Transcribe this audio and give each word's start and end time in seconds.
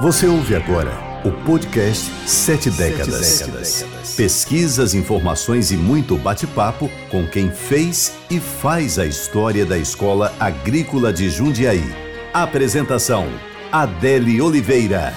Você 0.00 0.26
ouve 0.26 0.54
agora 0.54 0.90
o 1.26 1.30
podcast 1.44 2.10
Sete 2.26 2.70
Décadas. 2.70 3.26
Sete 3.26 3.50
décadas. 3.50 4.14
Pesquisas, 4.16 4.94
informações 4.94 5.70
e 5.70 5.76
muito 5.76 6.16
bate-papo 6.16 6.90
com 7.10 7.26
quem 7.26 7.50
fez 7.50 8.16
e 8.30 8.40
faz 8.40 8.98
a 8.98 9.04
história 9.04 9.66
da 9.66 9.76
Escola 9.76 10.34
Agrícola 10.40 11.12
de 11.12 11.28
Jundiaí. 11.28 11.84
Apresentação: 12.32 13.26
Adele 13.70 14.40
Oliveira. 14.40 15.12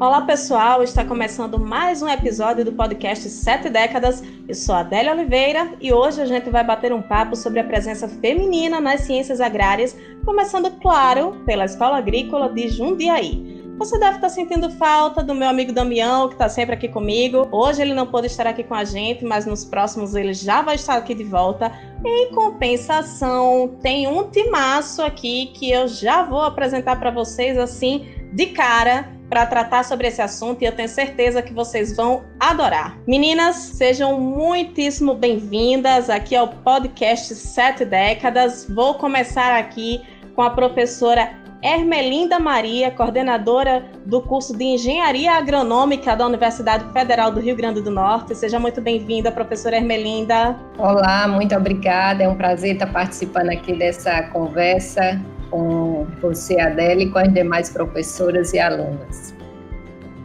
Olá 0.00 0.20
pessoal, 0.20 0.80
está 0.80 1.04
começando 1.04 1.58
mais 1.58 2.02
um 2.02 2.08
episódio 2.08 2.64
do 2.64 2.72
podcast 2.72 3.28
Sete 3.28 3.68
Décadas. 3.68 4.22
Eu 4.46 4.54
sou 4.54 4.76
Adélia 4.76 5.12
Oliveira 5.12 5.72
e 5.80 5.92
hoje 5.92 6.22
a 6.22 6.24
gente 6.24 6.48
vai 6.50 6.62
bater 6.62 6.92
um 6.92 7.02
papo 7.02 7.34
sobre 7.34 7.58
a 7.58 7.64
presença 7.64 8.08
feminina 8.08 8.80
nas 8.80 9.00
ciências 9.00 9.40
agrárias, 9.40 9.96
começando, 10.24 10.70
claro, 10.80 11.42
pela 11.44 11.64
Escola 11.64 11.98
Agrícola 11.98 12.48
de 12.48 12.68
Jundiaí. 12.68 13.74
Você 13.76 13.98
deve 13.98 14.18
estar 14.18 14.28
sentindo 14.28 14.70
falta 14.70 15.20
do 15.20 15.34
meu 15.34 15.48
amigo 15.48 15.72
Damião, 15.72 16.28
que 16.28 16.34
está 16.34 16.48
sempre 16.48 16.76
aqui 16.76 16.86
comigo. 16.86 17.48
Hoje 17.50 17.82
ele 17.82 17.92
não 17.92 18.06
pôde 18.06 18.28
estar 18.28 18.46
aqui 18.46 18.62
com 18.62 18.76
a 18.76 18.84
gente, 18.84 19.24
mas 19.24 19.46
nos 19.46 19.64
próximos 19.64 20.14
ele 20.14 20.32
já 20.32 20.62
vai 20.62 20.76
estar 20.76 20.94
aqui 20.94 21.12
de 21.12 21.24
volta. 21.24 21.72
Em 22.06 22.32
compensação, 22.32 23.76
tem 23.82 24.06
um 24.06 24.30
timaço 24.30 25.02
aqui 25.02 25.46
que 25.54 25.72
eu 25.72 25.88
já 25.88 26.22
vou 26.22 26.42
apresentar 26.42 27.00
para 27.00 27.10
vocês 27.10 27.58
assim 27.58 28.06
de 28.32 28.46
cara 28.46 29.17
para 29.28 29.46
tratar 29.46 29.84
sobre 29.84 30.08
esse 30.08 30.22
assunto 30.22 30.62
e 30.62 30.64
eu 30.64 30.72
tenho 30.72 30.88
certeza 30.88 31.42
que 31.42 31.52
vocês 31.52 31.94
vão 31.94 32.24
adorar. 32.40 32.98
Meninas, 33.06 33.56
sejam 33.56 34.18
muitíssimo 34.18 35.14
bem-vindas 35.14 36.08
aqui 36.08 36.34
ao 36.34 36.48
podcast 36.48 37.34
Sete 37.34 37.84
Décadas. 37.84 38.66
Vou 38.68 38.94
começar 38.94 39.58
aqui 39.58 40.02
com 40.34 40.42
a 40.42 40.50
professora 40.50 41.30
Ermelinda 41.62 42.38
Maria, 42.38 42.90
coordenadora 42.90 43.84
do 44.06 44.22
curso 44.22 44.56
de 44.56 44.64
Engenharia 44.64 45.32
Agronômica 45.32 46.14
da 46.14 46.24
Universidade 46.24 46.84
Federal 46.92 47.32
do 47.32 47.40
Rio 47.40 47.56
Grande 47.56 47.80
do 47.80 47.90
Norte. 47.90 48.34
Seja 48.34 48.60
muito 48.60 48.80
bem-vinda, 48.80 49.32
professora 49.32 49.76
Ermelinda. 49.76 50.56
Olá, 50.78 51.26
muito 51.26 51.54
obrigada. 51.56 52.22
É 52.22 52.28
um 52.28 52.36
prazer 52.36 52.74
estar 52.74 52.86
participando 52.86 53.50
aqui 53.50 53.74
dessa 53.74 54.22
conversa 54.28 55.20
com 55.50 56.06
você, 56.20 56.60
Adele, 56.60 57.04
e 57.04 57.10
com 57.10 57.18
as 57.18 57.32
demais 57.32 57.70
professoras 57.70 58.52
e 58.52 58.58
alunas. 58.58 59.34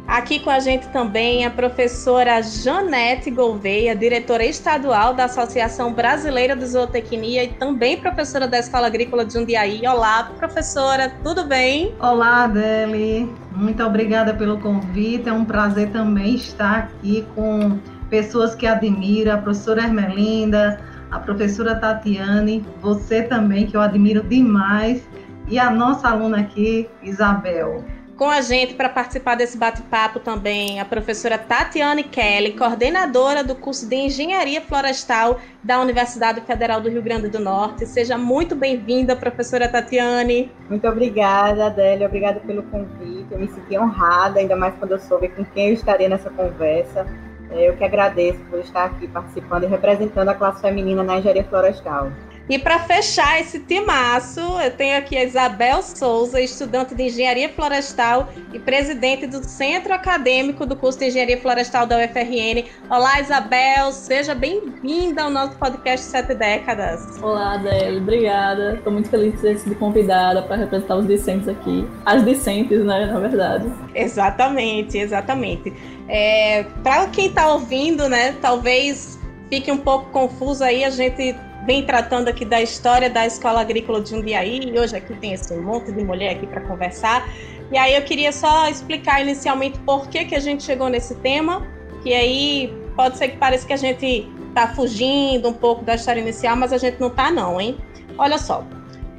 Aqui 0.05 0.39
com 0.39 0.49
a 0.49 0.59
gente 0.59 0.87
também 0.89 1.45
a 1.45 1.49
professora 1.49 2.41
Janete 2.41 3.31
Gouveia, 3.31 3.95
diretora 3.95 4.45
estadual 4.45 5.13
da 5.13 5.25
Associação 5.25 5.93
Brasileira 5.93 6.57
de 6.57 6.65
Zootecnia 6.65 7.45
e 7.45 7.47
também 7.47 7.97
professora 7.97 8.45
da 8.45 8.59
Escola 8.59 8.87
Agrícola 8.87 9.25
de 9.25 9.33
Jundiaí. 9.33 9.81
Olá, 9.87 10.29
professora, 10.37 11.11
tudo 11.23 11.45
bem? 11.45 11.95
Olá, 12.01 12.43
Adele. 12.43 13.33
Muito 13.55 13.81
obrigada 13.81 14.33
pelo 14.33 14.59
convite. 14.59 15.29
É 15.29 15.33
um 15.33 15.45
prazer 15.45 15.89
também 15.91 16.35
estar 16.35 16.79
aqui 16.79 17.25
com 17.33 17.79
pessoas 18.09 18.53
que 18.53 18.67
admiro, 18.67 19.31
a 19.31 19.37
professora 19.37 19.83
Ermelinda, 19.83 20.79
a 21.13 21.19
professora 21.19 21.75
Tatiane, 21.75 22.65
você 22.81 23.21
também, 23.21 23.67
que 23.67 23.77
eu 23.77 23.81
admiro 23.81 24.23
demais 24.23 25.07
e 25.47 25.59
a 25.59 25.69
nossa 25.69 26.09
aluna 26.09 26.39
aqui, 26.39 26.89
Isabel. 27.03 27.83
Com 28.17 28.29
a 28.29 28.41
gente 28.41 28.73
para 28.73 28.89
participar 28.89 29.35
desse 29.35 29.55
bate-papo 29.55 30.19
também 30.19 30.79
a 30.79 30.85
professora 30.85 31.37
Tatiane 31.37 32.03
Kelly, 32.03 32.53
coordenadora 32.53 33.43
do 33.43 33.53
curso 33.53 33.87
de 33.87 33.95
Engenharia 33.95 34.61
Florestal 34.61 35.39
da 35.63 35.79
Universidade 35.79 36.41
Federal 36.41 36.81
do 36.81 36.89
Rio 36.89 37.01
Grande 37.03 37.27
do 37.27 37.39
Norte. 37.39 37.85
Seja 37.85 38.17
muito 38.17 38.55
bem-vinda, 38.55 39.15
professora 39.15 39.67
Tatiane. 39.67 40.51
Muito 40.67 40.87
obrigada, 40.87 41.67
Adélia. 41.67 42.07
Obrigada 42.07 42.39
pelo 42.39 42.63
convite. 42.63 43.27
Eu 43.29 43.39
me 43.39 43.47
senti 43.47 43.77
honrada, 43.77 44.39
ainda 44.39 44.55
mais 44.55 44.73
quando 44.79 44.93
eu 44.93 44.99
soube 44.99 45.29
com 45.29 45.45
quem 45.45 45.67
eu 45.67 45.73
estaria 45.73 46.09
nessa 46.09 46.31
conversa. 46.31 47.05
É, 47.53 47.69
eu 47.69 47.77
que 47.77 47.83
agradeço 47.83 48.39
por 48.49 48.59
estar 48.59 48.85
aqui 48.85 49.07
participando 49.07 49.63
e 49.63 49.67
representando 49.67 50.29
a 50.29 50.33
classe 50.33 50.61
feminina 50.61 51.03
na 51.03 51.19
engenharia 51.19 51.43
florestal. 51.43 52.11
E 52.49 52.59
para 52.59 52.77
fechar 52.77 53.39
esse 53.39 53.57
timaço, 53.59 54.41
eu 54.61 54.69
tenho 54.71 54.97
aqui 54.97 55.15
a 55.15 55.23
Isabel 55.23 55.81
Souza, 55.81 56.41
estudante 56.41 56.93
de 56.93 57.03
Engenharia 57.03 57.47
Florestal 57.47 58.27
e 58.51 58.59
presidente 58.59 59.25
do 59.25 59.41
Centro 59.41 59.93
Acadêmico 59.93 60.65
do 60.65 60.75
curso 60.75 60.99
de 60.99 61.05
Engenharia 61.05 61.39
Florestal 61.39 61.87
da 61.87 61.95
UFRN. 61.95 62.65
Olá, 62.89 63.21
Isabel, 63.21 63.93
seja 63.93 64.35
bem-vinda 64.35 65.23
ao 65.23 65.29
nosso 65.29 65.57
podcast 65.57 66.05
Sete 66.05 66.35
Décadas. 66.35 67.17
Olá, 67.21 67.53
Adele, 67.53 67.99
obrigada. 67.99 68.73
Estou 68.75 68.91
muito 68.91 69.09
feliz 69.09 69.35
de 69.35 69.39
ter 69.39 69.57
sido 69.59 69.75
convidada 69.75 70.41
para 70.41 70.57
representar 70.57 70.97
os 70.97 71.07
discentes 71.07 71.47
aqui. 71.47 71.87
As 72.05 72.25
discentes, 72.25 72.83
né, 72.83 73.05
na 73.05 73.19
verdade. 73.21 73.71
Exatamente, 73.95 74.97
exatamente. 74.97 75.71
É, 76.07 76.63
para 76.83 77.07
quem 77.07 77.27
está 77.27 77.47
ouvindo, 77.51 78.09
né, 78.09 78.35
talvez 78.41 79.19
fique 79.49 79.71
um 79.71 79.77
pouco 79.77 80.09
confuso 80.11 80.63
aí, 80.63 80.83
a 80.83 80.89
gente 80.89 81.35
vem 81.65 81.85
tratando 81.85 82.27
aqui 82.27 82.43
da 82.43 82.61
história 82.61 83.09
da 83.09 83.25
Escola 83.25 83.61
Agrícola 83.61 84.01
de 84.01 84.09
Jundiaí, 84.09 84.59
e 84.65 84.77
hoje 84.77 84.95
aqui 84.95 85.13
tem 85.15 85.33
esse 85.33 85.55
monte 85.55 85.91
de 85.91 86.03
mulher 86.03 86.35
aqui 86.35 86.45
para 86.45 86.61
conversar. 86.61 87.27
E 87.71 87.77
aí 87.77 87.95
eu 87.95 88.01
queria 88.03 88.31
só 88.31 88.67
explicar 88.67 89.21
inicialmente 89.21 89.79
por 89.79 90.07
que, 90.09 90.25
que 90.25 90.35
a 90.35 90.39
gente 90.39 90.63
chegou 90.63 90.89
nesse 90.89 91.15
tema, 91.15 91.65
que 92.01 92.13
aí 92.13 92.73
pode 92.95 93.17
ser 93.17 93.29
que 93.29 93.37
pareça 93.37 93.65
que 93.65 93.73
a 93.73 93.77
gente 93.77 94.29
está 94.49 94.67
fugindo 94.67 95.49
um 95.49 95.53
pouco 95.53 95.83
da 95.83 95.95
história 95.95 96.19
inicial, 96.19 96.55
mas 96.55 96.73
a 96.73 96.77
gente 96.77 96.99
não 96.99 97.07
está 97.07 97.31
não, 97.31 97.59
hein? 97.59 97.77
Olha 98.17 98.37
só, 98.37 98.63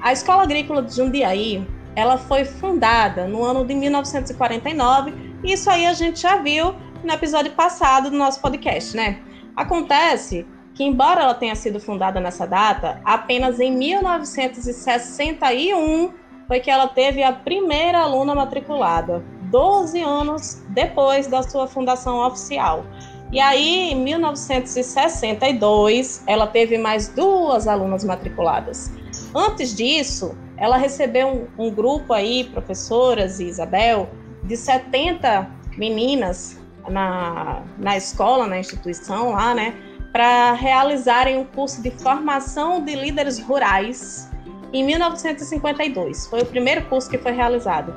a 0.00 0.12
Escola 0.12 0.42
Agrícola 0.42 0.82
de 0.82 0.94
Jundiaí, 0.94 1.66
ela 1.96 2.18
foi 2.18 2.44
fundada 2.44 3.26
no 3.26 3.42
ano 3.42 3.64
de 3.64 3.74
1949, 3.74 5.12
e 5.12 5.33
isso 5.44 5.70
aí 5.70 5.86
a 5.86 5.92
gente 5.92 6.20
já 6.20 6.36
viu 6.36 6.74
no 7.02 7.12
episódio 7.12 7.52
passado 7.52 8.10
do 8.10 8.16
nosso 8.16 8.40
podcast, 8.40 8.96
né? 8.96 9.20
Acontece 9.54 10.46
que, 10.74 10.82
embora 10.82 11.20
ela 11.22 11.34
tenha 11.34 11.54
sido 11.54 11.78
fundada 11.78 12.18
nessa 12.20 12.46
data, 12.46 13.00
apenas 13.04 13.60
em 13.60 13.70
1961 13.70 16.10
foi 16.48 16.60
que 16.60 16.70
ela 16.70 16.88
teve 16.88 17.22
a 17.22 17.30
primeira 17.32 18.00
aluna 18.00 18.34
matriculada, 18.34 19.22
12 19.50 20.00
anos 20.00 20.62
depois 20.70 21.26
da 21.26 21.42
sua 21.42 21.66
fundação 21.66 22.26
oficial. 22.26 22.86
E 23.32 23.40
aí, 23.40 23.92
em 23.92 23.96
1962, 23.96 26.22
ela 26.26 26.46
teve 26.46 26.76
mais 26.78 27.08
duas 27.08 27.66
alunas 27.66 28.04
matriculadas. 28.04 28.92
Antes 29.34 29.74
disso, 29.74 30.36
ela 30.56 30.76
recebeu 30.76 31.48
um, 31.58 31.66
um 31.66 31.70
grupo 31.70 32.12
aí, 32.12 32.44
professoras 32.44 33.40
e 33.40 33.44
Isabel, 33.44 34.08
de 34.44 34.56
70 34.56 35.50
meninas 35.76 36.60
na, 36.88 37.62
na 37.78 37.96
escola, 37.96 38.46
na 38.46 38.58
instituição 38.58 39.32
lá, 39.32 39.54
né? 39.54 39.74
para 40.14 40.52
realizarem 40.52 41.36
um 41.38 41.44
curso 41.44 41.82
de 41.82 41.90
formação 41.90 42.80
de 42.84 42.94
líderes 42.94 43.40
rurais 43.40 44.30
em 44.72 44.84
1952. 44.84 46.28
Foi 46.28 46.42
o 46.42 46.46
primeiro 46.46 46.82
curso 46.82 47.10
que 47.10 47.18
foi 47.18 47.32
realizado. 47.32 47.92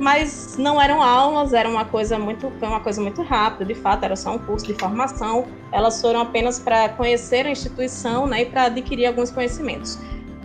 Mas 0.00 0.56
não 0.58 0.82
eram 0.82 1.00
aulas, 1.00 1.52
era 1.52 1.68
uma 1.68 1.84
coisa 1.84 2.18
muito, 2.18 2.50
foi 2.58 2.66
uma 2.66 2.80
coisa 2.80 3.00
muito 3.00 3.22
rápida, 3.22 3.66
de 3.66 3.74
fato, 3.76 4.02
era 4.02 4.16
só 4.16 4.34
um 4.34 4.38
curso 4.38 4.66
de 4.66 4.74
formação. 4.74 5.46
Elas 5.70 6.00
foram 6.00 6.22
apenas 6.22 6.58
para 6.58 6.88
conhecer 6.88 7.46
a 7.46 7.50
instituição 7.50 8.26
né, 8.26 8.42
e 8.42 8.46
para 8.46 8.64
adquirir 8.64 9.06
alguns 9.06 9.30
conhecimentos. 9.30 9.96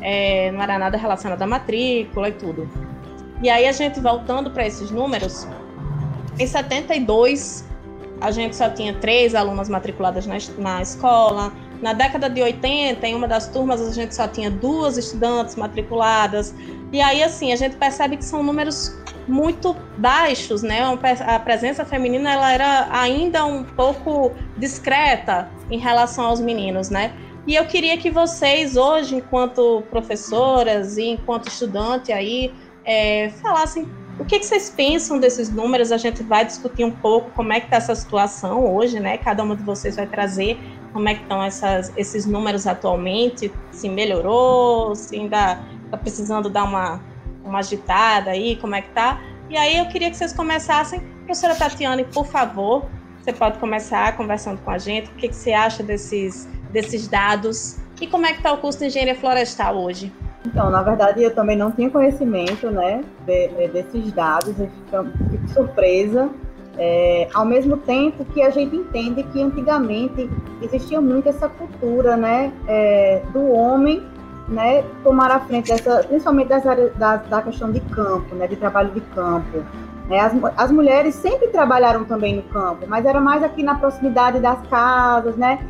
É, 0.02 0.52
não 0.52 0.62
era 0.62 0.78
nada 0.78 0.96
relacionado 0.96 1.42
à 1.42 1.48
matrícula 1.48 2.30
e 2.30 2.34
tudo. 2.34 2.70
E 3.42 3.50
aí 3.50 3.68
a 3.68 3.72
gente 3.72 4.00
voltando 4.00 4.50
para 4.52 4.66
esses 4.66 4.92
números, 4.92 5.48
em 6.40 6.48
72 6.48 7.66
a 8.22 8.32
gente 8.32 8.56
só 8.56 8.70
tinha 8.70 8.94
três 8.94 9.36
alunas 9.36 9.70
matriculadas 9.70 10.26
na, 10.26 10.36
na 10.58 10.82
escola. 10.82 11.52
Na 11.82 11.94
década 11.94 12.30
de 12.30 12.42
80, 12.42 13.06
em 13.06 13.14
uma 13.14 13.28
das 13.28 13.48
turmas, 13.50 13.82
a 13.82 13.92
gente 13.92 14.16
só 14.16 14.28
tinha 14.28 14.50
duas 14.50 14.98
estudantes 14.98 15.56
matriculadas. 15.56 16.56
E 16.92 17.02
aí, 17.02 17.22
assim, 17.22 17.52
a 17.52 17.56
gente 17.56 17.76
percebe 17.76 18.18
que 18.18 18.24
são 18.24 18.42
números 18.42 18.98
muito 19.28 19.76
baixos, 19.98 20.64
né? 20.64 20.80
A 21.28 21.40
presença 21.40 21.84
feminina 21.84 22.32
ela 22.32 22.52
era 22.52 22.88
ainda 22.92 23.46
um 23.46 23.64
pouco 23.64 24.32
discreta 24.58 25.50
em 25.70 25.78
relação 25.78 26.26
aos 26.26 26.40
meninos, 26.40 26.90
né? 26.90 27.14
E 27.46 27.54
eu 27.54 27.66
queria 27.66 27.98
que 27.98 28.10
vocês 28.10 28.76
hoje, 28.76 29.16
enquanto 29.16 29.84
professoras 29.92 30.98
e 30.98 31.10
enquanto 31.10 31.48
estudante 31.48 32.12
aí, 32.12 32.52
é, 32.86 33.30
falassem 33.42 33.88
o 34.18 34.24
que, 34.24 34.40
que, 34.40 34.46
vocês 34.46 34.70
pensam 34.70 35.20
desses 35.20 35.50
números? 35.50 35.92
A 35.92 35.98
gente 35.98 36.24
vai 36.24 36.46
discutir 36.46 36.86
um 36.86 36.92
pouco 36.92 37.32
como 37.32 37.52
é 37.52 37.60
que 37.60 37.66
está 37.66 37.78
essa 37.78 37.94
situação 37.94 38.74
hoje, 38.74 38.98
né? 38.98 39.18
Cada 39.18 39.44
uma 39.44 39.58
de 39.58 39.64
vocês 39.64 39.98
vai 39.98 40.08
trazer 40.08 40.58
como 40.94 41.10
é 41.10 41.16
que 41.16 41.22
estão 41.24 41.44
essas, 41.44 41.92
esses 41.98 42.26
números 42.26 42.66
atualmente, 42.66 43.52
se 43.72 43.90
melhorou, 43.90 44.96
se 44.96 45.18
ainda 45.18 45.60
está 45.84 45.98
precisando 45.98 46.50
dar 46.50 46.64
uma, 46.64 47.02
uma 47.44 47.60
agitada 47.60 48.32
aí, 48.32 48.56
como 48.56 48.74
é 48.76 48.82
que 48.82 48.90
tá. 48.92 49.22
E 49.50 49.58
aí 49.58 49.78
eu 49.78 49.88
queria 49.88 50.10
que 50.10 50.16
vocês 50.16 50.32
começassem. 50.32 51.02
Professora 51.26 51.54
Tatiane, 51.54 52.06
por 52.06 52.26
favor, 52.26 52.86
você 53.22 53.34
pode 53.34 53.60
começar 53.60 54.16
conversando 54.16 54.62
com 54.62 54.72
a 54.72 54.78
gente. 54.78 55.10
O 55.12 55.16
que, 55.16 55.28
que 55.28 55.36
você 55.36 55.52
acha 55.52 55.84
desses, 55.84 56.48
desses 56.72 57.10
dados? 57.10 57.78
E 58.00 58.08
como 58.08 58.26
é 58.26 58.32
que 58.32 58.38
está 58.38 58.54
o 58.54 58.60
curso 58.60 58.80
de 58.80 58.86
engenharia 58.86 59.16
florestal 59.16 59.76
hoje? 59.76 60.10
Então, 60.46 60.70
na 60.70 60.82
verdade, 60.84 61.24
eu 61.24 61.34
também 61.34 61.58
não 61.58 61.72
tinha 61.72 61.90
conhecimento 61.90 62.70
né, 62.70 63.04
de, 63.26 63.68
desses 63.70 64.12
dados, 64.14 64.54
eu 64.60 64.68
fico, 64.68 65.30
fico 65.32 65.48
surpresa. 65.50 66.30
É, 66.78 67.30
ao 67.34 67.46
mesmo 67.46 67.78
tempo 67.78 68.26
que 68.26 68.42
a 68.42 68.50
gente 68.50 68.76
entende 68.76 69.24
que 69.24 69.42
antigamente 69.42 70.30
existia 70.62 71.00
muito 71.00 71.30
essa 71.30 71.48
cultura 71.48 72.18
né, 72.18 72.52
é, 72.68 73.22
do 73.32 73.50
homem 73.50 74.04
né, 74.48 74.84
tomar 75.04 75.32
a 75.32 75.40
frente 75.40 75.70
dessa, 75.70 76.04
principalmente 76.04 76.50
das 76.50 76.66
áreas, 76.66 76.94
da, 76.98 77.16
da 77.16 77.42
questão 77.42 77.72
de 77.72 77.80
campo, 77.80 78.36
né, 78.36 78.46
de 78.48 78.56
trabalho 78.56 78.92
de 78.92 79.02
campo. 79.02 79.64
Né, 80.10 80.20
as, 80.20 80.34
as 80.58 80.72
mulheres 80.72 81.16
sempre 81.16 81.48
trabalharam 81.48 82.04
também 82.04 82.36
no 82.36 82.44
campo, 82.44 82.86
mas 82.88 83.06
era 83.06 83.20
mais 83.20 83.42
aqui 83.42 83.64
na 83.64 83.76
proximidade 83.76 84.40
das 84.40 84.62
casas, 84.68 85.36
né, 85.36 85.66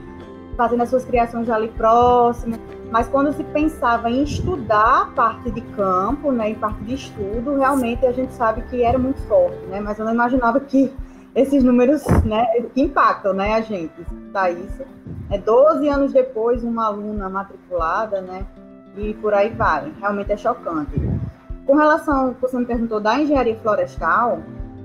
fazendo 0.55 0.83
as 0.83 0.89
suas 0.89 1.05
criações 1.05 1.49
ali 1.49 1.67
próximas. 1.69 2.59
Mas 2.91 3.07
quando 3.07 3.33
se 3.33 3.43
pensava 3.43 4.09
em 4.09 4.23
estudar 4.23 5.11
parte 5.13 5.51
de 5.51 5.61
campo, 5.61 6.31
né, 6.31 6.51
em 6.51 6.55
parte 6.55 6.83
de 6.83 6.95
estudo, 6.95 7.55
realmente 7.57 8.05
a 8.05 8.11
gente 8.11 8.33
sabe 8.33 8.61
que 8.63 8.83
era 8.83 8.97
muito 8.97 9.19
forte, 9.23 9.57
né? 9.67 9.79
Mas 9.79 9.99
eu 9.99 10.05
não 10.05 10.13
imaginava 10.13 10.59
que 10.59 10.93
esses 11.33 11.63
números, 11.63 12.05
né, 12.23 12.45
impactam, 12.75 13.33
né, 13.33 13.55
a 13.55 13.61
gente. 13.61 13.93
Tá 14.31 14.49
isso. 14.49 14.83
É 15.29 15.37
12 15.37 15.89
anos 15.89 16.13
depois, 16.13 16.63
uma 16.63 16.85
aluna 16.85 17.27
matriculada, 17.27 18.21
né, 18.21 18.45
e 18.95 19.13
por 19.15 19.33
aí 19.33 19.49
vai. 19.49 19.91
Realmente 19.99 20.31
é 20.31 20.37
chocante. 20.37 21.01
Com 21.65 21.75
relação 21.75 22.27
ao 22.27 22.33
que 22.35 22.41
você 22.41 22.57
me 22.57 22.65
perguntou 22.65 23.01
da 23.01 23.19
engenharia 23.19 23.57
florestal, 23.57 24.39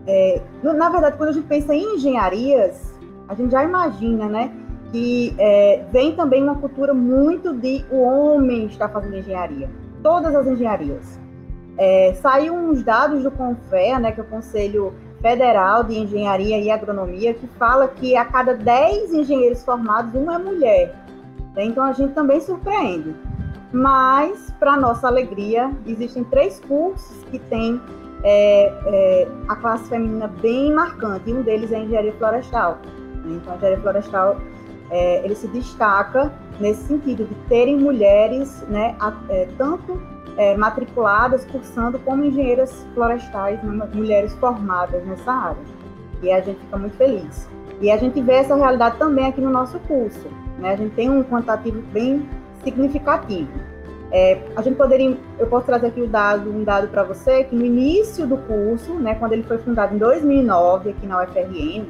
é, 0.06 0.40
na 0.62 0.88
verdade, 0.88 1.16
quando 1.16 1.28
a 1.28 1.32
gente 1.32 1.46
pensa 1.46 1.74
em 1.74 1.94
engenharias, 1.94 2.98
a 3.28 3.34
gente 3.34 3.52
já 3.52 3.62
imagina, 3.62 4.26
né, 4.26 4.50
que 4.90 5.34
é, 5.38 5.84
vem 5.92 6.14
também 6.14 6.42
uma 6.42 6.56
cultura 6.56 6.92
muito 6.92 7.52
de 7.52 7.84
o 7.90 8.02
homem 8.02 8.66
estar 8.66 8.88
fazendo 8.88 9.16
engenharia. 9.16 9.68
Todas 10.02 10.34
as 10.34 10.46
engenharias. 10.46 11.18
É, 11.76 12.12
saiu 12.14 12.54
uns 12.54 12.82
dados 12.82 13.22
do 13.22 13.30
CONFEA, 13.30 13.98
né, 13.98 14.12
que 14.12 14.20
é 14.20 14.22
o 14.22 14.26
Conselho 14.26 14.92
Federal 15.22 15.84
de 15.84 15.98
Engenharia 15.98 16.58
e 16.58 16.70
Agronomia, 16.70 17.34
que 17.34 17.46
fala 17.58 17.88
que 17.88 18.16
a 18.16 18.24
cada 18.24 18.54
10 18.54 19.12
engenheiros 19.12 19.62
formados, 19.62 20.14
uma 20.14 20.34
é 20.34 20.38
mulher. 20.38 20.94
Então 21.56 21.84
a 21.84 21.92
gente 21.92 22.14
também 22.14 22.40
surpreende. 22.40 23.14
Mas, 23.72 24.52
para 24.58 24.76
nossa 24.76 25.06
alegria, 25.06 25.70
existem 25.86 26.24
três 26.24 26.58
cursos 26.60 27.24
que 27.30 27.38
têm 27.38 27.80
é, 28.24 28.72
é, 28.86 29.28
a 29.48 29.56
classe 29.56 29.88
feminina 29.88 30.26
bem 30.26 30.72
marcante, 30.72 31.30
e 31.30 31.32
um 31.32 31.42
deles 31.42 31.70
é 31.70 31.76
a 31.76 31.80
engenharia 31.80 32.12
florestal. 32.14 32.78
Então, 33.24 33.52
a 33.52 33.56
engenharia 33.56 33.80
florestal 33.80 34.36
é, 34.90 35.24
ele 35.24 35.34
se 35.34 35.46
destaca 35.48 36.32
nesse 36.58 36.84
sentido 36.84 37.24
de 37.24 37.34
terem 37.48 37.78
mulheres, 37.78 38.62
né, 38.68 38.96
a, 38.98 39.12
é, 39.28 39.48
tanto 39.56 40.00
é, 40.36 40.56
matriculadas, 40.56 41.44
cursando 41.46 41.98
como 42.00 42.24
engenheiras 42.24 42.86
florestais, 42.94 43.62
né, 43.62 43.88
mulheres 43.94 44.34
formadas 44.34 45.04
nessa 45.06 45.32
área. 45.32 45.62
E 46.22 46.30
a 46.30 46.40
gente 46.40 46.60
fica 46.60 46.76
muito 46.76 46.96
feliz. 46.96 47.48
E 47.80 47.90
a 47.90 47.96
gente 47.96 48.20
vê 48.20 48.34
essa 48.34 48.54
realidade 48.54 48.98
também 48.98 49.26
aqui 49.26 49.40
no 49.40 49.50
nosso 49.50 49.78
curso. 49.80 50.28
Né? 50.58 50.72
A 50.72 50.76
gente 50.76 50.94
tem 50.94 51.08
um 51.08 51.22
quantitativo 51.24 51.80
bem 51.92 52.28
significativo. 52.62 53.50
É, 54.12 54.42
a 54.56 54.62
gente 54.62 54.76
poderia, 54.76 55.16
eu 55.38 55.46
posso 55.46 55.66
trazer 55.66 55.86
aqui 55.86 56.02
o 56.02 56.08
dado, 56.08 56.50
um 56.50 56.64
dado 56.64 56.88
para 56.88 57.04
você, 57.04 57.44
que 57.44 57.54
no 57.54 57.64
início 57.64 58.26
do 58.26 58.36
curso, 58.36 58.94
né, 58.94 59.14
quando 59.14 59.32
ele 59.32 59.44
foi 59.44 59.58
fundado 59.58 59.94
em 59.94 59.98
2009 59.98 60.90
aqui 60.90 61.06
na 61.06 61.22
UFRN, 61.22 61.86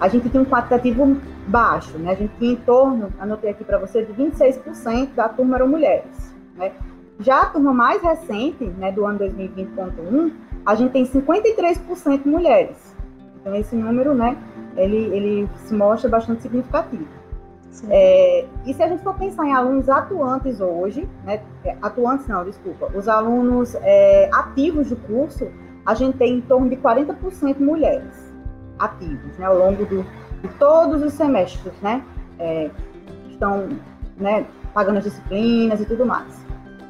a 0.00 0.08
gente 0.08 0.28
tinha 0.28 0.42
um 0.42 0.46
quantitativo 0.46 1.16
baixo, 1.46 1.98
né? 1.98 2.12
A 2.12 2.14
gente 2.14 2.32
tinha 2.38 2.52
em 2.52 2.56
torno, 2.56 3.12
anotei 3.18 3.50
aqui 3.50 3.64
para 3.64 3.78
você, 3.78 4.02
de 4.02 4.12
26% 4.12 5.14
da 5.14 5.28
turma 5.28 5.56
eram 5.56 5.68
mulheres, 5.68 6.34
né? 6.56 6.72
Já 7.20 7.42
a 7.42 7.46
turma 7.46 7.72
mais 7.72 8.00
recente, 8.00 8.64
né, 8.64 8.92
do 8.92 9.04
ano 9.04 9.18
2020.1, 9.18 10.32
a 10.64 10.74
gente 10.76 10.92
tem 10.92 11.04
53% 11.04 12.26
mulheres. 12.26 12.94
Então 13.40 13.54
esse 13.56 13.74
número, 13.74 14.14
né, 14.14 14.36
ele, 14.76 14.96
ele 14.96 15.50
se 15.56 15.74
mostra 15.74 16.08
bastante 16.08 16.42
significativo. 16.42 17.06
É, 17.90 18.46
e 18.66 18.72
se 18.72 18.82
a 18.82 18.88
gente 18.88 19.02
for 19.02 19.14
pensar 19.14 19.46
em 19.46 19.52
alunos 19.52 19.88
atuantes 19.88 20.60
hoje, 20.60 21.08
né, 21.24 21.40
é, 21.64 21.76
atuantes 21.82 22.26
não, 22.28 22.44
desculpa, 22.44 22.88
os 22.94 23.08
alunos 23.08 23.74
é, 23.82 24.30
ativos 24.32 24.88
do 24.88 24.96
curso, 24.96 25.48
a 25.84 25.94
gente 25.94 26.18
tem 26.18 26.34
em 26.34 26.40
torno 26.40 26.68
de 26.70 26.76
40% 26.76 27.58
mulheres 27.58 28.27
ativos, 28.78 29.36
né, 29.38 29.46
ao 29.46 29.58
longo 29.58 29.84
do, 29.86 30.02
de 30.42 30.48
todos 30.58 31.02
os 31.02 31.12
semestres, 31.12 31.72
né, 31.82 32.02
é, 32.38 32.70
estão, 33.30 33.68
né, 34.16 34.46
pagando 34.74 34.98
as 34.98 35.04
disciplinas 35.04 35.80
e 35.80 35.84
tudo 35.84 36.06
mais. 36.06 36.46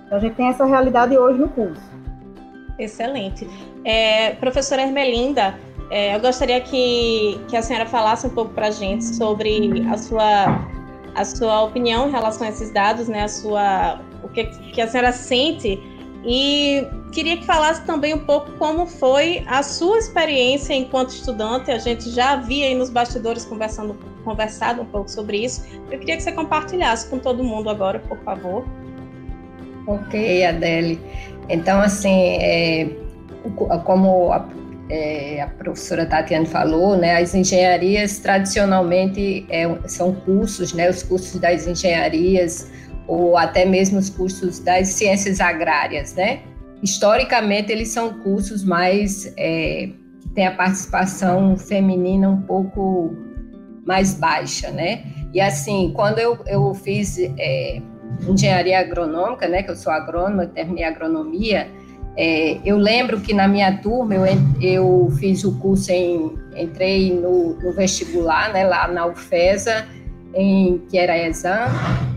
Então 0.06 0.18
a 0.18 0.20
gente 0.20 0.34
tem 0.34 0.48
essa 0.48 0.64
realidade 0.64 1.16
hoje 1.16 1.38
no 1.38 1.48
curso. 1.48 1.82
Excelente. 2.78 3.48
É, 3.84 4.34
professora 4.34 4.82
Ermelinda, 4.82 5.58
é, 5.90 6.14
eu 6.14 6.20
gostaria 6.20 6.60
que, 6.60 7.40
que 7.48 7.56
a 7.56 7.62
senhora 7.62 7.86
falasse 7.86 8.26
um 8.26 8.30
pouco 8.30 8.52
para 8.52 8.68
a 8.68 8.70
gente 8.70 9.04
sobre 9.04 9.86
a 9.90 9.96
sua, 9.96 10.66
a 11.14 11.24
sua 11.24 11.62
opinião 11.62 12.08
em 12.08 12.10
relação 12.10 12.46
a 12.46 12.50
esses 12.50 12.70
dados, 12.72 13.08
né? 13.08 13.24
A 13.24 13.28
sua, 13.28 14.00
o 14.22 14.28
que, 14.28 14.44
que 14.44 14.80
a 14.80 14.86
senhora 14.86 15.12
sente 15.12 15.80
e 16.24 16.86
queria 17.10 17.36
que 17.36 17.44
falasse 17.44 17.84
também 17.84 18.14
um 18.14 18.24
pouco 18.24 18.52
como 18.52 18.86
foi 18.86 19.42
a 19.46 19.62
sua 19.62 19.98
experiência 19.98 20.74
enquanto 20.74 21.10
estudante. 21.10 21.70
A 21.70 21.78
gente 21.78 22.10
já 22.10 22.32
havia 22.32 22.66
aí 22.66 22.74
nos 22.74 22.90
bastidores 22.90 23.44
conversando, 23.44 23.96
conversado 24.24 24.82
um 24.82 24.86
pouco 24.86 25.10
sobre 25.10 25.44
isso. 25.44 25.64
Eu 25.90 25.98
queria 25.98 26.16
que 26.16 26.22
você 26.22 26.32
compartilhasse 26.32 27.08
com 27.08 27.18
todo 27.18 27.42
mundo 27.42 27.70
agora, 27.70 27.98
por 28.00 28.18
favor. 28.20 28.64
Ok, 29.86 30.44
Adele. 30.44 31.00
Então, 31.48 31.80
assim, 31.80 32.36
é, 32.42 32.90
como 33.84 34.32
a, 34.32 34.46
é, 34.90 35.40
a, 35.40 35.46
professora 35.46 36.04
Tatiana 36.04 36.44
falou, 36.44 36.96
né, 36.96 37.16
as 37.16 37.34
engenharias 37.34 38.18
tradicionalmente 38.18 39.46
é, 39.48 39.66
são 39.86 40.14
cursos, 40.14 40.74
né, 40.74 40.90
os 40.90 41.02
cursos 41.02 41.40
das 41.40 41.66
engenharias 41.66 42.70
ou 43.06 43.38
até 43.38 43.64
mesmo 43.64 43.98
os 43.98 44.10
cursos 44.10 44.58
das 44.58 44.88
ciências 44.88 45.40
agrárias, 45.40 46.14
né? 46.14 46.40
Historicamente, 46.82 47.72
eles 47.72 47.88
são 47.88 48.20
cursos 48.20 48.64
mais 48.64 49.32
é, 49.36 49.90
que 50.20 50.28
têm 50.34 50.46
a 50.46 50.52
participação 50.52 51.56
feminina 51.56 52.28
um 52.28 52.42
pouco 52.42 53.16
mais 53.84 54.14
baixa, 54.14 54.70
né? 54.70 55.04
E 55.32 55.40
assim, 55.40 55.92
quando 55.94 56.18
eu, 56.18 56.38
eu 56.46 56.74
fiz 56.74 57.18
é, 57.18 57.80
engenharia 58.28 58.80
agronômica, 58.80 59.48
né? 59.48 59.62
Que 59.62 59.70
eu 59.70 59.76
sou 59.76 59.92
agrônoma, 59.92 60.46
terminei 60.46 60.84
agronomia, 60.84 61.68
é, 62.20 62.58
eu 62.64 62.76
lembro 62.76 63.20
que 63.20 63.32
na 63.32 63.46
minha 63.46 63.78
turma 63.78 64.12
eu, 64.12 64.24
eu 64.60 65.08
fiz 65.20 65.44
o 65.44 65.56
curso 65.60 65.92
em 65.92 66.36
entrei 66.56 67.14
no, 67.14 67.54
no 67.54 67.72
vestibular, 67.72 68.52
né? 68.52 68.64
Lá 68.64 68.88
na 68.88 69.06
UFESA 69.06 69.86
em, 70.34 70.78
que 70.90 70.98
era 70.98 71.16
Exam, 71.16 71.68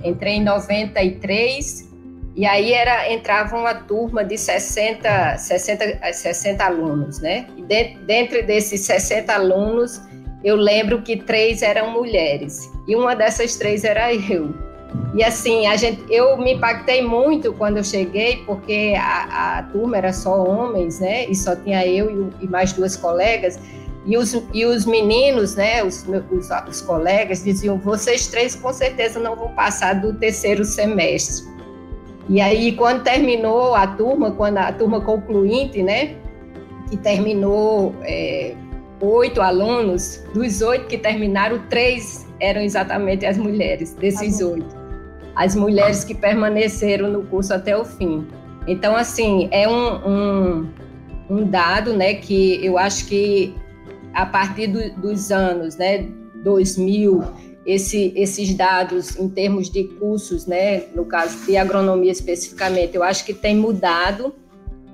entrei 0.04 0.38
em 0.38 0.44
93, 0.44 1.91
e 2.36 2.46
aí 2.46 2.72
era, 2.72 3.12
entrava 3.12 3.58
uma 3.58 3.74
turma 3.74 4.24
de 4.24 4.38
60, 4.38 5.38
60, 5.38 6.14
60 6.14 6.64
alunos, 6.64 7.20
né? 7.20 7.48
E 7.58 7.62
de, 7.62 7.96
dentro 8.06 8.46
desses 8.46 8.82
60 8.82 9.34
alunos, 9.34 10.02
eu 10.44 10.56
lembro 10.56 11.02
que 11.02 11.18
três 11.18 11.62
eram 11.62 11.92
mulheres, 11.92 12.72
e 12.88 12.96
uma 12.96 13.16
dessas 13.16 13.56
três 13.58 13.84
era 13.84 14.14
eu. 14.14 14.54
E 15.14 15.24
assim, 15.24 15.68
a 15.68 15.76
gente, 15.76 16.04
eu 16.10 16.38
me 16.38 16.54
impactei 16.54 17.02
muito 17.02 17.54
quando 17.54 17.78
eu 17.78 17.84
cheguei, 17.84 18.38
porque 18.46 18.94
a, 18.98 19.60
a 19.60 19.64
turma 19.64 19.98
era 19.98 20.14
só 20.14 20.44
homens, 20.44 21.00
né? 21.00 21.26
E 21.26 21.36
só 21.36 21.56
tinha 21.56 21.86
eu 21.86 22.32
e, 22.42 22.46
e 22.46 22.48
mais 22.48 22.74
duas 22.74 22.96
colegas. 22.96 23.60
E 24.06 24.18
os, 24.18 24.34
e 24.54 24.66
os 24.66 24.86
meninos, 24.86 25.56
né, 25.56 25.84
os, 25.84 26.06
os, 26.08 26.50
os 26.68 26.82
colegas, 26.82 27.44
diziam: 27.44 27.78
vocês 27.78 28.28
três 28.28 28.56
com 28.56 28.74
certeza 28.74 29.20
não 29.20 29.36
vão 29.36 29.50
passar 29.50 29.94
do 29.96 30.14
terceiro 30.14 30.66
semestre. 30.66 31.52
E 32.32 32.40
aí, 32.40 32.72
quando 32.72 33.04
terminou 33.04 33.76
a 33.76 33.86
turma, 33.86 34.32
quando 34.32 34.58
a 34.58 34.72
turma 34.72 35.02
concluinte, 35.02 35.84
né, 35.84 36.16
que 36.90 36.96
terminou 36.96 37.94
é, 38.04 38.56
oito 39.02 39.42
alunos, 39.42 40.24
dos 40.34 40.62
oito 40.62 40.88
que 40.88 40.98
terminaram, 40.98 41.60
três 41.70 42.26
eram 42.40 42.62
exatamente 42.62 43.26
as 43.26 43.38
mulheres, 43.38 43.94
desses 43.96 44.40
oito. 44.40 44.74
As 45.36 45.58
mulheres 45.58 46.06
que 46.06 46.16
permaneceram 46.16 47.10
no 47.10 47.24
curso 47.24 47.54
até 47.54 47.76
o 47.76 47.84
fim. 47.84 48.26
Então, 48.66 48.96
assim, 48.96 49.50
é 49.52 49.68
um, 49.68 50.10
um, 50.10 50.70
um 51.30 51.44
dado, 51.44 51.92
né, 51.92 52.14
que 52.14 52.66
eu 52.66 52.78
acho 52.78 53.08
que 53.08 53.54
a 54.14 54.26
partir 54.26 54.68
do, 54.68 55.02
dos 55.02 55.34
anos 55.34 55.76
né, 55.76 56.08
2000, 56.36 57.26
esse, 57.66 58.12
esses 58.16 58.54
dados 58.54 59.16
em 59.18 59.30
termos 59.30 59.70
de 59.70 59.84
cursos, 59.84 60.46
né, 60.48 60.84
no 60.96 61.06
caso 61.06 61.46
de 61.46 61.58
agronomia 61.58 62.12
especificamente, 62.12 62.96
eu 62.96 63.04
acho 63.04 63.26
que 63.26 63.34
tem 63.34 63.56
mudado, 63.56 64.34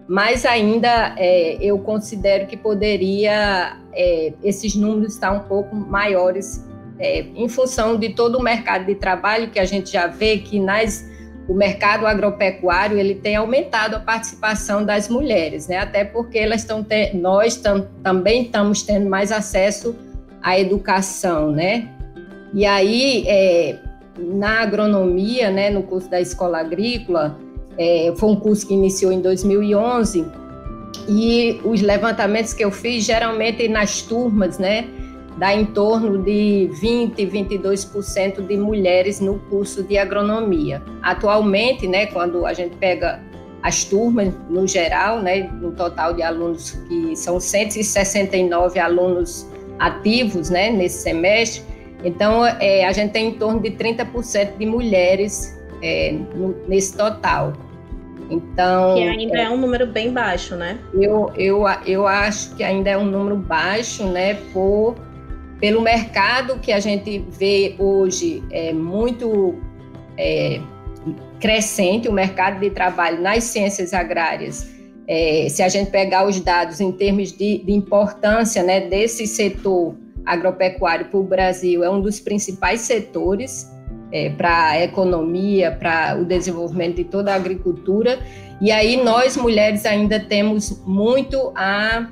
mas 0.08 0.46
ainda 0.46 1.16
é, 1.18 1.58
eu 1.62 1.80
considero 1.80 2.48
que 2.48 2.56
poderia 2.58 3.78
é, 3.94 4.34
esses 4.44 4.76
números 4.76 5.14
estar 5.14 5.32
um 5.32 5.48
pouco 5.48 5.76
maiores 5.76 6.66
é, 7.00 7.22
em 7.36 7.48
função 7.48 7.98
de 7.98 8.10
todo 8.10 8.38
o 8.38 8.44
mercado 8.44 8.86
de 8.86 8.96
trabalho 8.96 9.50
que 9.50 9.60
a 9.60 9.66
gente 9.66 9.92
já 9.92 10.08
vê 10.08 10.38
que 10.38 10.60
nas 10.60 11.06
o 11.48 11.54
mercado 11.54 12.06
agropecuário 12.06 12.98
ele 12.98 13.16
tem 13.16 13.38
aumentado 13.38 13.96
a 13.96 14.00
participação 14.00 14.84
das 14.84 15.08
mulheres, 15.08 15.68
né? 15.70 15.78
Até 15.78 16.04
porque 16.04 16.38
elas 16.38 16.62
estão 16.62 16.86
nós 17.14 17.56
tam, 17.56 17.88
também 18.04 18.44
estamos 18.44 18.82
tendo 18.82 19.10
mais 19.10 19.32
acesso 19.32 19.96
à 20.42 20.60
educação, 20.60 21.52
né? 21.52 21.97
E 22.54 22.66
aí 22.66 23.26
é, 23.28 23.78
na 24.18 24.62
agronomia, 24.62 25.50
né, 25.50 25.70
no 25.70 25.84
curso 25.84 26.10
da 26.10 26.20
escola 26.20 26.60
agrícola, 26.60 27.38
é, 27.78 28.14
foi 28.18 28.30
um 28.30 28.36
curso 28.36 28.68
que 28.68 28.74
iniciou 28.74 29.12
em 29.12 29.22
2011 29.22 30.26
e 31.08 31.60
os 31.64 31.82
levantamentos 31.82 32.54
que 32.54 32.64
eu 32.64 32.72
fiz 32.72 33.04
geralmente 33.04 33.68
nas 33.68 34.02
turmas, 34.02 34.58
né? 34.58 34.88
dá 35.38 35.54
em 35.54 35.66
torno 35.66 36.18
de 36.24 36.70
20, 36.82 37.26
22% 37.26 38.46
de 38.46 38.58
mulheres 38.58 39.20
no 39.20 39.40
curso 39.50 39.84
de 39.84 39.98
agronomia. 39.98 40.82
Atualmente, 41.02 41.88
né, 41.88 42.08
quando 42.08 42.46
a 42.46 42.54
gente 42.54 42.76
pega 42.78 43.22
as 43.62 43.84
turmas 43.84 44.34
no 44.50 44.68
geral, 44.68 45.22
né, 45.22 45.50
no 45.62 45.72
total 45.72 46.14
de 46.14 46.24
alunos 46.24 46.72
que 46.88 47.16
são 47.16 47.40
169 47.40 48.80
alunos 48.80 49.48
ativos, 49.78 50.50
né, 50.50 50.72
nesse 50.72 51.04
semestre, 51.04 51.64
então 52.04 52.46
é, 52.46 52.86
a 52.86 52.92
gente 52.92 53.12
tem 53.12 53.30
em 53.30 53.34
torno 53.34 53.60
de 53.60 53.72
30% 53.72 54.58
de 54.58 54.66
mulheres 54.66 55.58
é, 55.82 56.12
no, 56.36 56.56
nesse 56.68 56.96
total. 56.96 57.54
Então, 58.30 58.96
que 58.96 59.04
ainda 59.04 59.38
é, 59.40 59.44
é, 59.44 59.50
um 59.50 59.58
número 59.58 59.88
bem 59.88 60.12
baixo, 60.12 60.56
né? 60.56 60.80
Eu, 60.94 61.32
eu, 61.38 61.64
eu 61.86 62.06
acho 62.06 62.56
que 62.56 62.64
ainda 62.64 62.90
é 62.90 62.98
um 62.98 63.06
número 63.06 63.38
baixo, 63.38 64.04
né, 64.06 64.36
por 64.52 64.96
pelo 65.60 65.82
mercado 65.82 66.60
que 66.60 66.72
a 66.72 66.80
gente 66.80 67.26
vê 67.30 67.76
hoje 67.80 68.44
é 68.52 68.72
muito 68.72 69.56
é, 70.16 70.62
crescente, 71.40 72.08
o 72.08 72.14
mercado 72.14 72.60
de 72.60 72.70
trabalho 72.70 73.22
nas 73.22 73.46
ciências 73.46 73.94
agrárias. 73.94 74.68
É, 75.08 75.48
se 75.50 75.64
a 75.64 75.70
gente 75.70 75.90
pegar 75.90 76.28
os 76.28 76.40
dados 76.40 76.80
em 76.80 76.92
termos 76.92 77.32
de, 77.32 77.60
de 77.60 77.72
importância 77.72 78.62
né, 78.62 78.82
desse 78.82 79.26
setor 79.26 79.96
agropecuário 80.28 81.06
para 81.06 81.20
o 81.20 81.24
Brasil, 81.24 81.84
é 81.84 81.90
um 81.90 82.02
dos 82.02 82.20
principais 82.20 82.82
setores 82.82 83.72
é, 84.12 84.30
para 84.30 84.72
a 84.72 84.84
economia, 84.84 85.72
para 85.72 86.18
o 86.20 86.26
desenvolvimento 86.26 86.98
de 86.98 87.06
toda 87.06 87.32
a 87.32 87.36
agricultura. 87.36 88.20
E 88.62 88.72
aí 88.72 89.02
nós, 89.04 89.38
mulheres, 89.38 89.86
ainda 89.86 90.20
temos 90.20 90.82
muito 90.86 91.52
a, 91.56 92.08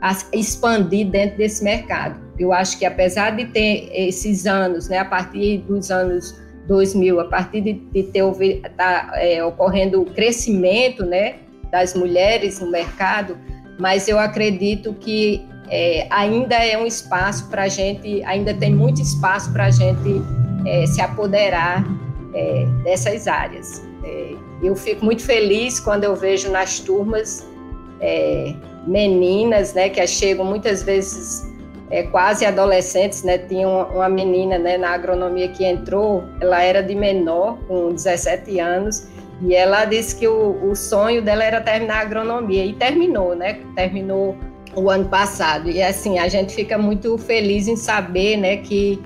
a 0.00 0.16
expandir 0.32 1.08
dentro 1.08 1.38
desse 1.38 1.62
mercado. 1.62 2.20
Eu 2.38 2.52
acho 2.52 2.78
que 2.78 2.84
apesar 2.84 3.36
de 3.36 3.46
ter 3.46 3.90
esses 3.92 4.46
anos, 4.46 4.88
né, 4.88 4.98
a 4.98 5.04
partir 5.04 5.58
dos 5.58 5.90
anos 5.90 6.34
2000, 6.66 7.20
a 7.20 7.24
partir 7.24 7.60
de, 7.60 7.72
de 7.74 8.02
ter 8.04 8.22
tá, 8.76 9.12
é, 9.16 9.44
ocorrendo 9.44 10.02
o 10.02 10.06
crescimento, 10.06 11.04
né, 11.04 11.36
das 11.70 11.94
mulheres 11.94 12.60
no 12.60 12.70
mercado, 12.70 13.36
mas 13.78 14.08
eu 14.08 14.18
acredito 14.18 14.94
que 14.94 15.46
é, 15.72 16.06
ainda 16.10 16.54
é 16.54 16.76
um 16.76 16.84
espaço 16.84 17.48
para 17.48 17.62
a 17.62 17.68
gente, 17.68 18.22
ainda 18.24 18.52
tem 18.52 18.74
muito 18.74 19.00
espaço 19.00 19.50
para 19.54 19.64
a 19.64 19.70
gente 19.70 20.22
é, 20.66 20.84
se 20.84 21.00
apoderar 21.00 21.82
é, 22.34 22.66
dessas 22.84 23.26
áreas. 23.26 23.82
É, 24.04 24.34
eu 24.62 24.76
fico 24.76 25.02
muito 25.02 25.22
feliz 25.22 25.80
quando 25.80 26.04
eu 26.04 26.14
vejo 26.14 26.50
nas 26.50 26.78
turmas 26.78 27.48
é, 28.02 28.54
meninas, 28.86 29.72
né, 29.72 29.88
que 29.88 30.06
chegam 30.06 30.44
muitas 30.44 30.82
vezes 30.82 31.50
é, 31.90 32.02
quase 32.02 32.44
adolescentes, 32.44 33.22
né? 33.22 33.38
Tinha 33.38 33.66
uma, 33.66 34.10
menina 34.10 34.58
né, 34.58 34.76
na 34.76 34.90
agronomia 34.90 35.48
que 35.48 35.64
entrou, 35.64 36.22
ela 36.40 36.62
era 36.62 36.82
de 36.82 36.94
menor, 36.94 37.56
com 37.66 37.94
17 37.94 38.60
anos, 38.60 39.08
e 39.40 39.54
ela 39.54 39.86
disse 39.86 40.16
que 40.16 40.28
o, 40.28 40.70
o 40.70 40.76
sonho 40.76 41.22
dela 41.22 41.42
era 41.44 41.62
terminar 41.62 41.96
a 41.96 42.00
agronomia, 42.00 42.64
e 42.64 42.74
terminou, 42.74 43.34
né? 43.34 43.60
Terminou 43.74 44.36
o 44.74 44.90
ano 44.90 45.08
passado. 45.08 45.70
E 45.70 45.82
assim, 45.82 46.18
a 46.18 46.28
gente 46.28 46.54
fica 46.54 46.78
muito 46.78 47.16
feliz 47.18 47.68
em 47.68 47.76
saber, 47.76 48.36
né, 48.36 48.56
que 48.58 49.00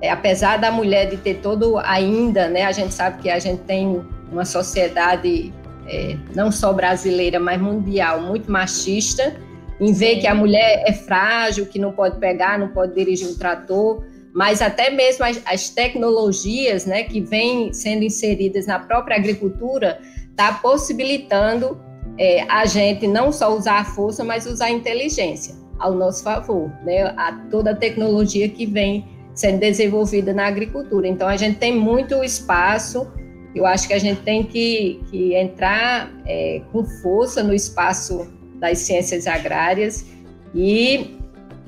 é, 0.00 0.10
apesar 0.10 0.58
da 0.58 0.70
mulher 0.70 1.08
de 1.08 1.16
ter 1.16 1.34
todo 1.36 1.78
ainda, 1.78 2.48
né, 2.48 2.64
a 2.64 2.72
gente 2.72 2.92
sabe 2.92 3.22
que 3.22 3.30
a 3.30 3.38
gente 3.38 3.62
tem 3.62 4.04
uma 4.30 4.44
sociedade 4.44 5.52
é, 5.86 6.16
não 6.34 6.50
só 6.50 6.72
brasileira, 6.72 7.38
mas 7.38 7.60
mundial, 7.60 8.20
muito 8.20 8.50
machista, 8.50 9.36
em 9.80 9.92
ver 9.92 10.20
que 10.20 10.26
a 10.26 10.34
mulher 10.34 10.84
é 10.86 10.92
frágil, 10.92 11.66
que 11.66 11.78
não 11.78 11.92
pode 11.92 12.18
pegar, 12.18 12.58
não 12.58 12.68
pode 12.68 12.94
dirigir 12.94 13.28
um 13.28 13.34
trator, 13.34 14.04
mas 14.32 14.60
até 14.60 14.90
mesmo 14.90 15.24
as, 15.24 15.40
as 15.46 15.68
tecnologias 15.68 16.86
né, 16.86 17.04
que 17.04 17.20
vêm 17.20 17.72
sendo 17.72 18.02
inseridas 18.02 18.66
na 18.66 18.78
própria 18.78 19.16
agricultura 19.16 20.00
está 20.30 20.52
possibilitando 20.54 21.80
é, 22.18 22.42
a 22.42 22.64
gente 22.64 23.06
não 23.06 23.32
só 23.32 23.54
usar 23.54 23.80
a 23.80 23.84
força, 23.84 24.22
mas 24.22 24.46
usar 24.46 24.66
a 24.66 24.70
inteligência 24.70 25.54
ao 25.78 25.92
nosso 25.92 26.22
favor, 26.22 26.70
né? 26.84 27.02
A, 27.16 27.32
toda 27.50 27.72
a 27.72 27.74
tecnologia 27.74 28.48
que 28.48 28.66
vem 28.66 29.04
sendo 29.34 29.58
desenvolvida 29.58 30.32
na 30.32 30.46
agricultura. 30.46 31.08
Então, 31.08 31.26
a 31.26 31.36
gente 31.36 31.58
tem 31.58 31.76
muito 31.76 32.22
espaço, 32.22 33.10
eu 33.54 33.66
acho 33.66 33.88
que 33.88 33.94
a 33.94 33.98
gente 33.98 34.22
tem 34.22 34.44
que, 34.44 35.02
que 35.10 35.34
entrar 35.34 36.10
é, 36.24 36.62
com 36.72 36.84
força 36.84 37.42
no 37.42 37.52
espaço 37.52 38.32
das 38.60 38.78
ciências 38.78 39.26
agrárias 39.26 40.06
e 40.54 41.18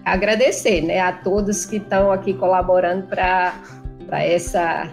agradecer 0.05 0.83
né, 0.83 1.00
a 1.00 1.12
todos 1.12 1.67
que 1.67 1.76
estão 1.76 2.12
aqui 2.12 2.33
colaborando 2.33 3.09
para 3.09 3.55
essa, 4.12 4.93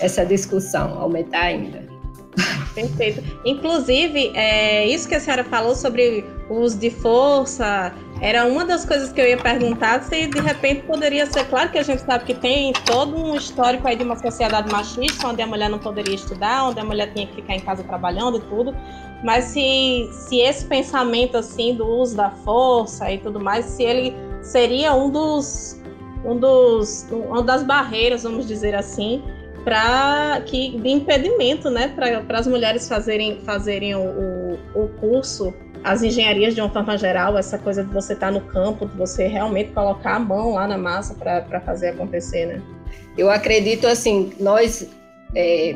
essa 0.00 0.24
discussão 0.24 0.96
aumentar 0.98 1.42
ainda. 1.42 1.83
Perfeito. 2.74 3.22
Inclusive, 3.44 4.32
é, 4.34 4.86
isso 4.86 5.08
que 5.08 5.14
a 5.14 5.20
senhora 5.20 5.44
falou 5.44 5.74
sobre 5.74 6.24
o 6.48 6.54
uso 6.56 6.78
de 6.78 6.90
força, 6.90 7.94
era 8.20 8.46
uma 8.46 8.64
das 8.64 8.84
coisas 8.84 9.12
que 9.12 9.20
eu 9.20 9.28
ia 9.28 9.36
perguntar 9.36 10.02
se 10.02 10.26
de 10.26 10.40
repente 10.40 10.82
poderia 10.82 11.26
ser. 11.26 11.44
Claro 11.46 11.70
que 11.70 11.78
a 11.78 11.82
gente 11.82 12.02
sabe 12.02 12.24
que 12.24 12.34
tem 12.34 12.72
todo 12.84 13.16
um 13.16 13.36
histórico 13.36 13.86
aí 13.86 13.96
de 13.96 14.02
uma 14.02 14.16
sociedade 14.16 14.70
machista, 14.72 15.28
onde 15.28 15.42
a 15.42 15.46
mulher 15.46 15.68
não 15.68 15.78
poderia 15.78 16.14
estudar, 16.14 16.68
onde 16.68 16.80
a 16.80 16.84
mulher 16.84 17.12
tinha 17.12 17.26
que 17.26 17.34
ficar 17.36 17.54
em 17.54 17.60
casa 17.60 17.82
trabalhando 17.84 18.38
e 18.38 18.40
tudo. 18.42 18.74
Mas 19.22 19.44
se, 19.44 20.08
se 20.12 20.40
esse 20.40 20.64
pensamento 20.66 21.36
assim 21.36 21.74
do 21.74 21.86
uso 21.86 22.16
da 22.16 22.30
força 22.30 23.10
e 23.10 23.18
tudo 23.18 23.40
mais, 23.40 23.64
se 23.66 23.82
ele 23.82 24.14
seria 24.42 24.94
um 24.94 25.10
dos 25.10 25.80
um 26.24 26.36
dos 26.36 27.06
uma 27.10 27.42
das 27.42 27.62
barreiras, 27.62 28.22
vamos 28.22 28.46
dizer 28.46 28.74
assim, 28.74 29.22
para 29.64 30.42
que 30.46 30.78
de 30.78 30.90
impedimento, 30.90 31.70
né, 31.70 31.88
para 31.88 32.38
as 32.38 32.46
mulheres 32.46 32.86
fazerem 32.86 33.40
fazerem 33.40 33.94
o, 33.94 34.58
o, 34.74 34.88
curso, 35.00 35.54
as 35.82 36.02
engenharias 36.02 36.54
de 36.54 36.60
uma 36.60 36.70
forma 36.70 36.96
geral, 36.98 37.36
essa 37.38 37.58
coisa 37.58 37.82
de 37.82 37.92
você 37.92 38.12
estar 38.12 38.26
tá 38.26 38.32
no 38.32 38.42
campo, 38.42 38.86
de 38.86 38.94
você 38.96 39.26
realmente 39.26 39.72
colocar 39.72 40.16
a 40.16 40.18
mão 40.18 40.52
lá 40.52 40.68
na 40.68 40.76
massa 40.76 41.14
para 41.14 41.60
fazer 41.62 41.88
acontecer, 41.88 42.46
né? 42.46 42.62
Eu 43.16 43.30
acredito 43.30 43.86
assim, 43.86 44.32
nós 44.38 44.88
é, 45.34 45.74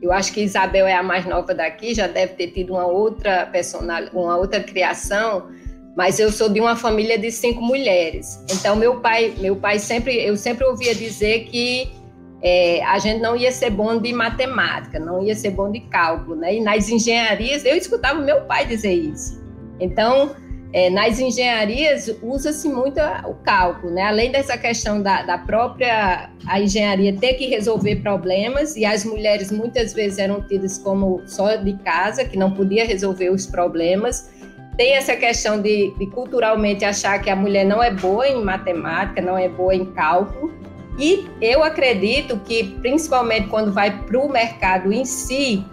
eu 0.00 0.10
acho 0.12 0.32
que 0.32 0.40
Isabel 0.40 0.86
é 0.86 0.94
a 0.94 1.02
mais 1.02 1.26
nova 1.26 1.54
daqui, 1.54 1.94
já 1.94 2.06
deve 2.06 2.34
ter 2.34 2.48
tido 2.48 2.72
uma 2.72 2.86
outra 2.86 3.44
personal, 3.46 4.02
uma 4.14 4.38
outra 4.38 4.60
criação, 4.62 5.50
mas 5.94 6.18
eu 6.18 6.32
sou 6.32 6.48
de 6.48 6.58
uma 6.58 6.74
família 6.74 7.18
de 7.18 7.30
cinco 7.30 7.60
mulheres. 7.60 8.42
Então 8.50 8.76
meu 8.76 9.00
pai, 9.00 9.34
meu 9.38 9.56
pai 9.56 9.78
sempre, 9.78 10.16
eu 10.24 10.36
sempre 10.38 10.64
ouvia 10.64 10.94
dizer 10.94 11.44
que 11.44 11.99
é, 12.42 12.82
a 12.84 12.98
gente 12.98 13.20
não 13.20 13.36
ia 13.36 13.52
ser 13.52 13.70
bom 13.70 13.98
de 13.98 14.12
matemática, 14.12 14.98
não 14.98 15.22
ia 15.22 15.34
ser 15.34 15.50
bom 15.50 15.70
de 15.70 15.80
cálculo, 15.80 16.36
né? 16.36 16.54
E 16.54 16.60
nas 16.60 16.88
engenharias 16.88 17.64
eu 17.64 17.76
escutava 17.76 18.20
meu 18.20 18.42
pai 18.42 18.66
dizer 18.66 18.92
isso. 18.92 19.40
Então 19.78 20.34
é, 20.72 20.88
nas 20.88 21.18
engenharias 21.18 22.08
usa-se 22.22 22.68
muito 22.68 23.00
o 23.24 23.34
cálculo, 23.42 23.92
né? 23.92 24.02
Além 24.02 24.30
dessa 24.30 24.56
questão 24.56 25.02
da, 25.02 25.22
da, 25.22 25.36
própria 25.36 26.30
a 26.46 26.60
engenharia 26.60 27.16
ter 27.16 27.34
que 27.34 27.46
resolver 27.46 27.96
problemas 27.96 28.76
e 28.76 28.84
as 28.84 29.04
mulheres 29.04 29.50
muitas 29.50 29.92
vezes 29.92 30.18
eram 30.18 30.40
tidas 30.42 30.78
como 30.78 31.22
só 31.26 31.56
de 31.56 31.72
casa, 31.78 32.24
que 32.24 32.38
não 32.38 32.52
podia 32.52 32.86
resolver 32.86 33.30
os 33.30 33.46
problemas. 33.46 34.30
Tem 34.76 34.94
essa 34.94 35.16
questão 35.16 35.60
de, 35.60 35.92
de 35.98 36.06
culturalmente 36.06 36.84
achar 36.84 37.18
que 37.20 37.28
a 37.28 37.36
mulher 37.36 37.64
não 37.64 37.82
é 37.82 37.90
boa 37.90 38.28
em 38.28 38.42
matemática, 38.42 39.20
não 39.20 39.36
é 39.36 39.48
boa 39.48 39.74
em 39.74 39.84
cálculo. 39.86 40.52
E 41.00 41.26
eu 41.40 41.64
acredito 41.64 42.38
que, 42.44 42.76
principalmente 42.82 43.48
quando 43.48 43.72
vai 43.72 44.02
para 44.02 44.18
o 44.18 44.28
mercado 44.30 44.92
em 44.92 45.06
si, 45.06 45.64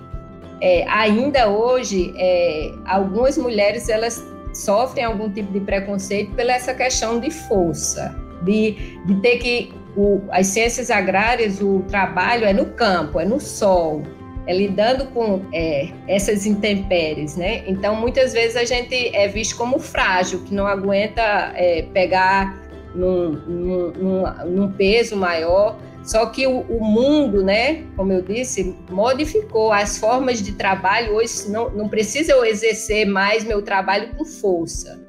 é, 0.61 0.85
ainda 0.87 1.49
hoje, 1.49 2.13
é, 2.17 2.71
algumas 2.85 3.37
mulheres 3.37 3.89
elas 3.89 4.25
sofrem 4.53 5.03
algum 5.03 5.29
tipo 5.29 5.51
de 5.51 5.59
preconceito 5.59 6.31
pela 6.33 6.53
essa 6.53 6.73
questão 6.73 7.19
de 7.19 7.29
força, 7.29 8.15
de, 8.43 8.99
de 9.05 9.15
ter 9.21 9.37
que. 9.37 9.73
O, 9.97 10.21
as 10.29 10.47
ciências 10.47 10.91
agrárias, 10.91 11.59
o 11.59 11.83
trabalho 11.87 12.45
é 12.45 12.53
no 12.53 12.65
campo, 12.65 13.19
é 13.19 13.25
no 13.25 13.39
sol, 13.39 14.03
é 14.45 14.53
lidando 14.53 15.07
com 15.07 15.41
é, 15.51 15.89
essas 16.07 16.45
intempéries, 16.45 17.35
né? 17.35 17.63
Então, 17.67 17.95
muitas 17.95 18.31
vezes 18.31 18.55
a 18.55 18.63
gente 18.63 18.95
é 19.15 19.27
visto 19.27 19.57
como 19.57 19.79
frágil, 19.79 20.43
que 20.43 20.53
não 20.53 20.67
aguenta 20.67 21.51
é, 21.55 21.81
pegar 21.93 22.66
num, 22.97 23.31
num, 23.31 24.23
num 24.45 24.71
peso 24.71 25.15
maior. 25.15 25.77
Só 26.03 26.25
que 26.27 26.47
o, 26.47 26.61
o, 26.61 26.83
mundo, 26.83 27.43
né, 27.43 27.83
como 27.95 28.13
eu 28.13 28.21
disse, 28.21 28.75
modificou 28.89 29.71
as 29.71 29.97
formas 29.97 30.41
de 30.41 30.53
trabalho. 30.53 31.13
Hoje 31.13 31.49
não, 31.49 31.69
não 31.69 31.89
precisa 31.89 32.31
eu 32.31 32.45
exercer 32.45 33.05
mais 33.05 33.43
meu 33.43 33.61
trabalho 33.61 34.15
com 34.15 34.23
força. 34.23 35.05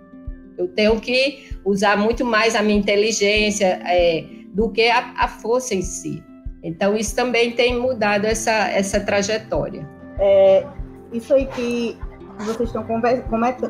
Eu 0.57 0.67
tenho 0.67 1.01
que 1.01 1.57
usar 1.65 1.97
muito 1.97 2.25
mais 2.25 2.57
a 2.57 2.63
minha 2.63 2.79
inteligência 2.79 3.81
é, 3.87 4.25
do 4.53 4.71
que 4.71 4.89
a, 4.89 5.15
a, 5.17 5.29
força 5.29 5.75
em 5.75 5.83
si. 5.83 6.23
Então, 6.65 6.97
isso 6.97 7.15
também 7.15 7.53
tem 7.53 7.79
mudado 7.79 8.25
essa, 8.25 8.69
essa 8.69 8.99
trajetória. 8.99 9.89
É, 10.19 10.67
isso 11.13 11.33
aí 11.33 11.47
que 11.47 11.97
vocês 12.45 12.69
estão 12.69 12.85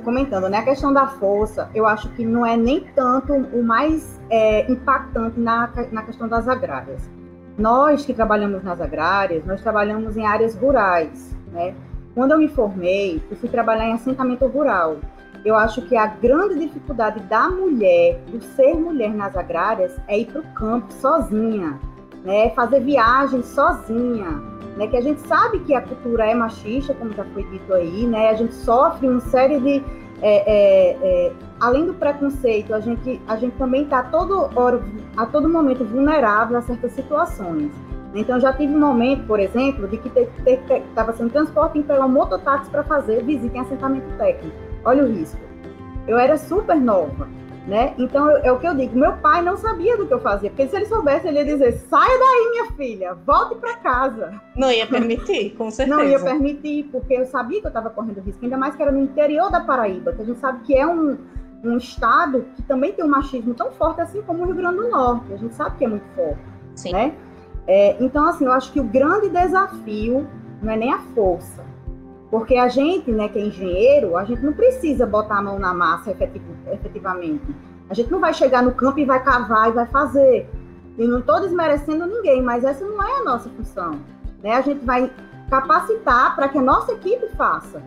comentando, 0.05 0.49
né? 0.49 0.59
A 0.59 0.63
questão 0.63 0.93
da 0.93 1.07
força, 1.07 1.71
eu 1.75 1.87
acho 1.87 2.09
que 2.11 2.25
não 2.25 2.45
é 2.45 2.57
nem 2.57 2.81
tanto 2.95 3.33
o 3.33 3.63
mais 3.63 4.21
é, 4.31 4.71
impactante 4.71 5.41
na, 5.41 5.71
na 5.91 6.03
questão 6.03 6.29
das 6.29 6.47
agrárias. 6.49 7.09
Nós 7.57 8.05
que 8.05 8.15
trabalhamos 8.15 8.63
nas 8.63 8.81
agrárias, 8.81 9.45
nós 9.45 9.61
trabalhamos 9.63 10.17
em 10.17 10.27
áreas 10.27 10.55
rurais, 10.55 11.35
né? 11.51 11.75
Quando 12.15 12.33
eu 12.33 12.39
me 12.39 12.49
formei, 12.49 13.23
eu 13.31 13.37
fui 13.37 13.49
trabalhar 13.49 13.87
em 13.87 13.93
assentamento 13.93 14.47
rural. 14.47 14.97
Eu 15.45 15.55
acho 15.55 15.83
que 15.83 15.97
a 15.97 16.07
grande 16.07 16.59
dificuldade 16.59 17.21
da 17.21 17.49
mulher, 17.49 18.21
do 18.29 18.43
ser 18.43 18.75
mulher 18.75 19.15
nas 19.15 19.37
agrárias, 19.37 19.97
é 20.07 20.19
ir 20.19 20.27
para 20.27 20.41
o 20.41 20.53
campo 20.53 20.93
sozinha, 20.93 21.79
né? 22.25 22.51
Fazer 22.51 22.81
viagem 22.81 23.43
sozinha, 23.43 24.58
né, 24.79 24.87
que 24.87 24.97
a 24.97 25.01
gente 25.01 25.21
sabe 25.23 25.59
que 25.61 25.75
a 25.75 25.83
cultura 25.83 26.25
é 26.25 26.35
machista, 26.35 26.95
como 26.95 27.13
já 27.13 27.25
foi 27.25 27.43
dito 27.43 27.75
aí, 27.75 28.07
né, 28.07 28.31
a 28.31 28.35
gente 28.35 28.55
sofre 28.55 29.09
uma 29.09 29.21
série 29.21 29.59
de, 29.59 29.85
é, 30.23 30.37
é, 30.47 30.99
é, 31.03 31.33
além 31.59 31.87
do 31.87 31.95
preconceito, 31.95 32.73
a 32.73 32.79
gente, 32.79 33.21
a 33.27 33.37
gente 33.37 33.57
também 33.57 33.83
está 33.83 34.05
todo 34.05 34.49
a 35.17 35.27
todo 35.27 35.49
momento 35.49 35.85
vulnerável 35.85 36.57
a 36.57 36.63
certas 36.63 36.93
situações. 36.93 37.73
Então 38.15 38.39
já 38.39 38.53
tive 38.53 38.73
um 38.73 38.79
momento, 38.79 39.27
por 39.27 39.41
exemplo, 39.41 39.87
de 39.89 39.99
que 39.99 40.09
estava 40.09 41.13
sendo 41.13 41.31
transporte 41.31 41.79
em 41.79 41.83
pelo 41.83 42.09
mototáxi 42.09 42.71
para 42.71 42.85
fazer 42.85 43.23
visita 43.25 43.59
em 43.59 43.61
assentamento 43.61 44.07
técnico. 44.17 44.57
Olha 44.85 45.05
o 45.05 45.09
risco. 45.09 45.41
Eu 46.07 46.17
era 46.17 46.39
super 46.39 46.77
nova 46.77 47.29
né? 47.69 47.95
Então 47.99 48.31
é 48.31 48.51
o 48.51 48.59
que 48.59 48.67
eu 48.67 48.75
digo. 48.75 48.99
Meu 48.99 49.13
pai 49.19 49.43
não 49.43 49.57
sabia 49.57 49.97
do 49.97 50.07
que 50.07 50.15
eu 50.15 50.21
fazia, 50.21 50.49
porque 50.49 50.67
se 50.67 50.75
ele 50.75 50.87
soubesse, 50.87 51.29
ele 51.29 51.39
ia 51.39 51.45
dizer: 51.45 51.73
saia 51.91 52.19
daí, 52.19 52.51
minha 52.51 52.73
filha, 52.73 53.15
volte 53.27 53.57
para 53.57 53.77
casa. 53.77 54.41
Não 54.57 54.73
ia 54.73 54.87
permitir, 54.87 55.51
com 55.51 55.71
certeza. 55.71 55.99
Não 56.03 56.09
ia 56.09 56.19
permitir, 56.19 56.85
porque 56.85 57.15
eu 57.15 57.27
sabia 57.27 57.61
que 57.61 57.67
eu 57.67 57.69
estava 57.69 57.91
correndo 57.91 58.21
risco, 58.21 58.43
ainda 58.43 58.57
mais 58.57 58.75
que 58.75 58.83
era 58.83 58.91
no 58.91 59.01
interior 59.01 59.51
da 59.51 59.61
Paraíba, 59.61 60.15
que 60.15 60.23
a 60.23 60.25
gente 60.25 60.39
sabe 60.39 60.65
que 60.65 60.75
é 60.75 60.87
um, 60.87 61.19
um 61.63 61.77
estado 61.77 62.47
que 62.57 62.63
também 62.63 62.93
tem 62.93 63.05
um 63.05 63.09
machismo 63.09 63.53
tão 63.53 63.71
forte 63.73 64.01
assim 64.01 64.23
como 64.23 64.43
o 64.43 64.47
Rio 64.47 64.57
Grande 64.57 64.79
do 64.79 64.89
Norte. 64.89 65.33
A 65.35 65.37
gente 65.37 65.55
sabe 65.55 65.77
que 65.77 65.85
é 65.85 65.89
muito 65.89 66.07
forte, 66.17 66.41
Sim. 66.75 66.93
né? 66.93 67.13
É, 67.67 68.03
então, 68.03 68.27
assim, 68.27 68.47
eu 68.47 68.53
acho 68.53 68.73
que 68.73 68.81
o 68.81 68.85
grande 68.85 69.29
desafio 69.29 70.27
não 70.63 70.73
é 70.73 70.77
nem 70.77 70.91
a 70.91 71.01
força, 71.15 71.63
porque 72.31 72.57
a 72.57 72.69
gente, 72.69 73.11
né, 73.11 73.29
que 73.29 73.39
é 73.39 73.43
engenheiro, 73.43 74.17
a 74.17 74.25
gente 74.25 74.45
não 74.45 74.53
precisa 74.53 75.07
botar 75.07 75.39
a 75.39 75.43
mão 75.43 75.59
na 75.59 75.73
massa 75.73 76.15
efetivamente. 76.71 77.45
A 77.89 77.95
gente 77.95 78.11
não 78.11 78.21
vai 78.21 78.35
chegar 78.35 78.63
no 78.63 78.73
campo 78.73 78.99
e 78.99 79.05
vai 79.05 79.23
cavar 79.23 79.71
e 79.71 79.73
vai 79.73 79.87
fazer. 79.87 80.49
E 80.99 81.07
não 81.07 81.21
estou 81.21 81.41
desmerecendo 81.41 82.07
ninguém, 82.07 82.43
mas 82.43 82.65
essa 82.65 82.85
não 82.85 83.03
é 83.03 83.21
a 83.21 83.25
nossa 83.25 83.49
função. 83.51 84.01
Né? 84.43 84.53
A 84.53 84.61
gente 84.61 84.85
vai 84.85 85.11
capacitar 85.49 86.37
para 86.37 86.49
que 86.49 86.59
a 86.59 86.63
nossa 86.63 86.93
equipe 86.93 87.29
faça. 87.37 87.83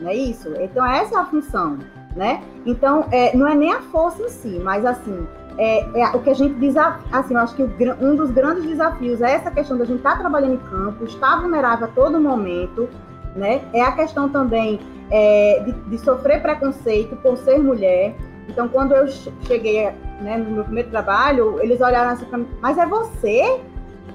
Não 0.00 0.10
é 0.10 0.14
isso? 0.14 0.52
Então, 0.60 0.84
essa 0.84 1.14
é 1.14 1.18
a 1.18 1.24
função. 1.24 1.78
Né? 2.14 2.42
Então, 2.66 3.06
é, 3.10 3.34
não 3.34 3.46
é 3.46 3.54
nem 3.54 3.72
a 3.72 3.80
força 3.80 4.22
em 4.22 4.28
si, 4.28 4.60
mas 4.62 4.84
assim, 4.84 5.26
é, 5.58 6.00
é, 6.00 6.16
o 6.16 6.20
que 6.20 6.30
a 6.30 6.34
gente 6.34 6.54
desafia, 6.54 7.02
assim, 7.12 7.34
eu 7.34 7.40
acho 7.40 7.54
que 7.54 7.62
o, 7.62 7.70
um 8.00 8.16
dos 8.16 8.30
grandes 8.30 8.64
desafios 8.64 9.20
é 9.20 9.32
essa 9.32 9.50
questão 9.50 9.76
da 9.76 9.84
gente 9.84 9.98
estar 9.98 10.12
tá 10.12 10.20
trabalhando 10.20 10.54
em 10.54 10.70
campo, 10.70 11.04
estar 11.04 11.40
vulnerável 11.40 11.86
a 11.86 11.90
todo 11.90 12.20
momento, 12.20 12.88
né? 13.36 13.62
É 13.72 13.82
a 13.82 13.92
questão 13.92 14.28
também 14.28 14.80
é, 15.10 15.62
de, 15.64 15.72
de, 15.72 15.98
sofrer 15.98 16.42
preconceito 16.42 17.14
por 17.16 17.36
ser 17.38 17.58
mulher. 17.58 18.14
Então, 18.48 18.68
quando 18.68 18.92
eu 18.92 19.06
cheguei 19.46 19.90
né, 20.20 20.38
no 20.38 20.50
meu 20.50 20.64
primeiro 20.64 20.90
trabalho, 20.90 21.60
eles 21.60 21.80
olharam 21.80 22.10
assim 22.10 22.24
para 22.24 22.38
mim, 22.38 22.48
mas 22.60 22.78
é 22.78 22.86
você? 22.86 23.60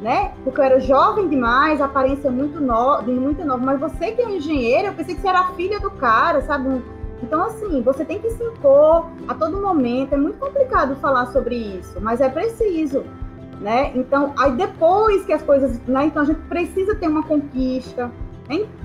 Né? 0.01 0.31
Porque 0.43 0.59
eu 0.59 0.63
era 0.63 0.79
jovem 0.79 1.27
demais, 1.27 1.79
aparência 1.79 2.31
muito, 2.31 2.59
no, 2.59 3.01
muito 3.03 3.45
nova, 3.45 3.63
mas 3.63 3.79
você 3.79 4.11
que 4.11 4.21
é 4.21 4.31
engenheiro, 4.31 4.87
eu 4.87 4.93
pensei 4.93 5.13
que 5.13 5.21
você 5.21 5.27
era 5.27 5.47
filha 5.49 5.79
do 5.79 5.91
cara, 5.91 6.41
sabe? 6.41 6.81
Então, 7.21 7.43
assim, 7.43 7.83
você 7.83 8.03
tem 8.03 8.19
que 8.19 8.31
se 8.31 8.43
impor 8.43 9.11
a 9.27 9.33
todo 9.35 9.61
momento. 9.61 10.13
É 10.13 10.17
muito 10.17 10.39
complicado 10.39 10.95
falar 10.95 11.27
sobre 11.27 11.55
isso, 11.55 11.99
mas 12.01 12.19
é 12.19 12.27
preciso, 12.27 13.03
né? 13.59 13.91
Então, 13.93 14.33
aí 14.37 14.53
depois 14.53 15.23
que 15.23 15.33
as 15.33 15.43
coisas, 15.43 15.79
né? 15.87 16.05
Então 16.05 16.23
a 16.23 16.25
gente 16.25 16.41
precisa 16.47 16.95
ter 16.95 17.07
uma 17.07 17.21
conquista, 17.21 18.11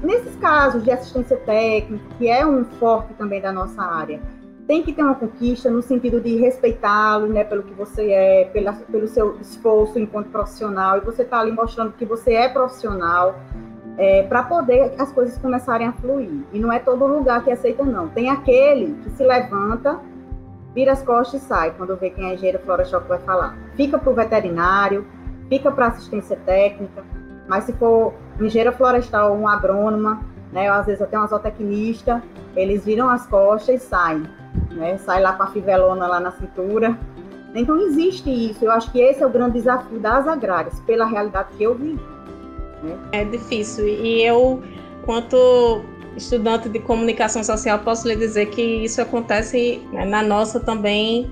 nesses 0.02 0.36
casos 0.36 0.82
de 0.84 0.90
assistência 0.90 1.36
técnica, 1.38 2.04
que 2.18 2.28
é 2.28 2.46
um 2.46 2.64
forte 2.64 3.14
também 3.14 3.40
da 3.40 3.52
nossa 3.52 3.82
área, 3.82 4.20
tem 4.66 4.82
que 4.82 4.92
ter 4.92 5.02
uma 5.02 5.14
conquista 5.14 5.70
no 5.70 5.82
sentido 5.82 6.20
de 6.20 6.36
respeitá-lo, 6.36 7.26
né, 7.28 7.44
pelo 7.44 7.62
que 7.62 7.72
você 7.72 8.10
é, 8.10 8.44
pela, 8.52 8.72
pelo 8.72 9.06
seu 9.06 9.38
esforço 9.40 9.98
enquanto 9.98 10.28
profissional, 10.28 10.98
e 10.98 11.00
você 11.00 11.22
está 11.22 11.38
ali 11.38 11.52
mostrando 11.52 11.92
que 11.92 12.04
você 12.04 12.34
é 12.34 12.48
profissional, 12.48 13.36
é, 13.96 14.24
para 14.24 14.42
poder 14.42 14.94
as 14.98 15.10
coisas 15.12 15.38
começarem 15.38 15.86
a 15.86 15.92
fluir. 15.92 16.44
E 16.52 16.58
não 16.58 16.72
é 16.72 16.78
todo 16.78 17.06
lugar 17.06 17.42
que 17.44 17.50
aceita, 17.50 17.82
não. 17.84 18.08
Tem 18.08 18.28
aquele 18.28 18.94
que 19.02 19.10
se 19.10 19.24
levanta, 19.24 20.00
vira 20.74 20.92
as 20.92 21.02
costas 21.02 21.42
e 21.42 21.44
sai, 21.44 21.70
quando 21.76 21.96
vê 21.96 22.10
quem 22.10 22.28
é 22.28 22.34
engenheiro 22.34 22.58
florestal 22.58 23.00
que 23.00 23.08
vai 23.08 23.20
falar. 23.20 23.56
Fica 23.74 23.98
para 23.98 24.10
o 24.10 24.14
veterinário, 24.14 25.06
fica 25.48 25.70
para 25.70 25.86
assistência 25.86 26.36
técnica, 26.44 27.04
mas 27.48 27.64
se 27.64 27.72
for 27.74 28.12
engenheiro 28.44 28.72
florestal 28.72 29.34
um 29.34 29.48
agrônoma, 29.48 30.22
né, 30.52 30.68
às 30.68 30.86
vezes 30.86 31.02
até 31.02 31.18
um 31.18 31.26
zootecnista, 31.26 32.22
eles 32.54 32.84
viram 32.84 33.08
as 33.08 33.26
costas 33.26 33.82
e 33.82 33.84
saem, 33.84 34.24
né, 34.72 34.96
sai 34.98 35.20
lá 35.22 35.32
com 35.32 35.42
a 35.42 35.46
fivelona 35.48 36.06
lá 36.06 36.20
na 36.20 36.32
cintura. 36.32 36.98
Então 37.54 37.80
existe 37.80 38.30
isso, 38.30 38.64
eu 38.64 38.70
acho 38.70 38.90
que 38.92 39.00
esse 39.00 39.22
é 39.22 39.26
o 39.26 39.30
grande 39.30 39.54
desafio 39.54 39.98
das 39.98 40.26
agrárias, 40.28 40.78
pela 40.80 41.06
realidade 41.06 41.48
que 41.56 41.64
eu 41.64 41.74
vi. 41.74 41.98
Né? 42.82 42.98
É 43.12 43.24
difícil, 43.24 43.88
e 43.88 44.22
eu, 44.22 44.62
quanto 45.04 45.82
estudante 46.16 46.68
de 46.68 46.78
comunicação 46.78 47.42
social, 47.42 47.78
posso 47.78 48.08
lhe 48.08 48.16
dizer 48.16 48.46
que 48.46 48.62
isso 48.62 49.00
acontece 49.00 49.82
né, 49.92 50.04
na 50.04 50.22
nossa 50.22 50.60
também, 50.60 51.30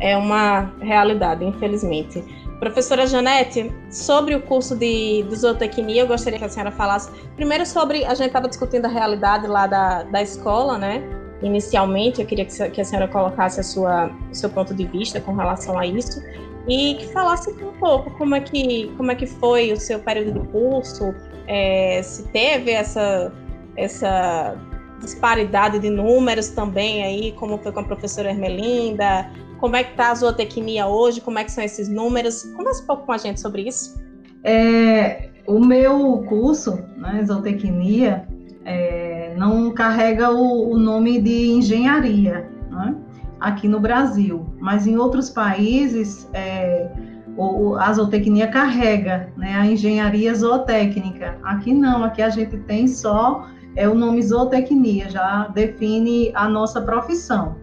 é 0.00 0.16
uma 0.16 0.70
realidade, 0.80 1.44
infelizmente. 1.44 2.24
Professora 2.58 3.06
Janete, 3.06 3.72
sobre 3.88 4.34
o 4.34 4.42
curso 4.42 4.74
de, 4.74 5.22
de 5.22 5.36
zootecnia, 5.36 6.02
eu 6.02 6.08
gostaria 6.08 6.38
que 6.38 6.44
a 6.44 6.48
senhora 6.48 6.72
falasse 6.72 7.08
primeiro 7.36 7.64
sobre, 7.64 8.04
a 8.04 8.14
gente 8.14 8.28
estava 8.28 8.48
discutindo 8.48 8.86
a 8.86 8.88
realidade 8.88 9.46
lá 9.46 9.66
da, 9.66 10.02
da 10.02 10.20
escola, 10.20 10.76
né? 10.76 11.02
Inicialmente, 11.40 12.20
eu 12.20 12.26
queria 12.26 12.44
que, 12.44 12.70
que 12.70 12.80
a 12.80 12.84
senhora 12.84 13.06
colocasse 13.06 13.60
a 13.60 13.62
sua, 13.62 14.10
o 14.28 14.34
seu 14.34 14.50
ponto 14.50 14.74
de 14.74 14.84
vista 14.86 15.20
com 15.20 15.34
relação 15.34 15.78
a 15.78 15.86
isso 15.86 16.20
e 16.68 16.96
que 16.96 17.06
falasse 17.12 17.50
um 17.50 17.72
pouco 17.78 18.10
como 18.18 18.34
é 18.34 18.40
que, 18.40 18.92
como 18.96 19.12
é 19.12 19.14
que 19.14 19.26
foi 19.26 19.72
o 19.72 19.76
seu 19.76 20.00
período 20.00 20.40
de 20.40 20.48
curso, 20.48 21.14
é, 21.46 22.02
se 22.02 22.24
teve 22.24 22.72
essa, 22.72 23.32
essa 23.76 24.56
disparidade 25.00 25.78
de 25.78 25.88
números 25.88 26.48
também 26.48 27.04
aí, 27.04 27.32
como 27.32 27.56
foi 27.58 27.70
com 27.70 27.80
a 27.80 27.84
professora 27.84 28.30
Ermelinda, 28.30 29.30
como 29.58 29.76
é 29.76 29.84
que 29.84 29.90
está 29.90 30.10
a 30.10 30.14
zootecnia 30.14 30.86
hoje? 30.86 31.20
Como 31.20 31.38
é 31.38 31.44
que 31.44 31.52
são 31.52 31.62
esses 31.62 31.88
números? 31.88 32.44
Conversa 32.56 32.82
um 32.82 32.86
pouco 32.86 33.06
com 33.06 33.12
a 33.12 33.18
gente 33.18 33.40
sobre 33.40 33.62
isso. 33.62 34.00
É, 34.44 35.30
o 35.46 35.58
meu 35.58 36.24
curso, 36.28 36.78
né, 36.96 37.24
zootecnia, 37.26 38.26
é, 38.64 39.34
não 39.36 39.72
carrega 39.72 40.30
o, 40.30 40.72
o, 40.72 40.78
nome 40.78 41.20
de 41.20 41.48
engenharia 41.48 42.48
né, 42.70 42.94
aqui 43.40 43.66
no 43.66 43.80
Brasil, 43.80 44.46
mas 44.60 44.86
em 44.86 44.96
outros 44.96 45.30
países 45.30 46.28
é, 46.34 46.88
o, 47.36 47.76
a 47.76 47.92
zootecnia 47.92 48.48
carrega 48.48 49.32
né, 49.36 49.54
a 49.54 49.66
engenharia 49.66 50.34
zootécnica. 50.34 51.38
Aqui 51.42 51.72
não, 51.72 52.04
aqui 52.04 52.22
a 52.22 52.30
gente 52.30 52.58
tem 52.58 52.86
só 52.86 53.46
é, 53.74 53.88
o 53.88 53.94
nome 53.94 54.22
zootecnia, 54.22 55.10
já 55.10 55.48
define 55.48 56.30
a 56.34 56.48
nossa 56.48 56.80
profissão. 56.80 57.56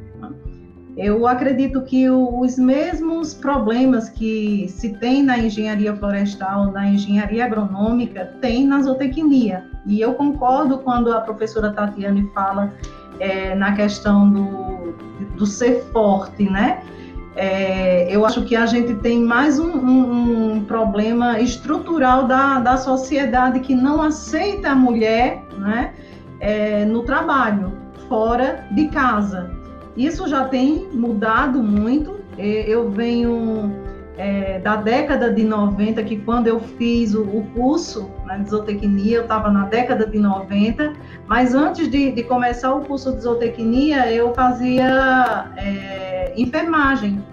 Eu 0.97 1.27
acredito 1.27 1.81
que 1.81 2.10
os 2.10 2.58
mesmos 2.58 3.34
problemas 3.34 4.08
que 4.08 4.65
se 4.69 4.93
tem 4.93 5.21
na 5.23 5.38
engenharia 5.38 5.93
florestal, 5.93 6.71
na 6.71 6.88
engenharia 6.88 7.45
agronômica, 7.45 8.34
tem 8.39 8.65
na 8.65 8.81
zootecnia. 8.81 9.65
E 9.86 9.99
eu 9.99 10.13
concordo 10.13 10.77
quando 10.77 11.12
a 11.12 11.19
professora 11.19 11.71
Tatiane 11.71 12.29
fala 12.34 12.73
é, 13.19 13.53
na 13.55 13.73
questão 13.73 14.29
do, 14.29 14.93
do 15.36 15.45
ser 15.45 15.84
forte, 15.91 16.49
né? 16.49 16.81
É, 17.36 18.08
eu 18.10 18.25
acho 18.25 18.43
que 18.43 18.55
a 18.55 18.65
gente 18.65 18.95
tem 18.95 19.21
mais 19.21 19.60
um, 19.60 19.69
um, 19.69 20.53
um 20.53 20.63
problema 20.63 21.41
estrutural 21.41 22.25
da, 22.25 22.60
da 22.60 22.77
sociedade 22.77 23.60
que 23.60 23.75
não 23.75 24.01
aceita 24.01 24.69
a 24.69 24.75
mulher 24.75 25.43
né, 25.58 25.93
é, 26.39 26.86
no 26.86 27.03
trabalho, 27.03 27.73
fora 28.08 28.65
de 28.71 28.88
casa. 28.88 29.64
Isso 29.95 30.27
já 30.27 30.45
tem 30.45 30.88
mudado 30.91 31.63
muito, 31.63 32.19
eu 32.38 32.89
venho 32.91 33.71
é, 34.17 34.60
da 34.60 34.75
década 34.75 35.34
de 35.34 35.43
90, 35.43 36.03
que 36.03 36.17
quando 36.17 36.47
eu 36.47 36.60
fiz 36.60 37.13
o, 37.13 37.21
o 37.21 37.45
curso 37.53 38.10
né, 38.25 38.39
de 38.39 38.49
zootecnia, 38.49 39.17
eu 39.17 39.21
estava 39.23 39.49
na 39.49 39.65
década 39.65 40.05
de 40.05 40.17
90, 40.19 40.93
mas 41.27 41.53
antes 41.53 41.89
de, 41.89 42.12
de, 42.12 42.23
começar 42.23 42.73
o 42.73 42.81
curso 42.81 43.13
de 43.13 43.21
zootecnia, 43.21 44.12
eu 44.12 44.34
fazia 44.34 45.51
é, 45.58 46.34
enfermagem. 46.38 47.23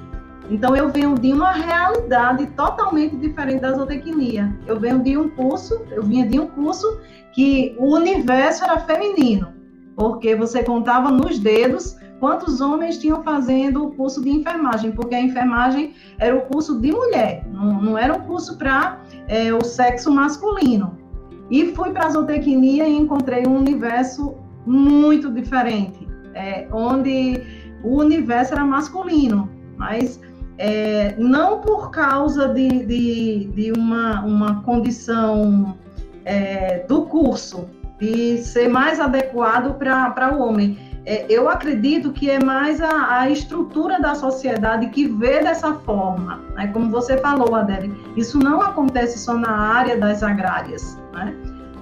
Então, 0.51 0.77
eu 0.77 0.89
venho 0.91 1.15
de 1.15 1.33
uma 1.33 1.53
realidade 1.53 2.47
totalmente 2.49 3.17
diferente 3.17 3.61
da 3.61 3.73
zootecnia. 3.73 4.55
Eu 4.67 4.79
venho 4.79 5.01
de 5.01 5.17
um 5.17 5.29
curso, 5.31 5.83
eu 5.91 6.03
vinha 6.03 6.27
de 6.27 6.39
um 6.39 6.47
curso 6.47 7.01
que 7.33 7.75
o 7.79 7.95
universo 7.95 8.65
era 8.65 8.79
feminino, 8.81 9.53
porque 9.97 10.35
você 10.35 10.63
contava 10.63 11.11
nos 11.11 11.39
dedos 11.39 11.97
quantos 12.23 12.61
homens 12.61 12.99
tinham 12.99 13.21
fazendo 13.25 13.85
o 13.85 13.91
curso 13.91 14.23
de 14.23 14.31
enfermagem, 14.31 14.93
porque 14.93 15.13
a 15.13 15.21
enfermagem 15.21 15.93
era 16.21 16.37
o 16.37 16.43
curso 16.43 16.79
de 16.79 16.93
mulher, 16.93 17.45
não, 17.53 17.83
não 17.83 17.99
era 17.99 18.15
um 18.15 18.21
curso 18.21 18.57
para 18.57 19.01
é, 19.27 19.53
o 19.53 19.65
sexo 19.65 20.09
masculino. 20.09 20.97
E 21.51 21.75
fui 21.75 21.91
para 21.91 22.07
a 22.07 22.11
zootecnia 22.11 22.87
e 22.87 22.97
encontrei 22.97 23.45
um 23.45 23.57
universo 23.57 24.37
muito 24.65 25.33
diferente, 25.33 26.07
é, 26.33 26.69
onde 26.71 27.43
o 27.83 27.99
universo 27.99 28.53
era 28.55 28.65
masculino, 28.65 29.51
mas 29.77 30.21
é, 30.59 31.17
não 31.19 31.61
por 31.61 31.91
causa 31.91 32.47
de, 32.47 32.87
de, 32.87 33.45
de 33.47 33.73
uma, 33.73 34.25
uma 34.25 34.63
condição 34.63 35.77
é, 36.25 36.85
do 36.87 37.03
curso, 37.03 37.67
de 37.99 38.39
ser 38.39 38.69
mais 38.69 39.01
adequado 39.01 39.77
para 39.77 40.37
o 40.37 40.41
homem 40.41 40.92
é, 41.05 41.27
eu 41.29 41.49
acredito 41.49 42.13
que 42.13 42.31
é 42.31 42.43
mais 42.43 42.81
a, 42.81 43.21
a, 43.21 43.31
estrutura 43.31 44.01
da 44.01 44.15
sociedade 44.15 44.89
que 44.89 45.07
vê 45.09 45.43
dessa 45.43 45.75
forma. 45.75 46.41
Né? 46.55 46.69
Como 46.69 46.91
você 46.91 47.19
falou, 47.19 47.55
Adele, 47.57 47.93
isso 48.17 48.39
não 48.39 48.61
acontece 48.61 49.19
só 49.19 49.35
na 49.35 49.51
área 49.51 49.97
das 49.97 50.23
agrárias. 50.23 50.99
Né? 51.13 51.35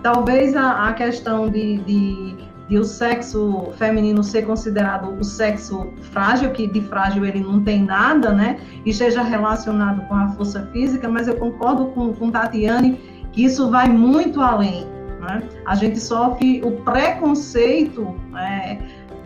Talvez 0.03 0.57
a, 0.57 0.89
a 0.89 0.95
questão 0.95 1.51
de, 1.51 1.77
de, 1.79 2.35
de, 2.67 2.79
o 2.79 2.85
sexo 2.85 3.71
feminino 3.77 4.23
ser 4.23 4.47
considerado 4.47 5.15
o 5.21 5.23
sexo 5.23 5.93
frágil, 6.13 6.51
que 6.53 6.67
de 6.67 6.81
frágil 6.81 7.27
ele 7.27 7.41
não 7.41 7.63
tem 7.63 7.85
nada, 7.85 8.33
né? 8.33 8.59
e 8.87 8.91
esteja 8.91 9.23
relacionado 9.23 10.01
com 10.09 10.15
a 10.15 10.29
força 10.29 10.67
física, 10.73 11.07
mas 11.07 11.29
eu 11.29 11.37
concordo 11.37 11.89
com, 11.89 12.15
com 12.15 12.31
Tatiane 12.31 12.99
que 13.33 13.45
isso 13.45 13.71
vai 13.71 13.87
muito 13.87 14.41
além. 14.41 14.87
Né? 15.21 15.43
A 15.67 15.75
gente 15.75 16.01
sofre 16.01 16.63
o 16.65 16.73
preconceito. 16.83 18.19
Né? 18.31 18.79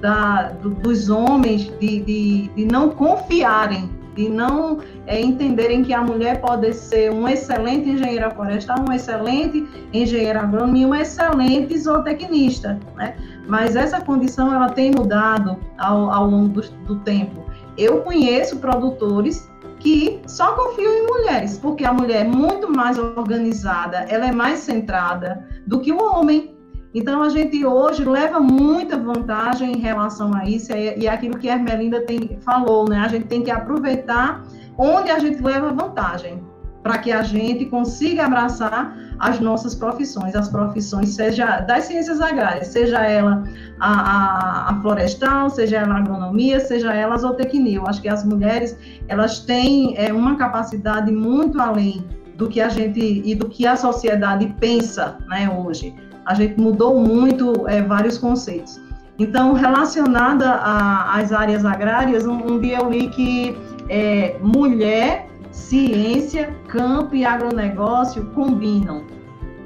Da, 0.05 0.51
do, 0.61 0.69
dos 0.69 1.09
homens 1.09 1.73
de, 1.81 2.01
de, 2.01 2.49
de, 2.49 2.65
não 2.67 2.91
confiarem, 2.91 3.89
de 4.15 4.29
não 4.29 4.81
é, 5.07 5.19
entenderem 5.19 5.83
que 5.83 5.95
a 5.95 6.03
mulher 6.03 6.43
pode 6.43 6.75
ser 6.75 7.11
uma 7.11 7.33
excelente 7.33 7.89
engenheira 7.89 8.31
florestal, 8.31 8.81
uma 8.81 8.97
excelente 8.97 9.67
engenheira 9.95 10.41
agrônoma 10.41 10.77
uma 10.87 11.01
excelente 11.01 11.79
zootecnista, 11.79 12.79
né? 12.97 13.17
Mas 13.49 13.77
essa 13.77 13.99
condição 13.99 14.53
ela 14.53 14.69
tem 14.69 14.91
mudado 14.91 15.57
ao, 15.79 16.11
ao 16.11 16.29
longo 16.29 16.49
do, 16.49 16.61
do 16.87 16.97
tempo. 16.97 17.43
Eu 17.79 18.03
conheço 18.03 18.59
produtores 18.59 19.51
que 19.81 20.21
só 20.27 20.53
confiam 20.53 20.93
em 20.93 21.07
mulheres, 21.07 21.57
porque 21.57 21.83
a 21.83 21.95
mulher 21.95 22.27
é 22.27 22.29
muito 22.29 22.71
mais 22.71 22.99
organizada, 22.99 24.05
ela 24.11 24.27
é 24.27 24.33
mais 24.33 24.59
centrada 24.59 25.47
do 25.67 25.81
que 25.81 25.91
o 25.91 25.99
homem. 25.99 26.54
Então, 26.95 27.25
a 27.25 27.29
gente 27.29 27.67
hoje 27.67 28.05
leva 28.05 28.39
muita 28.39 28.97
vantagem 28.97 29.73
em 29.73 29.81
relação 29.81 30.33
a 30.33 30.45
isso, 30.45 30.73
e 30.73 31.07
é 31.07 31.11
aquilo 31.11 31.37
que 31.37 31.49
a 31.49 31.55
Ermelinda 31.55 32.01
tem, 32.03 32.39
falou, 32.41 32.89
né? 32.89 32.99
A 32.99 33.09
gente 33.09 33.27
tem 33.27 33.43
que 33.43 33.51
aproveitar 33.51 34.45
onde 34.79 35.11
a 35.11 35.19
gente 35.19 35.43
leva 35.43 35.73
vantagem, 35.73 36.41
para 36.85 36.99
que 36.99 37.11
a 37.11 37.23
gente 37.23 37.65
consiga 37.65 38.27
abraçar 38.27 38.97
as 39.19 39.41
nossas 39.41 39.75
profissões, 39.75 40.37
as 40.37 40.49
profissões, 40.49 41.15
seja 41.15 41.61
das 41.61 41.85
ciências 41.85 42.21
agrárias, 42.21 42.69
seja 42.69 42.99
ela 43.03 43.43
a, 43.81 43.91
a, 43.91 44.71
a 44.71 44.83
florestal, 44.83 45.51
seja 45.51 45.79
ela 45.79 45.95
a 45.95 45.99
agronomia, 45.99 46.61
seja 46.61 46.93
ela 46.93 47.15
a 47.15 47.19
zootecnia. 47.19 47.79
Eu 47.79 47.87
acho 47.87 48.03
que 48.03 48.09
as 48.09 48.23
mulheres, 48.25 48.79
elas 49.09 49.41
têm 49.41 49.97
é, 49.97 50.13
uma 50.13 50.37
capacidade 50.37 51.11
muito 51.11 51.61
além 51.61 52.05
do 52.37 52.49
que 52.49 52.61
a 52.61 52.69
gente 52.69 53.01
e 53.01 53.35
do 53.35 53.49
que 53.49 53.67
a 53.67 53.77
sociedade 53.77 54.55
pensa 54.61 55.19
né, 55.27 55.49
hoje 55.49 55.95
a 56.27 56.35
gente 56.35 56.61
mudou 56.61 56.99
muito 56.99 57.69
é, 57.69 57.83
vários 57.83 58.19
conceitos. 58.19 58.81
Então, 59.19 59.53
relacionada 59.53 60.55
às 60.55 61.33
áreas 61.33 61.65
agrárias, 61.65 62.27
um, 62.27 62.55
um, 62.55 62.59
dia 62.59 62.79
eu 62.79 62.91
li 62.91 63.09
que 63.09 63.57
é, 63.89 64.37
mulher, 64.41 65.29
ciência, 65.53 66.53
campo 66.67 67.15
e 67.15 67.25
agronegócio 67.25 68.25
combinam 68.35 69.05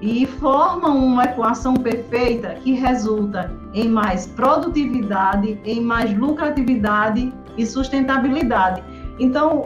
e 0.02 0.26
formam 0.26 0.96
uma 0.98 1.24
equação 1.24 1.74
perfeita 1.74 2.54
que 2.62 2.72
resulta 2.72 3.50
em 3.72 3.88
mais 3.88 4.26
produtividade, 4.26 5.58
em 5.64 5.80
mais 5.80 6.16
lucratividade 6.16 7.32
e 7.56 7.66
sustentabilidade. 7.66 8.82
Então, 9.18 9.64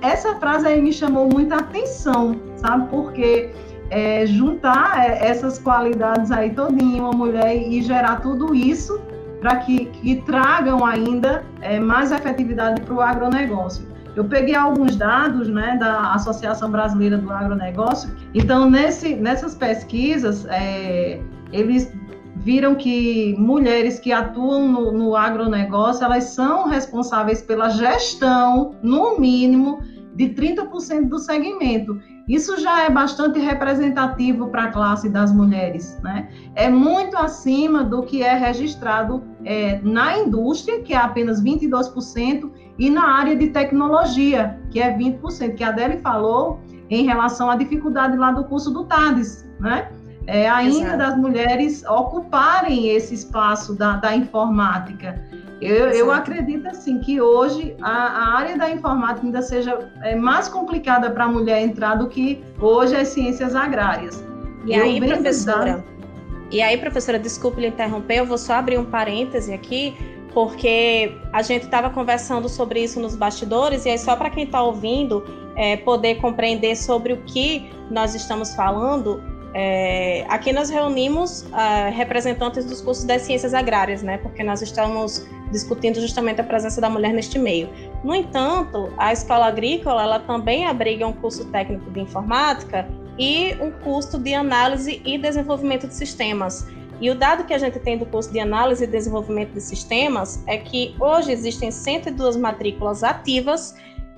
essa 0.00 0.36
frase 0.36 0.66
aí 0.66 0.80
me 0.80 0.92
chamou 0.92 1.28
muita 1.30 1.56
atenção, 1.56 2.36
sabe? 2.56 2.88
Porque 2.88 3.50
é, 3.94 4.26
juntar 4.26 4.98
é, 4.98 5.28
essas 5.28 5.56
qualidades 5.56 6.32
aí 6.32 6.50
todinha, 6.50 7.00
uma 7.00 7.12
mulher, 7.12 7.56
e 7.56 7.80
gerar 7.80 8.20
tudo 8.20 8.52
isso 8.52 9.00
para 9.40 9.58
que, 9.58 9.86
que, 9.86 10.16
tragam 10.22 10.84
ainda 10.84 11.44
é, 11.60 11.78
mais 11.78 12.10
efetividade 12.10 12.80
para 12.80 12.94
o 12.94 13.00
agronegócio. 13.00 13.86
Eu 14.16 14.24
peguei 14.24 14.54
alguns 14.56 14.96
dados 14.96 15.48
né, 15.48 15.76
da 15.78 16.12
Associação 16.12 16.70
Brasileira 16.70 17.18
do 17.18 17.32
Agronegócio, 17.32 18.10
então 18.34 18.68
nesse, 18.68 19.14
nessas 19.14 19.54
pesquisas 19.54 20.44
é, 20.46 21.20
eles 21.52 21.92
viram 22.36 22.74
que 22.74 23.34
mulheres 23.38 24.00
que 24.00 24.12
atuam 24.12 24.68
no, 24.68 24.92
no 24.92 25.16
agronegócio, 25.16 26.04
elas 26.04 26.24
são 26.24 26.68
responsáveis 26.68 27.42
pela 27.42 27.68
gestão, 27.70 28.74
no 28.82 29.18
mínimo, 29.18 29.80
de 30.14 30.30
30% 30.30 31.08
do 31.08 31.18
segmento. 31.18 32.00
Isso 32.26 32.58
já 32.58 32.84
é 32.84 32.90
bastante 32.90 33.38
representativo 33.38 34.48
para 34.48 34.64
a 34.64 34.68
classe 34.72 35.10
das 35.10 35.32
mulheres, 35.32 35.98
né? 36.02 36.28
É 36.54 36.70
muito 36.70 37.16
acima 37.16 37.84
do 37.84 38.02
que 38.02 38.22
é 38.22 38.34
registrado 38.34 39.22
é, 39.44 39.78
na 39.82 40.18
indústria, 40.18 40.80
que 40.80 40.94
é 40.94 40.96
apenas 40.96 41.42
22%, 41.42 42.50
e 42.78 42.88
na 42.88 43.06
área 43.18 43.36
de 43.36 43.48
tecnologia, 43.48 44.58
que 44.70 44.80
é 44.80 44.96
20%, 44.96 45.54
que 45.54 45.62
a 45.62 45.68
Adele 45.68 45.98
falou 45.98 46.60
em 46.88 47.04
relação 47.04 47.50
à 47.50 47.56
dificuldade 47.56 48.16
lá 48.16 48.32
do 48.32 48.44
curso 48.44 48.70
do 48.70 48.84
TADES, 48.84 49.46
né? 49.60 49.88
É, 50.26 50.48
ainda 50.48 50.86
Exato. 50.86 50.98
das 50.98 51.16
mulheres 51.18 51.84
ocuparem 51.84 52.88
esse 52.88 53.14
espaço 53.14 53.74
da, 53.74 53.96
da 53.96 54.16
informática. 54.16 55.22
Eu, 55.64 55.88
eu 55.90 56.12
acredito 56.12 56.66
assim 56.68 56.98
que 56.98 57.20
hoje 57.20 57.74
a, 57.80 57.90
a, 57.90 58.36
área 58.36 58.56
da 58.56 58.70
informática 58.70 59.26
ainda 59.26 59.40
seja 59.40 59.90
é, 60.02 60.14
mais 60.14 60.48
complicada 60.48 61.10
para 61.10 61.24
a 61.24 61.28
mulher 61.28 61.62
entrar 61.62 61.94
do 61.94 62.08
que 62.08 62.42
hoje 62.60 62.94
as 62.94 63.08
ciências 63.08 63.54
agrárias. 63.54 64.22
E 64.66 64.74
eu 64.74 64.84
aí, 64.84 65.00
professora, 65.00 65.84
e 66.50 66.62
aí, 66.62 66.76
professora, 66.78 67.18
desculpe 67.18 67.60
lhe 67.60 67.66
interromper, 67.68 68.18
eu 68.18 68.26
vou 68.26 68.38
só 68.38 68.54
abrir 68.54 68.78
um 68.78 68.84
parêntese 68.84 69.52
aqui, 69.52 69.96
porque 70.32 71.16
a 71.32 71.42
gente 71.42 71.64
estava 71.64 71.90
conversando 71.90 72.48
sobre 72.48 72.82
isso 72.82 73.00
nos 73.00 73.16
bastidores, 73.16 73.84
e 73.86 73.90
aí 73.90 73.98
só 73.98 74.14
para 74.14 74.30
quem 74.30 74.44
está 74.44 74.62
ouvindo 74.62 75.24
é, 75.56 75.76
poder 75.78 76.16
compreender 76.16 76.76
sobre 76.76 77.12
o 77.12 77.16
que 77.22 77.70
nós 77.90 78.14
estamos 78.14 78.54
falando, 78.54 79.22
é, 79.56 80.26
aqui 80.28 80.52
nós 80.52 80.68
reunimos 80.68 81.42
uh, 81.42 81.92
representantes 81.94 82.64
dos 82.64 82.80
cursos 82.80 83.04
das 83.04 83.22
ciências 83.22 83.54
agrárias, 83.54 84.02
né? 84.02 84.18
Porque 84.18 84.42
nós 84.42 84.60
estamos 84.60 85.24
discutindo 85.52 86.00
justamente 86.00 86.40
a 86.40 86.44
presença 86.44 86.80
da 86.80 86.90
mulher 86.90 87.12
neste 87.12 87.38
meio. 87.38 87.70
No 88.02 88.12
entanto, 88.12 88.92
a 88.98 89.12
escola 89.12 89.46
agrícola 89.46 90.02
ela 90.02 90.18
também 90.18 90.66
abriga 90.66 91.06
um 91.06 91.12
curso 91.12 91.44
técnico 91.52 91.88
de 91.92 92.00
informática 92.00 92.88
e 93.16 93.54
um 93.60 93.70
curso 93.70 94.18
de 94.18 94.34
análise 94.34 95.00
e 95.04 95.16
desenvolvimento 95.16 95.86
de 95.86 95.94
sistemas. 95.94 96.66
E 97.00 97.08
o 97.08 97.14
dado 97.14 97.44
que 97.44 97.54
a 97.54 97.58
gente 97.58 97.78
tem 97.78 97.96
do 97.96 98.06
curso 98.06 98.32
de 98.32 98.40
análise 98.40 98.82
e 98.82 98.86
desenvolvimento 98.88 99.52
de 99.52 99.60
sistemas 99.60 100.42
é 100.48 100.58
que 100.58 100.96
hoje 100.98 101.30
existem 101.30 101.70
102 101.70 102.36
matrículas 102.36 103.04
ativas 103.04 103.76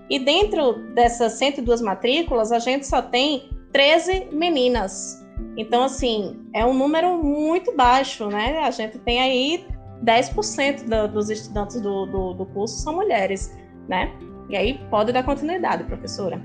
e 0.09 0.19
dentro 0.19 0.75
dessas 0.95 1.33
102 1.33 1.83
matrículas 1.83 2.53
a 2.53 2.59
gente 2.59 2.87
só 2.87 3.03
tem 3.03 3.51
13 3.73 4.29
meninas. 4.33 5.26
Então, 5.57 5.85
assim, 5.85 6.37
é 6.53 6.65
um 6.65 6.75
número 6.75 7.23
muito 7.23 7.75
baixo, 7.75 8.29
né? 8.29 8.59
A 8.59 8.71
gente 8.71 8.99
tem 8.99 9.21
aí 9.21 9.67
10% 10.05 10.85
do, 10.85 11.13
dos 11.13 11.31
estudantes 11.31 11.81
do, 11.81 12.07
do, 12.07 12.35
do, 12.35 12.47
curso 12.47 12.77
são 12.77 12.95
mulheres, 12.95 13.57
né? 13.89 14.13
E 14.51 14.57
aí 14.57 14.81
pode 14.91 15.13
dar 15.13 15.23
continuidade, 15.23 15.85
professora. 15.85 16.41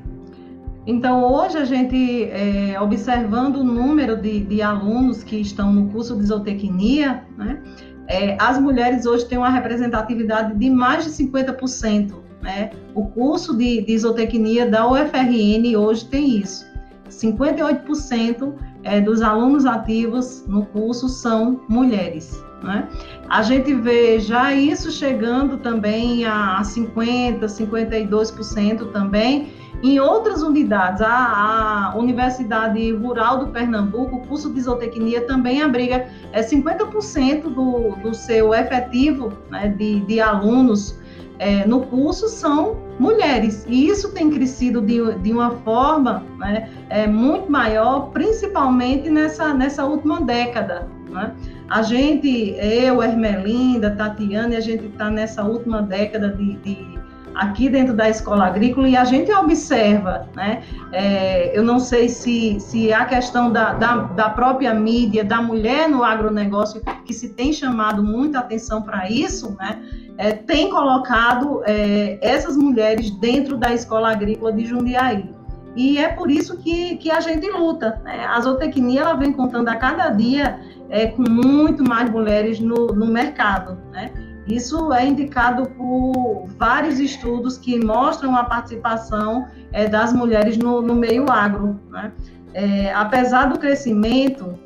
Então, 0.87 1.23
hoje 1.23 1.57
a 1.57 1.65
gente, 1.65 2.23
é, 2.31 2.79
observando 2.79 3.57
o 3.57 3.63
número 3.63 4.15
de, 4.15 4.39
de, 4.45 4.61
alunos 4.61 5.23
que 5.23 5.35
estão 5.35 5.71
no 5.71 5.89
curso 5.91 6.15
de 6.15 6.25
zootecnia, 6.25 7.23
né? 7.37 7.61
É, 8.07 8.35
as 8.39 8.59
mulheres 8.59 9.05
hoje 9.05 9.25
têm 9.25 9.37
uma 9.37 9.49
representatividade 9.49 10.57
de 10.57 10.69
mais 10.69 11.05
de 11.05 11.11
50% 11.11 12.21
né? 12.41 12.71
O 12.95 13.05
curso 13.07 13.55
de, 13.55 13.81
de 13.81 13.93
isotecnia 13.93 14.67
da 14.67 14.87
UFRN 14.87 15.75
hoje 15.77 16.05
tem 16.05 16.37
isso. 16.39 16.65
58% 17.09 18.53
é, 18.83 18.99
dos 19.01 19.21
alunos 19.21 19.65
ativos 19.65 20.45
no 20.47 20.65
curso 20.65 21.07
são 21.07 21.61
mulheres. 21.67 22.43
Né? 22.63 22.87
A 23.27 23.41
gente 23.41 23.73
vê 23.73 24.19
já 24.19 24.53
isso 24.53 24.91
chegando 24.91 25.57
também 25.57 26.25
a 26.25 26.61
50%, 26.61 27.39
52% 27.41 28.91
também 28.91 29.53
em 29.81 29.99
outras 29.99 30.43
unidades. 30.43 31.01
A, 31.01 31.91
a, 31.93 31.97
Universidade 31.97 32.91
Rural 32.93 33.39
do 33.39 33.47
Pernambuco, 33.47 34.17
o 34.17 34.27
curso 34.27 34.51
de 34.51 34.59
isotecnia 34.59 35.25
também 35.25 35.61
abriga 35.61 36.07
é, 36.31 36.41
50% 36.41 37.43
do, 37.43 37.95
do 38.01 38.13
seu 38.13 38.53
efetivo 38.53 39.33
né, 39.49 39.69
de, 39.69 40.01
de 40.01 40.21
alunos 40.21 41.00
é, 41.41 41.65
no 41.65 41.81
curso 41.81 42.29
são 42.29 42.77
mulheres. 42.99 43.65
E 43.67 43.87
isso 43.87 44.13
tem 44.13 44.29
crescido 44.29 44.79
de, 44.79 45.15
de 45.21 45.33
uma 45.33 45.49
forma 45.49 46.23
né, 46.37 46.69
é, 46.87 47.07
muito 47.07 47.51
maior, 47.51 48.11
principalmente 48.11 49.09
nessa, 49.09 49.51
nessa 49.51 49.83
última 49.83 50.21
década. 50.21 50.87
Né? 51.09 51.33
A 51.67 51.81
gente, 51.81 52.55
eu, 52.59 53.01
Ermelinda, 53.01 53.89
Tatiana, 53.95 54.55
a 54.55 54.59
gente 54.59 54.85
está 54.85 55.09
nessa 55.09 55.43
última 55.43 55.81
década 55.81 56.29
de, 56.29 56.57
de, 56.57 56.99
aqui 57.35 57.69
dentro 57.69 57.93
da 57.93 58.09
escola 58.09 58.45
agrícola 58.45 58.87
e 58.87 58.95
a 58.95 59.03
gente 59.03 59.31
observa, 59.31 60.27
né? 60.35 60.63
É, 60.91 61.57
eu 61.57 61.63
não 61.63 61.79
sei 61.79 62.09
se, 62.09 62.59
se 62.59 62.91
a 62.93 63.05
questão 63.05 63.51
da, 63.51 63.73
da, 63.73 63.95
da, 63.97 64.29
própria 64.29 64.73
mídia, 64.73 65.23
da 65.23 65.41
mulher 65.41 65.87
no 65.87 66.03
agronegócio, 66.03 66.81
que 67.05 67.13
se 67.13 67.29
tem 67.29 67.53
chamado 67.53 68.03
muita 68.03 68.39
atenção 68.39 68.81
para 68.81 69.09
isso, 69.09 69.55
né? 69.59 69.81
é, 70.17 70.33
tem 70.33 70.69
colocado 70.69 71.63
é, 71.65 72.19
essas 72.21 72.55
mulheres 72.55 73.09
dentro 73.09 73.57
da 73.57 73.73
escola 73.73 74.11
agrícola 74.11 74.53
de 74.53 74.65
Jundiaí. 74.65 75.33
E 75.75 75.97
é 75.97 76.09
por 76.09 76.29
isso 76.29 76.57
que, 76.57 76.97
que 76.97 77.09
a 77.09 77.19
gente 77.19 77.49
luta. 77.49 77.99
Né? 78.03 78.25
A 78.25 78.39
zootecnia 78.39 79.01
ela 79.01 79.13
vem 79.13 79.31
contando 79.31 79.69
a 79.69 79.75
cada 79.75 80.09
dia 80.09 80.59
é, 80.89 81.07
com 81.07 81.23
muito 81.27 81.83
mais 81.83 82.09
mulheres 82.09 82.59
no, 82.59 82.87
no 82.87 83.07
mercado. 83.07 83.79
Né? 83.91 84.11
Isso 84.47 84.91
é 84.91 85.05
indicado 85.05 85.69
por 85.69 86.47
vários 86.57 86.99
estudos 86.99 87.57
que 87.57 87.83
mostram 87.83 88.35
a 88.35 88.43
participação 88.43 89.47
é, 89.71 89.87
das 89.87 90.13
mulheres 90.13 90.57
no, 90.57 90.81
no 90.81 90.95
meio 90.95 91.29
agro. 91.29 91.79
Né? 91.89 92.11
É, 92.53 92.93
apesar 92.93 93.45
do 93.45 93.59
crescimento, 93.59 94.57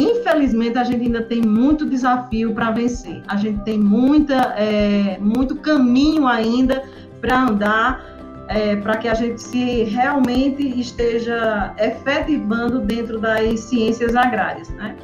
Infelizmente, 0.00 0.78
a 0.78 0.84
gente 0.84 1.02
ainda 1.06 1.22
tem 1.22 1.42
muito 1.42 1.84
desafio 1.84 2.54
para 2.54 2.70
vencer. 2.70 3.20
A 3.26 3.36
gente 3.36 3.64
tem 3.64 3.80
muita, 3.80 4.54
é, 4.56 5.18
muito 5.20 5.56
caminho 5.56 6.24
ainda 6.24 6.84
para 7.20 7.42
andar 7.42 8.04
é, 8.48 8.76
para 8.76 8.96
que 8.96 9.08
a 9.08 9.14
gente 9.14 9.42
se 9.42 9.82
realmente 9.82 10.62
esteja 10.80 11.74
efetivando 11.78 12.78
dentro 12.78 13.18
das 13.18 13.60
ciências 13.60 14.14
agrárias. 14.14 14.70
Né? 14.70 14.96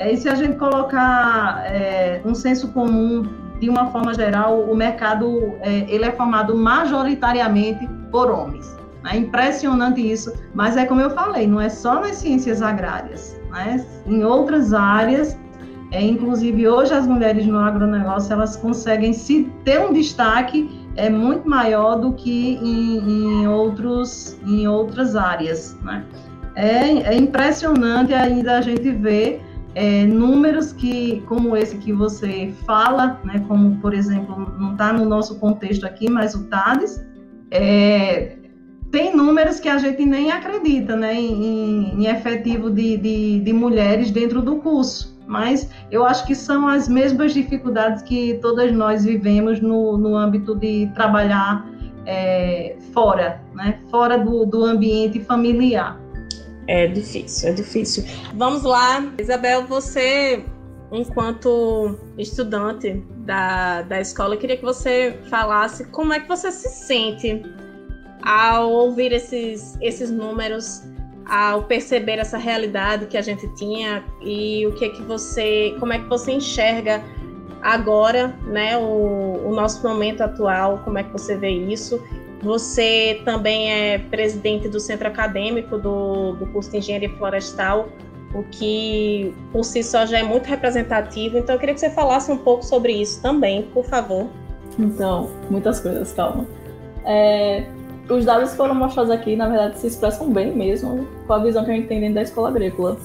É, 0.00 0.12
e 0.12 0.16
se 0.16 0.28
a 0.28 0.34
gente 0.34 0.56
colocar 0.56 1.62
é, 1.66 2.20
um 2.24 2.34
senso 2.34 2.68
comum, 2.68 3.22
de 3.60 3.68
uma 3.68 3.90
forma 3.92 4.14
geral, 4.14 4.60
o 4.62 4.74
mercado 4.74 5.54
é, 5.60 5.84
ele 5.88 6.06
é 6.06 6.10
formado 6.10 6.56
majoritariamente 6.56 7.86
por 8.10 8.30
homens. 8.30 8.74
É 9.04 9.16
impressionante 9.16 10.00
isso, 10.00 10.32
mas 10.54 10.76
é 10.76 10.86
como 10.86 11.00
eu 11.00 11.10
falei, 11.10 11.46
não 11.46 11.60
é 11.60 11.68
só 11.68 12.00
nas 12.00 12.16
ciências 12.16 12.60
agrárias 12.60 13.40
né? 13.50 13.84
Em 14.06 14.24
outras 14.24 14.72
áreas, 14.72 15.38
é, 15.90 16.02
inclusive 16.02 16.68
hoje 16.68 16.94
as 16.94 17.06
mulheres 17.06 17.44
no 17.46 17.58
agronegócio 17.58 18.32
elas 18.32 18.56
conseguem 18.56 19.12
se 19.12 19.50
ter 19.64 19.80
um 19.80 19.92
destaque 19.92 20.80
é 20.96 21.10
muito 21.10 21.48
maior 21.48 21.96
do 21.96 22.12
que 22.12 22.56
em, 22.56 23.42
em 23.42 23.48
outros 23.48 24.38
em 24.46 24.66
outras 24.66 25.16
áreas, 25.16 25.76
né? 25.82 26.04
É, 26.54 27.14
é 27.14 27.16
impressionante 27.16 28.12
ainda 28.12 28.58
a 28.58 28.60
gente 28.60 28.90
ver 28.90 29.42
é, 29.74 30.04
números 30.04 30.72
que, 30.72 31.22
como 31.26 31.56
esse 31.56 31.76
que 31.76 31.92
você 31.92 32.52
fala, 32.66 33.20
né, 33.24 33.44
como, 33.46 33.76
por 33.76 33.94
exemplo, 33.94 34.54
não 34.58 34.72
está 34.72 34.92
no 34.92 35.04
nosso 35.04 35.38
contexto 35.38 35.84
aqui, 35.84 36.10
mas 36.10 36.34
o 36.34 36.44
TADES, 36.44 37.04
é, 37.50 38.36
tem 38.90 39.14
números 39.14 39.60
que 39.60 39.68
a 39.68 39.78
gente 39.78 40.04
nem 40.04 40.32
acredita 40.32 40.96
né, 40.96 41.14
em, 41.14 41.94
em 41.94 42.06
efetivo 42.06 42.70
de, 42.70 42.96
de, 42.96 43.40
de, 43.40 43.52
mulheres 43.52 44.10
dentro 44.10 44.42
do 44.42 44.56
curso. 44.56 45.18
Mas 45.26 45.70
eu 45.92 46.04
acho 46.04 46.26
que 46.26 46.34
são 46.34 46.66
as 46.66 46.88
mesmas 46.88 47.32
dificuldades 47.32 48.02
que 48.02 48.38
todas 48.42 48.72
nós 48.72 49.04
vivemos 49.04 49.60
no, 49.60 49.96
no 49.96 50.16
âmbito 50.16 50.56
de 50.56 50.90
trabalhar 50.92 51.64
é, 52.04 52.76
fora, 52.92 53.40
né, 53.54 53.78
fora 53.90 54.18
do, 54.18 54.44
do 54.44 54.64
ambiente 54.64 55.20
familiar. 55.20 56.00
É 56.70 56.86
difícil, 56.86 57.48
é 57.48 57.52
difícil. 57.52 58.04
Vamos 58.34 58.62
lá, 58.62 59.12
Isabel, 59.18 59.66
você, 59.66 60.44
enquanto 60.92 61.98
estudante 62.16 63.02
da, 63.26 63.82
da 63.82 64.00
escola, 64.00 64.36
queria 64.36 64.56
que 64.56 64.64
você 64.64 65.18
falasse 65.28 65.84
como 65.86 66.12
é 66.12 66.20
que 66.20 66.28
você 66.28 66.52
se 66.52 66.68
sente 66.68 67.42
ao 68.22 68.70
ouvir 68.70 69.10
esses, 69.12 69.76
esses 69.80 70.12
números, 70.12 70.80
ao 71.26 71.64
perceber 71.64 72.20
essa 72.20 72.38
realidade 72.38 73.06
que 73.06 73.18
a 73.18 73.22
gente 73.22 73.52
tinha 73.56 74.04
e 74.22 74.64
o 74.68 74.72
que 74.76 74.84
é 74.84 74.88
que 74.90 75.02
você, 75.02 75.74
como 75.80 75.92
é 75.92 75.98
que 75.98 76.08
você 76.08 76.30
enxerga 76.30 77.02
agora, 77.62 78.28
né, 78.46 78.78
o, 78.78 79.48
o 79.48 79.52
nosso 79.52 79.82
momento 79.82 80.20
atual, 80.20 80.78
como 80.84 80.98
é 80.98 81.02
que 81.02 81.10
você 81.10 81.36
vê 81.36 81.50
isso? 81.50 82.00
Você 82.42 83.20
também 83.24 83.70
é 83.70 83.98
presidente 83.98 84.68
do 84.68 84.80
centro 84.80 85.08
acadêmico 85.08 85.76
do, 85.76 86.32
do 86.32 86.46
curso 86.46 86.70
de 86.70 86.78
engenharia 86.78 87.10
florestal, 87.10 87.88
o 88.34 88.42
que 88.44 89.34
por 89.52 89.64
si 89.64 89.82
só 89.82 90.06
já 90.06 90.18
é 90.18 90.22
muito 90.22 90.46
representativo. 90.46 91.38
Então, 91.38 91.54
eu 91.54 91.58
queria 91.58 91.74
que 91.74 91.80
você 91.80 91.90
falasse 91.90 92.30
um 92.30 92.38
pouco 92.38 92.64
sobre 92.64 92.92
isso 92.92 93.20
também, 93.20 93.62
por 93.74 93.84
favor. 93.84 94.28
Então, 94.78 95.30
muitas 95.50 95.80
coisas, 95.80 96.12
calma. 96.12 96.46
É, 97.04 97.66
os 98.08 98.24
dados 98.24 98.50
que 98.50 98.56
foram 98.56 98.74
mostrados 98.74 99.10
aqui, 99.10 99.36
na 99.36 99.48
verdade, 99.48 99.78
se 99.78 99.86
expressam 99.86 100.32
bem 100.32 100.54
mesmo 100.54 101.06
com 101.26 101.32
a 101.32 101.38
visão 101.38 101.64
que 101.64 101.70
a 101.70 101.74
gente 101.74 101.88
tem 101.88 102.00
dentro 102.00 102.14
da 102.14 102.22
escola 102.22 102.48
agrícola. 102.48 102.96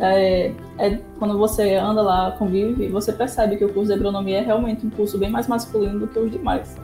É, 0.00 0.52
é, 0.78 0.98
quando 1.18 1.38
você 1.38 1.76
anda 1.76 2.02
lá, 2.02 2.32
convive, 2.32 2.88
você 2.88 3.12
percebe 3.12 3.56
que 3.56 3.64
o 3.64 3.72
curso 3.72 3.88
de 3.88 3.94
agronomia 3.94 4.38
é 4.38 4.40
realmente 4.42 4.86
um 4.86 4.90
curso 4.90 5.16
bem 5.16 5.30
mais 5.30 5.46
masculino 5.48 6.00
do 6.00 6.06
que 6.08 6.18
os 6.18 6.30
demais. 6.30 6.76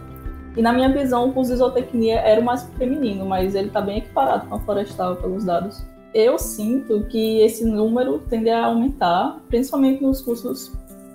E 0.57 0.63
na 0.63 0.73
minha 0.73 0.89
visão, 0.93 1.29
o 1.29 1.33
curso 1.33 1.53
de 1.53 1.59
zootecnia 1.59 2.21
era 2.21 2.41
o 2.41 2.45
mais 2.45 2.65
feminino, 2.77 3.25
mas 3.27 3.55
ele 3.55 3.69
está 3.69 3.81
bem 3.81 3.99
equiparado 3.99 4.49
com 4.49 4.57
a 4.57 4.61
florestal 4.61 5.17
pelos 5.17 5.45
dados. 5.45 5.85
Eu 6.13 6.39
sinto 6.39 7.05
que 7.05 7.41
esse 7.41 7.65
número 7.65 8.19
tende 8.29 8.51
a 8.51 8.67
aumentar, 8.67 9.41
principalmente 9.49 10.03
nos 10.03 10.21
cursos 10.21 10.73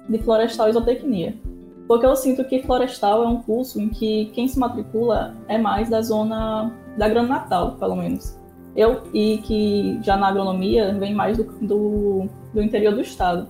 de 0.08 0.18
florestal 0.20 0.70
e 0.70 0.74
zootecnia. 0.74 1.36
Porque 1.88 2.06
eu 2.06 2.16
sinto 2.16 2.44
que 2.46 2.62
florestal 2.64 3.24
é 3.24 3.28
um 3.28 3.42
curso 3.42 3.82
em 3.82 3.90
que 3.90 4.28
quem 4.34 4.48
se 4.48 4.58
matricula 4.58 5.36
é 5.48 5.58
mais 5.58 5.90
da 5.90 6.02
zona 6.02 6.72
da 6.98 7.10
Grande 7.10 7.30
Natal, 7.30 7.74
pelo 7.74 7.96
menos. 7.96 8.38
Eu, 8.76 9.04
e 9.14 9.38
que 9.40 10.00
já 10.02 10.18
na 10.18 10.28
agronomia 10.28 10.94
vem 10.94 11.14
mais 11.14 11.38
do, 11.38 11.44
do, 11.44 12.30
do 12.54 12.62
interior 12.62 12.94
do 12.94 13.02
estado. 13.02 13.48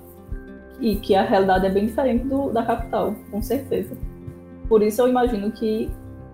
E 0.80 0.96
que 0.96 1.16
a 1.16 1.22
realidade 1.24 1.66
é 1.66 1.70
bem 1.70 1.86
diferente 1.86 2.26
do, 2.26 2.50
da 2.52 2.64
capital, 2.64 3.14
com 3.30 3.42
certeza. 3.42 3.96
Por 4.68 4.82
isso 4.82 5.02
eu 5.02 5.08
imagino 5.08 5.52
que 5.52 5.90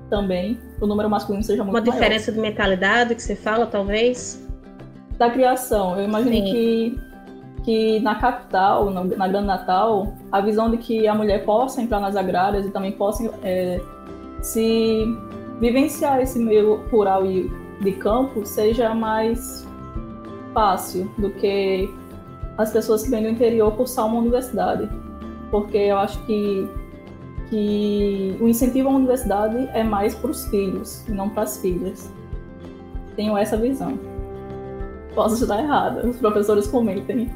também 0.10 0.60
o 0.82 0.88
número 0.88 1.10
masculino 1.10 1.44
seja 1.44 1.64
muito 1.64 1.76
Uma 1.76 1.82
maior. 1.82 1.94
diferença 1.94 2.32
de 2.32 2.40
mentalidade 2.40 3.16
que 3.16 3.22
você 3.22 3.36
fala, 3.36 3.66
talvez? 3.66 4.46
Da 5.18 5.30
criação. 5.30 5.98
Eu 5.98 6.06
imagino 6.06 6.36
Sim. 6.36 6.44
que 6.44 7.10
que 7.64 8.00
na 8.00 8.16
capital, 8.16 8.90
na, 8.90 9.04
na 9.04 9.28
Grande 9.28 9.48
Natal, 9.48 10.14
a 10.32 10.42
visão 10.42 10.72
de 10.72 10.78
que 10.78 11.08
a 11.08 11.14
mulher 11.14 11.44
possa 11.44 11.82
entrar 11.82 12.00
nas 12.00 12.16
agrárias 12.16 12.66
e 12.66 12.72
também 12.72 12.92
possa 12.94 13.30
é, 13.44 13.82
se 14.42 15.06
vivenciar 15.60 16.22
esse 16.22 16.40
meio 16.40 16.78
rural 16.90 17.26
e 17.26 17.52
de 17.82 17.92
campo 17.94 18.46
seja 18.46 18.94
mais 18.94 19.68
fácil 20.54 21.12
do 21.18 21.30
que 21.32 21.90
as 22.58 22.72
pessoas 22.72 23.04
que 23.04 23.10
vêm 23.10 23.24
do 23.24 23.30
interior 23.30 23.72
cursar 23.74 24.08
uma 24.08 24.20
universidade. 24.20 24.90
Porque 25.52 25.78
eu 25.78 25.98
acho 25.98 26.20
que, 26.26 26.68
que 27.50 28.38
o 28.40 28.48
incentivo 28.48 28.90
à 28.90 28.92
universidade 28.92 29.70
é 29.74 29.84
mais 29.84 30.14
para 30.16 30.30
os 30.30 30.46
filhos 30.48 31.08
e 31.08 31.12
não 31.12 31.30
para 31.30 31.44
as 31.44 31.58
filhas. 31.62 32.12
Tenho 33.16 33.38
essa 33.38 33.58
visão. 33.58 34.00
Posso 35.16 35.44
estar 35.44 35.60
errada, 35.60 36.08
os 36.08 36.18
professores 36.18 36.68
comentem. 36.68 37.30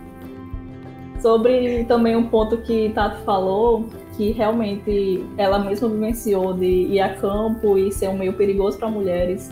Sobre 1.19 1.85
também 1.85 2.15
um 2.15 2.27
ponto 2.27 2.57
que 2.57 2.89
Tato 2.89 3.23
falou, 3.23 3.85
que 4.15 4.31
realmente 4.31 5.25
ela 5.37 5.57
mesma 5.59 5.89
vivenciou 5.89 6.53
de 6.53 6.65
ir 6.65 6.99
a 6.99 7.15
campo 7.15 7.77
e 7.77 7.91
ser 7.91 8.09
um 8.09 8.17
meio 8.17 8.33
perigoso 8.33 8.77
para 8.77 8.89
mulheres. 8.89 9.51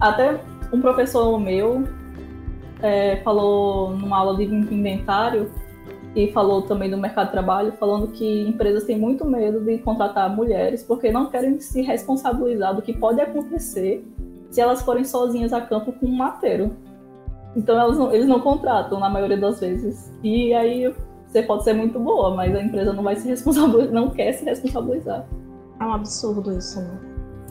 Até 0.00 0.40
um 0.72 0.80
professor 0.80 1.38
meu 1.38 1.84
é, 2.82 3.16
falou 3.22 3.90
numa 3.90 4.18
aula 4.18 4.36
de 4.36 4.44
inventário 4.44 5.50
e 6.14 6.32
falou 6.32 6.62
também 6.62 6.90
do 6.90 6.98
mercado 6.98 7.26
de 7.26 7.32
trabalho, 7.32 7.72
falando 7.72 8.08
que 8.08 8.42
empresas 8.48 8.84
têm 8.84 8.98
muito 8.98 9.24
medo 9.24 9.60
de 9.60 9.78
contratar 9.78 10.34
mulheres 10.34 10.82
porque 10.82 11.10
não 11.12 11.26
querem 11.26 11.60
se 11.60 11.82
responsabilizar 11.82 12.74
do 12.74 12.82
que 12.82 12.92
pode 12.92 13.20
acontecer 13.20 14.04
se 14.50 14.60
elas 14.60 14.82
forem 14.82 15.04
sozinhas 15.04 15.52
a 15.52 15.60
campo 15.60 15.92
com 15.92 16.06
um 16.06 16.16
mateiro. 16.16 16.72
Então 17.54 17.76
não, 17.76 18.12
eles 18.12 18.26
não 18.26 18.40
contratam 18.40 18.98
na 18.98 19.08
maioria 19.08 19.36
das 19.36 19.60
vezes. 19.60 20.12
E 20.22 20.52
aí 20.52 20.92
você 21.26 21.42
pode 21.42 21.62
ser 21.62 21.74
muito 21.74 21.98
boa, 21.98 22.34
mas 22.34 22.54
a 22.54 22.60
empresa 22.60 22.92
não 22.92 23.04
vai 23.04 23.14
se 23.14 23.28
responsabilizar, 23.28 23.92
não 23.92 24.10
quer 24.10 24.32
se 24.32 24.44
responsabilizar. 24.44 25.24
É 25.80 25.84
um 25.84 25.94
absurdo 25.94 26.52
isso, 26.56 26.80
né? 26.80 26.98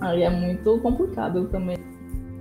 Aí 0.02 0.24
é 0.24 0.30
muito 0.30 0.80
complicado 0.80 1.48
também. 1.48 1.78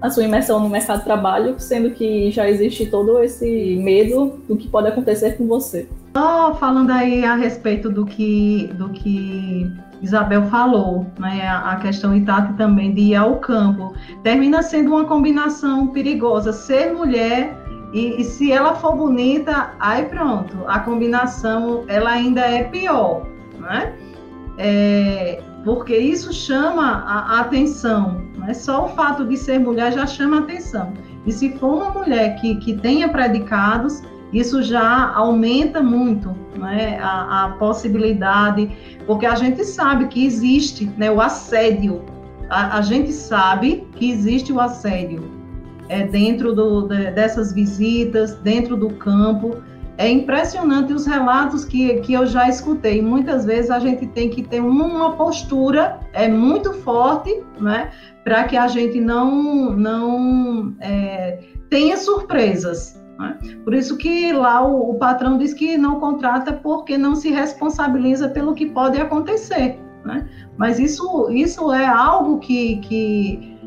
A 0.00 0.10
sua 0.10 0.24
imersão 0.24 0.60
no 0.60 0.68
mercado 0.68 0.98
de 0.98 1.04
trabalho, 1.04 1.58
sendo 1.58 1.90
que 1.90 2.30
já 2.30 2.48
existe 2.48 2.86
todo 2.86 3.20
esse 3.20 3.76
medo 3.76 4.40
do 4.48 4.56
que 4.56 4.68
pode 4.68 4.88
acontecer 4.88 5.36
com 5.36 5.46
você. 5.46 5.88
Só 6.18 6.52
falando 6.56 6.90
aí 6.90 7.24
a 7.24 7.36
respeito 7.36 7.88
do 7.88 8.04
que, 8.04 8.72
do 8.74 8.88
que 8.88 9.72
Isabel 10.02 10.42
falou, 10.46 11.06
né, 11.16 11.46
a 11.46 11.76
questão 11.76 12.12
Itati 12.12 12.54
também 12.54 12.92
de 12.92 13.02
ir 13.02 13.14
ao 13.14 13.36
campo, 13.36 13.94
termina 14.24 14.60
sendo 14.60 14.90
uma 14.90 15.04
combinação 15.04 15.86
perigosa, 15.86 16.52
ser 16.52 16.92
mulher 16.92 17.56
e, 17.92 18.20
e, 18.20 18.24
se 18.24 18.50
ela 18.50 18.74
for 18.74 18.96
bonita, 18.96 19.70
aí 19.78 20.06
pronto, 20.06 20.56
a 20.66 20.80
combinação 20.80 21.84
ela 21.86 22.10
ainda 22.10 22.40
é 22.40 22.64
pior, 22.64 23.24
né? 23.60 23.94
É, 24.58 25.40
porque 25.64 25.96
isso 25.96 26.32
chama 26.32 27.04
a, 27.06 27.36
a 27.36 27.40
atenção, 27.42 28.22
né? 28.38 28.52
só 28.54 28.86
o 28.86 28.88
fato 28.88 29.24
de 29.24 29.36
ser 29.36 29.60
mulher 29.60 29.92
já 29.92 30.04
chama 30.04 30.38
a 30.38 30.40
atenção. 30.40 30.92
E 31.24 31.30
se 31.30 31.56
for 31.58 31.74
uma 31.74 31.90
mulher 31.90 32.40
que, 32.40 32.56
que 32.56 32.76
tenha 32.76 33.08
predicados, 33.08 34.02
isso 34.32 34.62
já 34.62 35.12
aumenta 35.14 35.82
muito 35.82 36.34
né, 36.56 36.98
a, 37.00 37.44
a, 37.44 37.48
possibilidade, 37.52 38.70
porque 39.06 39.24
a 39.24 39.34
gente 39.34 39.64
sabe 39.64 40.06
que 40.08 40.26
existe 40.26 40.90
né, 40.96 41.10
o 41.10 41.20
assédio, 41.20 42.04
a, 42.50 42.78
a 42.78 42.82
gente 42.82 43.12
sabe 43.12 43.86
que 43.96 44.10
existe 44.10 44.52
o 44.52 44.60
assédio 44.60 45.38
é, 45.88 46.04
dentro 46.06 46.54
do, 46.54 46.86
de, 46.86 47.10
dessas 47.12 47.52
visitas, 47.52 48.34
dentro 48.34 48.76
do 48.76 48.90
campo. 48.90 49.56
É 49.96 50.08
impressionante 50.08 50.92
os 50.92 51.06
relatos 51.06 51.64
que, 51.64 51.94
que 52.00 52.12
eu 52.12 52.24
já 52.24 52.48
escutei. 52.48 53.02
Muitas 53.02 53.44
vezes 53.44 53.70
a 53.70 53.80
gente 53.80 54.06
tem 54.06 54.30
que 54.30 54.42
ter 54.42 54.60
uma 54.60 55.12
postura 55.12 55.98
é 56.12 56.28
muito 56.28 56.72
forte, 56.72 57.42
né, 57.58 57.90
para 58.22 58.44
que 58.44 58.56
a 58.56 58.68
gente 58.68 59.00
não, 59.00 59.72
não 59.72 60.74
é, 60.80 61.40
tenha 61.68 61.96
surpresas. 61.96 62.97
Né? 63.18 63.36
Por 63.64 63.74
isso 63.74 63.96
que 63.96 64.32
lá 64.32 64.64
o, 64.64 64.90
o, 64.90 64.94
patrão 64.94 65.36
diz 65.36 65.52
que 65.52 65.76
não 65.76 65.98
contrata 65.98 66.52
porque 66.52 66.96
não 66.96 67.14
se 67.14 67.30
responsabiliza 67.30 68.28
pelo 68.28 68.54
que 68.54 68.66
pode 68.66 69.00
acontecer. 69.00 69.78
Né? 70.04 70.28
Mas 70.56 70.78
isso, 70.78 71.28
isso 71.30 71.72
é 71.72 71.86
algo 71.86 72.38
que 72.38 72.76
que 72.78 73.58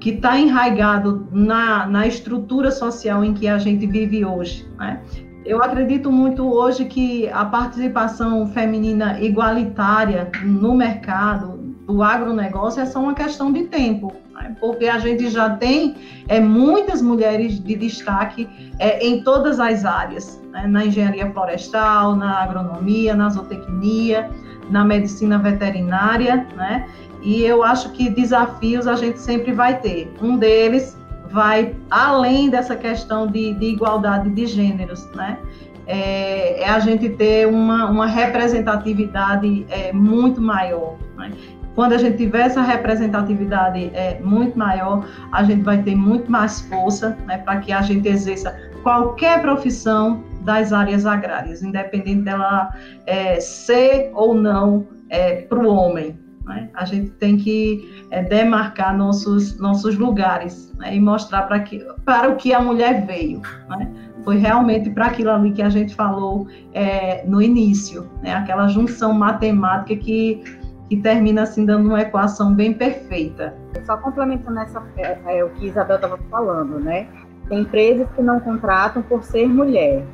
que 0.00 0.10
está 0.10 0.36
enraizado 0.36 1.28
na, 1.30 1.86
na 1.86 2.08
estrutura 2.08 2.72
social 2.72 3.24
em 3.24 3.32
que 3.32 3.46
a 3.46 3.56
gente 3.56 3.86
vive 3.86 4.24
hoje. 4.24 4.68
Né? 4.76 5.00
Eu 5.44 5.62
acredito 5.62 6.10
muito 6.10 6.44
hoje 6.52 6.86
que 6.86 7.28
a 7.28 7.44
participação 7.44 8.48
feminina 8.48 9.20
igualitária 9.20 10.28
no 10.42 10.74
mercado 10.74 11.56
do 11.86 12.02
agronegócio 12.02 12.82
é 12.82 12.86
só 12.86 13.00
uma 13.00 13.14
questão 13.14 13.52
de 13.52 13.62
tempo 13.68 14.12
né? 14.42 14.56
porque 14.60 14.86
a 14.86 14.98
gente 14.98 15.30
já 15.30 15.50
tem 15.50 15.94
é, 16.28 16.40
muitas 16.40 17.00
mulheres 17.00 17.62
de 17.62 17.76
destaque 17.76 18.48
é, 18.78 19.06
em 19.06 19.22
todas 19.22 19.60
as 19.60 19.84
áreas, 19.84 20.42
né? 20.50 20.66
na 20.66 20.84
engenharia 20.84 21.30
florestal, 21.30 22.16
na 22.16 22.42
agronomia, 22.42 23.14
na 23.14 23.28
zootecnia, 23.28 24.30
na 24.70 24.84
medicina 24.84 25.38
veterinária, 25.38 26.46
né? 26.56 26.88
E 27.22 27.42
eu 27.44 27.62
acho 27.62 27.90
que 27.92 28.10
desafios 28.10 28.86
a 28.86 28.96
gente 28.96 29.20
sempre 29.20 29.52
vai 29.52 29.80
ter. 29.80 30.12
Um 30.20 30.36
deles 30.36 30.96
vai 31.30 31.74
além 31.90 32.50
dessa 32.50 32.76
questão 32.76 33.26
de, 33.26 33.54
de 33.54 33.66
igualdade 33.66 34.28
de 34.30 34.46
gêneros, 34.46 35.08
né? 35.14 35.38
É, 35.86 36.62
é, 36.62 36.68
a 36.68 36.78
gente 36.78 37.08
ter 37.10 37.48
uma, 37.48 37.90
uma 37.90 38.06
representatividade 38.06 39.66
é, 39.68 39.92
muito 39.92 40.40
maior. 40.40 40.96
Né? 41.16 41.32
Quando 41.74 41.94
a 41.94 41.98
gente 41.98 42.18
tiver 42.18 42.42
essa 42.42 42.62
representatividade 42.62 43.90
é, 43.94 44.20
muito 44.20 44.58
maior, 44.58 45.06
a 45.32 45.42
gente 45.42 45.62
vai 45.62 45.82
ter 45.82 45.96
muito 45.96 46.30
mais 46.30 46.60
força 46.62 47.16
né, 47.26 47.38
para 47.38 47.60
que 47.60 47.72
a 47.72 47.80
gente 47.80 48.06
exerça 48.06 48.54
qualquer 48.82 49.40
profissão 49.40 50.22
das 50.42 50.72
áreas 50.72 51.06
agrárias, 51.06 51.62
independente 51.62 52.22
dela 52.22 52.74
é, 53.06 53.40
ser 53.40 54.10
ou 54.12 54.34
não 54.34 54.86
é, 55.08 55.42
para 55.42 55.58
o 55.58 55.66
homem. 55.66 56.18
Né? 56.44 56.68
A 56.74 56.84
gente 56.84 57.10
tem 57.12 57.36
que 57.36 58.04
é, 58.10 58.22
demarcar 58.22 58.96
nossos, 58.96 59.58
nossos 59.58 59.96
lugares 59.96 60.72
né? 60.76 60.94
e 60.94 61.00
mostrar 61.00 61.42
para, 61.42 61.60
que, 61.60 61.78
para 62.04 62.28
o 62.28 62.36
que 62.36 62.52
a 62.52 62.60
mulher 62.60 63.06
veio. 63.06 63.40
Né? 63.68 63.88
Foi 64.24 64.36
realmente 64.36 64.90
para 64.90 65.06
aquilo 65.06 65.30
ali 65.30 65.52
que 65.52 65.62
a 65.62 65.68
gente 65.68 65.94
falou 65.94 66.46
é, 66.74 67.24
no 67.26 67.40
início, 67.40 68.08
né? 68.22 68.34
aquela 68.34 68.68
junção 68.68 69.12
matemática 69.14 69.96
que 69.96 70.42
que 70.92 71.00
termina 71.00 71.44
assim 71.44 71.64
dando 71.64 71.88
uma 71.88 72.02
equação 72.02 72.52
bem 72.52 72.74
perfeita. 72.74 73.54
Só 73.86 73.96
complementando 73.96 74.58
essa, 74.58 74.82
é, 74.98 75.38
é, 75.38 75.42
o 75.42 75.48
que 75.48 75.68
Isabel 75.68 75.96
estava 75.96 76.18
falando, 76.30 76.78
né? 76.78 77.06
Tem 77.48 77.60
empresas 77.60 78.06
que 78.14 78.20
não 78.20 78.38
contratam 78.38 79.00
por 79.00 79.24
ser 79.24 79.48
mulher. 79.48 80.04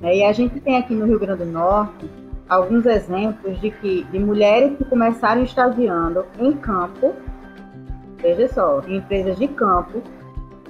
Né? 0.00 0.16
E 0.16 0.24
a 0.24 0.32
gente 0.32 0.58
tem 0.60 0.78
aqui 0.78 0.94
no 0.94 1.04
Rio 1.04 1.18
Grande 1.18 1.44
do 1.44 1.52
Norte 1.52 2.10
alguns 2.48 2.86
exemplos 2.86 3.60
de 3.60 3.70
que 3.70 4.04
de 4.04 4.18
mulheres 4.18 4.78
que 4.78 4.84
começaram 4.86 5.42
estagiando 5.42 6.24
em 6.38 6.52
campo, 6.54 7.14
veja 8.22 8.48
só, 8.48 8.80
em 8.88 8.96
empresas 8.96 9.36
de 9.36 9.46
campo, 9.48 10.02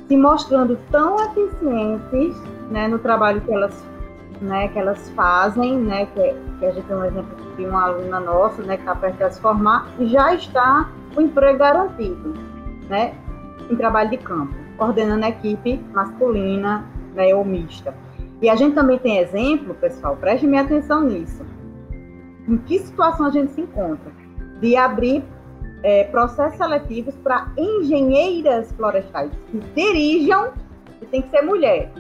se 0.09 0.17
mostrando 0.17 0.77
tão 0.91 1.15
eficientes 1.27 2.37
né, 2.73 2.89
no 2.89 2.99
trabalho 2.99 3.41
que 3.41 3.53
elas, 3.53 3.85
né, 4.45 4.69
que 4.69 4.79
elas 4.79 5.11
fazem, 5.11 5.79
né, 5.79 6.07
que, 6.07 6.35
que 6.59 6.67
a 6.67 6.71
gente 6.71 6.87
tem 6.87 6.97
um 6.97 7.05
exemplo 7.05 7.57
de 7.57 7.65
uma 7.65 7.85
aluna 7.85 8.21
nossa, 8.21 8.63
né, 8.63 8.77
que 8.77 8.83
está 8.83 8.95
perto 8.95 9.17
de 9.17 9.35
se 9.35 9.41
formar, 9.41 9.89
já 10.01 10.35
está 10.35 10.91
o 11.17 11.21
emprego 11.21 11.59
garantido, 11.59 12.35
né, 12.89 13.15
em 13.71 13.77
trabalho 13.77 14.11
de 14.11 14.19
campo, 14.19 14.55
coordenando 14.77 15.25
a 15.25 15.31
equipe 15.31 15.83
masculina, 15.93 16.85
né, 17.15 17.35
ou 17.35 17.45
mista. 17.45 17.95
E 18.43 18.51
a 18.51 18.55
gente 18.55 18.75
também 18.75 18.99
tem 18.99 19.19
exemplo, 19.19 19.75
pessoal, 19.75 20.17
preste 20.17 20.47
minha 20.47 20.63
atenção 20.63 21.03
nisso. 21.03 21.45
Em 22.47 22.59
que 22.59 22.79
situação 22.81 23.27
a 23.27 23.31
gente 23.31 23.53
se 23.53 23.63
encontra? 23.63 24.13
De 24.61 24.77
abrir 24.77 25.25
é, 25.83 26.05
processos 26.05 26.59
seletivos 26.59 27.15
para 27.17 27.51
engenheiras 27.57 28.71
florestais 28.73 29.31
que 29.51 29.59
dirijam, 29.75 30.53
e 31.01 31.07
tem 31.07 31.23
que 31.23 31.31
ser 31.31 31.43
mulher, 31.43 31.91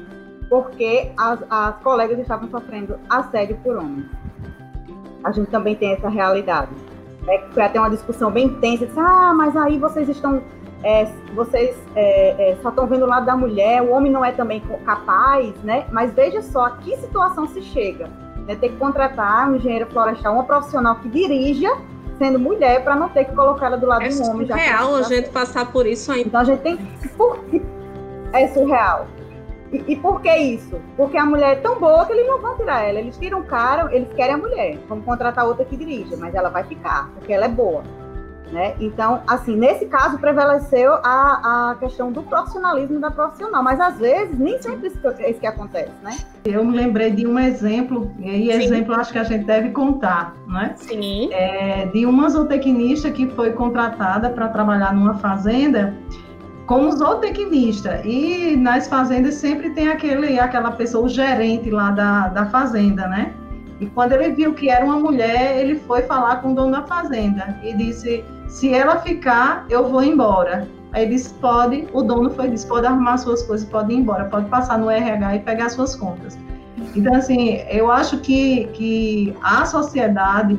porque 0.48 1.10
as, 1.16 1.42
as 1.48 1.76
colegas 1.82 2.18
estavam 2.18 2.48
sofrendo 2.48 2.98
assédio 3.08 3.56
por 3.62 3.76
homens 3.76 4.06
a 5.24 5.32
gente 5.32 5.50
também 5.50 5.74
tem 5.74 5.92
essa 5.92 6.08
realidade. 6.08 6.70
É, 7.26 7.42
foi 7.52 7.62
até 7.62 7.80
uma 7.80 7.88
discussão 7.88 8.30
bem 8.30 8.46
intensa, 8.46 8.84
disse, 8.84 9.00
ah, 9.00 9.32
mas 9.34 9.56
aí 9.56 9.78
vocês 9.78 10.06
estão, 10.10 10.42
é, 10.82 11.08
vocês 11.34 11.74
é, 11.96 12.50
é, 12.50 12.56
só 12.62 12.68
estão 12.68 12.86
vendo 12.86 13.04
o 13.04 13.08
lado 13.08 13.24
da 13.24 13.34
mulher, 13.34 13.82
o 13.82 13.90
homem 13.90 14.12
não 14.12 14.22
é 14.22 14.30
também 14.30 14.62
capaz, 14.84 15.54
né? 15.64 15.86
Mas 15.90 16.12
veja 16.12 16.42
só 16.42 16.66
a 16.66 16.70
que 16.72 16.94
situação 16.98 17.46
se 17.48 17.62
chega, 17.62 18.10
né? 18.46 18.54
Ter 18.56 18.68
que 18.68 18.76
contratar 18.76 19.48
um 19.50 19.56
engenheiro 19.56 19.86
florestal, 19.90 20.34
uma 20.34 20.44
profissional 20.44 20.96
que 20.96 21.08
dirija, 21.08 21.70
sendo 22.18 22.38
mulher, 22.38 22.84
para 22.84 22.94
não 22.94 23.08
ter 23.08 23.24
que 23.24 23.34
colocar 23.34 23.66
ela 23.66 23.78
do 23.78 23.86
lado 23.86 24.04
é 24.04 24.08
do 24.10 24.22
homem. 24.24 24.46
É 24.46 24.52
surreal 24.52 24.94
a 24.96 25.02
gente 25.02 25.30
passar 25.30 25.72
por 25.72 25.86
isso 25.86 26.12
ainda. 26.12 26.28
Então 26.28 26.40
a 26.42 26.44
gente 26.44 26.60
tem... 26.60 26.78
É 28.34 28.48
surreal? 28.48 29.06
E, 29.74 29.92
e, 29.92 29.96
por 29.96 30.20
que 30.20 30.32
isso? 30.36 30.80
Porque 30.96 31.18
a 31.18 31.26
mulher 31.26 31.54
é 31.54 31.56
tão 31.56 31.80
boa 31.80 32.06
que 32.06 32.12
eles 32.12 32.26
não 32.28 32.40
vão 32.40 32.56
tirar 32.56 32.84
ela. 32.84 33.00
Eles 33.00 33.18
tiram 33.18 33.40
o 33.40 33.44
cara, 33.44 33.92
eles 33.92 34.12
querem 34.12 34.34
a 34.34 34.38
mulher. 34.38 34.78
Vamos 34.88 35.04
contratar 35.04 35.44
outra 35.44 35.64
que 35.64 35.76
dirija, 35.76 36.16
mas 36.16 36.32
ela 36.32 36.48
vai 36.48 36.62
ficar, 36.62 37.10
porque 37.14 37.32
ela 37.32 37.46
é 37.46 37.48
boa. 37.48 37.82
Né? 38.52 38.76
Então, 38.78 39.20
assim, 39.26 39.56
nesse 39.56 39.86
caso 39.86 40.16
prevaleceu 40.18 40.92
a, 41.02 41.70
a 41.70 41.74
questão 41.80 42.12
do 42.12 42.22
profissionalismo 42.22 43.00
da 43.00 43.10
profissional, 43.10 43.64
mas 43.64 43.80
às 43.80 43.98
vezes 43.98 44.38
nem 44.38 44.62
sempre 44.62 44.88
isso 44.88 45.00
que, 45.00 45.22
isso 45.28 45.40
que 45.40 45.46
acontece, 45.46 45.90
né? 46.04 46.16
Eu 46.44 46.64
me 46.64 46.76
lembrei 46.76 47.10
de 47.10 47.26
um 47.26 47.36
exemplo, 47.36 48.12
e 48.20 48.52
Sim. 48.52 48.62
exemplo 48.62 48.94
acho 48.94 49.12
que 49.12 49.18
a 49.18 49.24
gente 49.24 49.44
deve 49.44 49.70
contar, 49.70 50.36
né? 50.46 50.74
Sim. 50.76 51.32
É, 51.32 51.86
de 51.86 52.06
uma 52.06 52.28
zootecnista 52.28 53.10
que 53.10 53.26
foi 53.30 53.50
contratada 53.52 54.30
para 54.30 54.46
trabalhar 54.48 54.94
numa 54.94 55.14
fazenda 55.14 55.92
como 56.66 56.90
zootecnista. 56.92 58.00
E 58.04 58.56
nas 58.56 58.88
fazendas 58.88 59.34
sempre 59.34 59.70
tem 59.70 59.88
aquele, 59.88 60.38
aquela 60.38 60.72
pessoa, 60.72 61.06
o 61.06 61.08
gerente 61.08 61.70
lá 61.70 61.90
da, 61.90 62.28
da 62.28 62.46
fazenda, 62.46 63.06
né? 63.08 63.34
E 63.80 63.86
quando 63.86 64.12
ele 64.12 64.30
viu 64.30 64.54
que 64.54 64.68
era 64.70 64.84
uma 64.84 64.98
mulher, 64.98 65.58
ele 65.58 65.76
foi 65.80 66.02
falar 66.02 66.36
com 66.36 66.52
o 66.52 66.54
dono 66.54 66.72
da 66.72 66.82
fazenda 66.82 67.58
e 67.62 67.74
disse: 67.74 68.24
se 68.46 68.72
ela 68.72 68.98
ficar, 68.98 69.66
eu 69.68 69.88
vou 69.88 70.02
embora. 70.02 70.68
Aí 70.92 71.02
ele 71.02 71.14
disse: 71.16 71.34
pode. 71.34 71.88
O 71.92 72.02
dono 72.02 72.30
foi 72.30 72.48
disse: 72.48 72.66
pode 72.66 72.86
arrumar 72.86 73.18
suas 73.18 73.42
coisas, 73.42 73.68
pode 73.68 73.92
ir 73.92 73.96
embora, 73.96 74.26
pode 74.26 74.48
passar 74.48 74.78
no 74.78 74.90
RH 74.90 75.36
e 75.36 75.38
pegar 75.40 75.68
suas 75.68 75.96
contas. 75.96 76.38
Então, 76.94 77.14
assim, 77.14 77.60
eu 77.68 77.90
acho 77.90 78.18
que, 78.18 78.66
que 78.74 79.36
a 79.42 79.64
sociedade, 79.64 80.58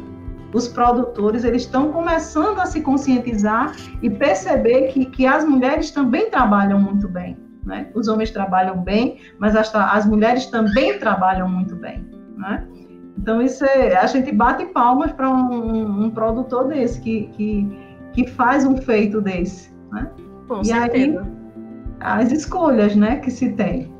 os 0.56 0.70
produtores, 0.70 1.44
eles 1.44 1.64
estão 1.64 1.92
começando 1.92 2.60
a 2.60 2.66
se 2.66 2.80
conscientizar 2.80 3.76
e 4.02 4.10
perceber 4.10 4.88
que, 4.88 5.06
que 5.06 5.26
as 5.26 5.44
mulheres 5.44 5.92
também 5.92 6.30
trabalham 6.30 6.80
muito 6.80 7.10
bem. 7.10 7.38
Né? 7.66 7.90
Os 7.94 8.08
homens 8.08 8.32
trabalham 8.32 8.78
bem, 8.78 9.20
mas 9.38 9.54
as, 9.54 9.74
as 9.76 10.06
mulheres 10.06 10.46
também 10.46 10.98
trabalham 10.98 11.50
muito 11.50 11.76
bem. 11.76 12.10
Né? 12.38 12.66
Então, 13.18 13.42
isso 13.42 13.66
é, 13.66 13.98
a 13.98 14.06
gente 14.06 14.32
bate 14.32 14.66
palmas 14.68 15.12
para 15.12 15.30
um, 15.30 16.06
um, 16.06 16.10
produtor 16.10 16.70
desse, 16.70 17.02
que, 17.02 17.28
que, 17.34 17.68
que 18.14 18.28
faz 18.28 18.66
um 18.66 18.78
feito 18.78 19.20
desse. 19.20 19.74
Né? 19.92 20.10
Com 20.48 20.62
e 20.62 20.66
certeza. 20.66 21.22
aí, 21.22 21.28
as 22.00 22.32
escolhas 22.32 22.96
né, 22.96 23.18
que 23.18 23.30
se 23.30 23.52
tem. 23.52 23.94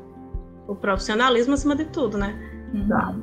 O 0.66 0.74
profissionalismo 0.74 1.52
acima 1.52 1.76
de 1.76 1.84
tudo, 1.84 2.16
né? 2.16 2.34
Exato. 2.72 3.22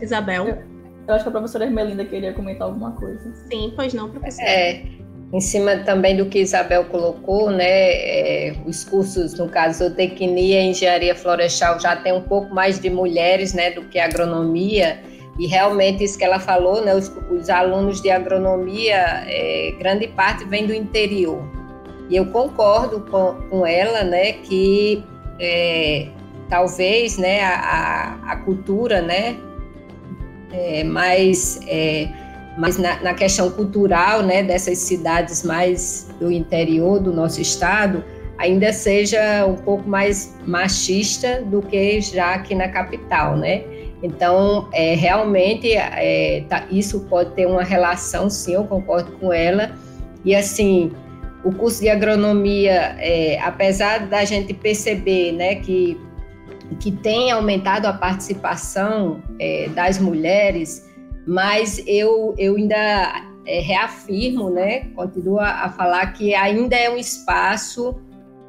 Isabel? 0.00 0.69
Eu, 1.10 1.14
acho 1.14 1.24
que 1.24 1.28
a 1.28 1.32
professora 1.32 1.64
Ermelinda 1.64 2.04
queria 2.04 2.32
comentar 2.32 2.68
alguma 2.68 2.92
coisa. 2.92 3.32
Sim, 3.50 3.72
pois 3.74 3.92
não, 3.92 4.08
professora. 4.08 4.48
É, 4.48 4.84
em 5.32 5.40
cima 5.40 5.78
também 5.78 6.16
do 6.16 6.26
que 6.26 6.38
Isabel 6.38 6.84
colocou, 6.84 7.50
né, 7.50 7.64
é, 7.64 8.54
os 8.64 8.84
cursos, 8.84 9.34
no 9.34 9.48
caso, 9.48 9.84
zootecnia 9.84 10.62
e 10.62 10.70
engenharia 10.70 11.14
florestal 11.14 11.80
já 11.80 11.96
tem 11.96 12.12
um 12.12 12.22
pouco 12.22 12.54
mais 12.54 12.78
de 12.78 12.88
mulheres, 12.88 13.52
né, 13.52 13.72
do 13.72 13.82
que 13.82 13.98
agronomia, 13.98 15.00
e 15.36 15.48
realmente 15.48 16.04
isso 16.04 16.16
que 16.16 16.24
ela 16.24 16.38
falou, 16.38 16.84
né, 16.84 16.94
os, 16.94 17.08
os 17.30 17.50
alunos 17.50 18.00
de 18.00 18.10
agronomia, 18.10 19.24
é, 19.26 19.74
grande 19.80 20.06
parte 20.06 20.44
vem 20.44 20.64
do 20.64 20.72
interior, 20.72 21.42
e 22.08 22.14
eu 22.14 22.26
concordo 22.26 23.00
com, 23.00 23.34
com 23.48 23.66
ela, 23.66 24.04
né, 24.04 24.32
que 24.32 25.04
é, 25.40 26.06
talvez, 26.48 27.18
né, 27.18 27.42
a, 27.42 28.18
a 28.26 28.36
cultura, 28.44 29.02
né, 29.02 29.36
é, 30.52 30.84
mais 30.84 31.60
é, 31.66 32.08
mas 32.58 32.76
na, 32.76 33.00
na, 33.00 33.14
questão 33.14 33.50
cultural, 33.50 34.22
né, 34.22 34.42
dessas 34.42 34.78
cidades 34.78 35.42
mais 35.42 36.08
do 36.18 36.30
interior 36.30 37.00
do 37.00 37.12
nosso 37.12 37.40
estado, 37.40 38.04
ainda 38.38 38.72
seja 38.72 39.46
um 39.46 39.54
pouco 39.54 39.88
mais 39.88 40.36
machista 40.46 41.42
do 41.42 41.62
que 41.62 42.00
já 42.00 42.34
aqui 42.34 42.54
na 42.54 42.68
capital, 42.68 43.36
né? 43.36 43.62
Então, 44.02 44.68
é, 44.72 44.94
realmente, 44.94 45.72
é, 45.72 46.44
tá, 46.48 46.64
isso 46.70 47.00
pode 47.00 47.32
ter 47.32 47.46
uma 47.46 47.62
relação, 47.62 48.30
sim, 48.30 48.54
eu 48.54 48.64
concordo 48.64 49.12
com 49.12 49.32
ela. 49.32 49.72
E, 50.24 50.34
assim, 50.34 50.90
o 51.44 51.52
curso 51.52 51.80
de 51.80 51.88
agronomia, 51.90 52.96
é, 52.98 53.38
apesar 53.42 54.06
da 54.06 54.24
gente 54.24 54.54
perceber, 54.54 55.32
né, 55.32 55.56
que, 55.56 56.00
que 56.78 56.92
tem 56.92 57.30
aumentado 57.30 57.86
a 57.86 57.92
participação 57.92 59.22
é, 59.38 59.68
das 59.70 59.98
mulheres, 59.98 60.88
mas 61.26 61.82
eu, 61.86 62.34
eu 62.38 62.56
ainda 62.56 63.24
é, 63.46 63.60
reafirmo, 63.60 64.50
né, 64.50 64.86
continuo 64.94 65.38
a, 65.40 65.68
falar 65.70 66.12
que 66.12 66.34
ainda 66.34 66.76
é 66.76 66.88
um 66.90 66.96
espaço 66.96 68.00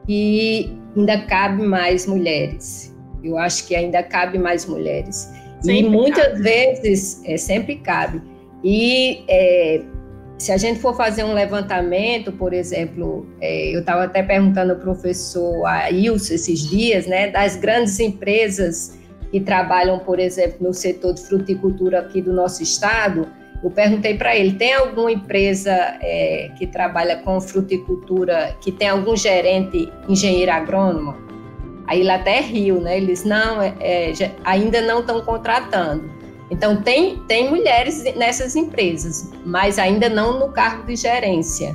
que 0.06 0.78
ainda 0.96 1.20
cabe 1.26 1.64
mais 1.64 2.06
mulheres. 2.06 2.96
Eu 3.24 3.38
acho 3.38 3.68
que 3.68 3.76
ainda 3.76 4.02
cabe 4.04 4.38
mais 4.38 4.66
mulheres. 4.66 5.32
Sempre 5.62 5.80
e 5.80 5.90
muitas 5.90 6.28
cabe. 6.28 6.42
vezes, 6.42 7.22
é, 7.26 7.38
sempre 7.38 7.76
cabe. 7.78 8.22
E 8.64 9.24
é, 9.28 9.84
se 10.42 10.52
a 10.52 10.58
gente 10.58 10.80
for 10.80 10.96
fazer 10.96 11.24
um 11.24 11.34
levantamento, 11.36 12.32
por 12.32 12.52
exemplo, 12.52 13.28
é, 13.40 13.76
eu 13.76 13.82
estava 13.82 14.06
até 14.06 14.24
perguntando 14.24 14.74
ao 14.74 14.80
professor 14.80 15.64
Ailson 15.68 16.34
esses 16.34 16.68
dias, 16.68 17.06
né, 17.06 17.30
das 17.30 17.56
grandes 17.56 18.00
empresas 18.00 18.98
que 19.30 19.40
trabalham, 19.40 20.00
por 20.00 20.20
exemplo, 20.20 20.58
no 20.62 20.74
setor 20.74 21.14
de 21.14 21.22
fruticultura 21.22 22.00
aqui 22.00 22.24
do 22.24 22.34
nosso 22.34 22.64
estado, 22.64 23.28
eu 23.64 23.70
perguntei 23.70 24.18
para 24.18 24.36
ele: 24.36 24.54
tem 24.54 24.74
alguma 24.74 25.12
empresa 25.12 25.72
é, 26.02 26.50
que 26.58 26.66
trabalha 26.66 27.18
com 27.18 27.40
fruticultura 27.40 28.58
que 28.62 28.72
tem 28.72 28.90
algum 28.90 29.16
gerente 29.16 29.94
engenheiro 30.10 30.52
agrônomo? 30.52 31.16
Aí 31.86 32.00
ele 32.00 32.10
até 32.10 32.40
riu, 32.40 32.82
né? 32.82 32.98
Ele 32.98 33.06
disse: 33.06 33.28
não, 33.28 33.62
é, 33.62 33.76
é, 33.80 34.12
ainda 34.44 34.82
não 34.82 35.02
estão 35.02 35.22
contratando. 35.22 36.21
Então, 36.52 36.82
tem, 36.82 37.18
tem 37.30 37.50
mulheres 37.50 38.04
nessas 38.16 38.58
empresas, 38.58 39.32
mas 39.46 39.80
ainda 39.80 40.10
não 40.10 40.38
no 40.38 40.50
cargo 40.50 40.86
de 40.86 40.98
gerência. 40.98 41.74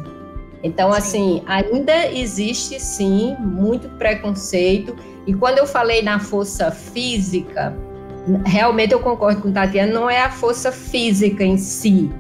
Então, 0.63 0.93
assim, 0.93 1.43
ainda 1.47 2.13
existe 2.13 2.79
sim 2.79 3.35
muito 3.41 3.89
preconceito. 3.97 4.95
E 5.27 5.33
quando 5.33 5.59
eu 5.59 5.67
falei 5.67 6.03
na 6.03 6.21
força 6.21 6.71
física, 6.71 7.75
realmente 8.45 8.93
eu 8.93 9.01
concordo 9.01 9.41
com 9.41 9.51
Tatiana, 9.51 9.93
não 9.93 10.11
é 10.11 10.21
a 10.21 10.31
força 10.31 10.71
física 10.71 11.43
em 11.43 11.57
si, 11.57 12.11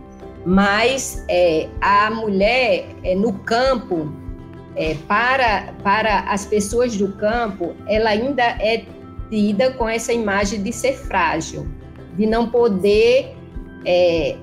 mas 0.45 1.25
é, 1.29 1.69
a 1.81 2.11
mulher 2.11 2.87
é, 3.03 3.15
no 3.15 3.33
campo, 3.33 4.11
é, 4.77 4.95
para, 5.07 5.75
para 5.83 6.21
as 6.21 6.47
pessoas 6.47 6.97
do 6.97 7.13
campo, 7.13 7.75
ela 7.87 8.11
ainda 8.11 8.43
é 8.43 8.85
tida 9.29 9.73
com 9.73 9.89
essa 9.89 10.13
imagem 10.13 10.63
de 10.63 10.73
ser 10.73 10.95
frágil, 10.95 11.67
de 12.17 12.27
não 12.27 12.51
poder 12.51 13.35
é, 13.85 14.37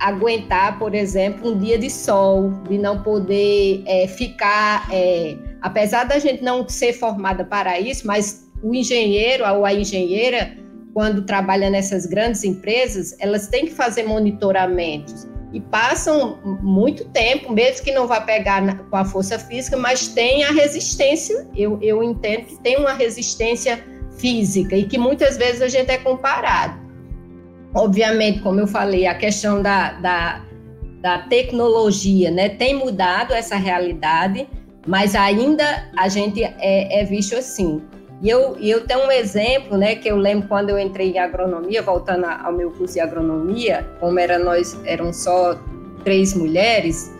aguentar, 0.00 0.78
por 0.78 0.94
exemplo, 0.94 1.50
um 1.50 1.58
dia 1.58 1.78
de 1.78 1.90
sol, 1.90 2.50
de 2.68 2.78
não 2.78 3.02
poder 3.02 3.82
é, 3.86 4.06
ficar 4.06 4.88
é, 4.92 5.36
apesar 5.60 6.04
da 6.04 6.18
gente 6.18 6.42
não 6.42 6.68
ser 6.68 6.92
formada 6.92 7.44
para 7.44 7.78
isso, 7.80 8.06
mas 8.06 8.48
o 8.62 8.74
engenheiro 8.74 9.44
ou 9.48 9.64
a 9.64 9.72
engenheira, 9.72 10.56
quando 10.94 11.22
trabalha 11.22 11.70
nessas 11.70 12.06
grandes 12.06 12.44
empresas, 12.44 13.16
elas 13.20 13.48
têm 13.48 13.66
que 13.66 13.72
fazer 13.72 14.04
monitoramentos 14.04 15.28
e 15.52 15.60
passam 15.60 16.38
muito 16.62 17.04
tempo, 17.06 17.52
mesmo 17.52 17.84
que 17.84 17.92
não 17.92 18.06
vá 18.06 18.20
pegar 18.20 18.60
na, 18.60 18.74
com 18.74 18.96
a 18.96 19.04
força 19.04 19.38
física, 19.38 19.76
mas 19.76 20.08
tem 20.08 20.44
a 20.44 20.50
resistência. 20.50 21.46
Eu, 21.56 21.78
eu 21.80 22.02
entendo 22.02 22.46
que 22.46 22.60
tem 22.60 22.76
uma 22.76 22.92
resistência 22.92 23.82
física 24.18 24.76
e 24.76 24.84
que 24.84 24.98
muitas 24.98 25.36
vezes 25.36 25.62
a 25.62 25.68
gente 25.68 25.90
é 25.90 25.98
comparado. 25.98 26.87
Obviamente, 27.74 28.40
como 28.40 28.60
eu 28.60 28.66
falei, 28.66 29.06
a 29.06 29.14
questão 29.14 29.62
da, 29.62 29.92
da, 29.92 30.42
da 31.00 31.18
tecnologia 31.18 32.30
né, 32.30 32.48
tem 32.48 32.74
mudado 32.74 33.32
essa 33.34 33.56
realidade, 33.56 34.48
mas 34.86 35.14
ainda 35.14 35.90
a 35.96 36.08
gente 36.08 36.42
é, 36.42 37.00
é 37.00 37.04
visto 37.04 37.36
assim. 37.36 37.82
E 38.20 38.28
eu, 38.28 38.56
eu 38.58 38.84
tenho 38.84 39.06
um 39.06 39.12
exemplo, 39.12 39.76
né, 39.76 39.94
que 39.94 40.08
eu 40.08 40.16
lembro 40.16 40.48
quando 40.48 40.70
eu 40.70 40.78
entrei 40.78 41.12
em 41.12 41.18
agronomia, 41.18 41.82
voltando 41.82 42.24
ao 42.24 42.52
meu 42.52 42.70
curso 42.72 42.94
de 42.94 43.00
agronomia, 43.00 43.86
como 44.00 44.18
era 44.18 44.38
nós, 44.38 44.76
eram 44.84 45.12
só 45.12 45.56
três 46.02 46.34
mulheres, 46.34 47.14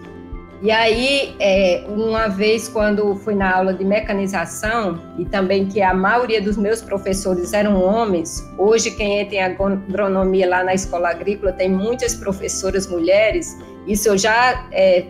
e 0.61 0.71
aí, 0.71 1.37
é, 1.39 1.85
uma 1.89 2.29
vez, 2.29 2.69
quando 2.69 3.15
fui 3.17 3.35
na 3.35 3.57
aula 3.57 3.73
de 3.73 3.85
mecanização, 3.85 4.99
e 5.17 5.25
também 5.25 5.67
que 5.67 5.81
a 5.81 5.95
maioria 5.95 6.43
dos 6.43 6.57
meus 6.57 6.83
professores 6.83 7.53
eram 7.53 7.81
homens, 7.81 8.43
hoje 8.59 8.91
quem 8.91 9.21
entra 9.21 9.37
em 9.37 9.43
agronomia 9.43 10.49
lá 10.49 10.65
na 10.65 10.75
escola 10.75 11.11
agrícola 11.11 11.53
tem 11.53 11.71
muitas 11.71 12.15
professoras 12.15 12.87
mulheres, 12.89 13.57
isso 13.87 14.17
já 14.19 14.67
é, 14.73 15.05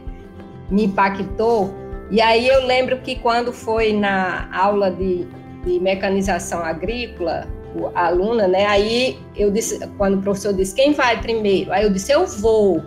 me 0.70 0.84
impactou, 0.84 1.74
e 2.10 2.20
aí 2.20 2.48
eu 2.48 2.64
lembro 2.64 2.98
que 2.98 3.16
quando 3.16 3.52
foi 3.52 3.92
na 3.92 4.48
aula 4.52 4.90
de, 4.90 5.26
de 5.64 5.78
mecanização 5.80 6.62
agrícola, 6.64 7.46
a 7.94 8.06
aluna, 8.06 8.48
né? 8.48 8.66
Aí 8.66 9.18
eu 9.36 9.50
disse, 9.50 9.78
quando 9.98 10.18
o 10.18 10.22
professor 10.22 10.54
disse, 10.54 10.74
quem 10.74 10.92
vai 10.92 11.20
primeiro? 11.20 11.72
Aí 11.72 11.84
eu 11.84 11.90
disse, 11.90 12.12
eu 12.12 12.26
vou. 12.26 12.82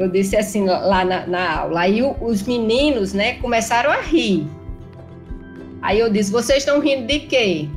Eu 0.00 0.08
disse 0.08 0.34
assim 0.34 0.64
lá 0.64 1.04
na, 1.04 1.26
na 1.26 1.58
aula. 1.58 1.80
Aí 1.80 2.02
o, 2.02 2.16
os 2.22 2.42
meninos, 2.42 3.12
né, 3.12 3.34
começaram 3.34 3.90
a 3.90 4.00
rir. 4.00 4.46
Aí 5.82 6.00
eu 6.00 6.10
disse, 6.10 6.32
vocês 6.32 6.60
estão 6.60 6.80
rindo 6.80 7.06
de 7.06 7.20
quê? 7.20 7.68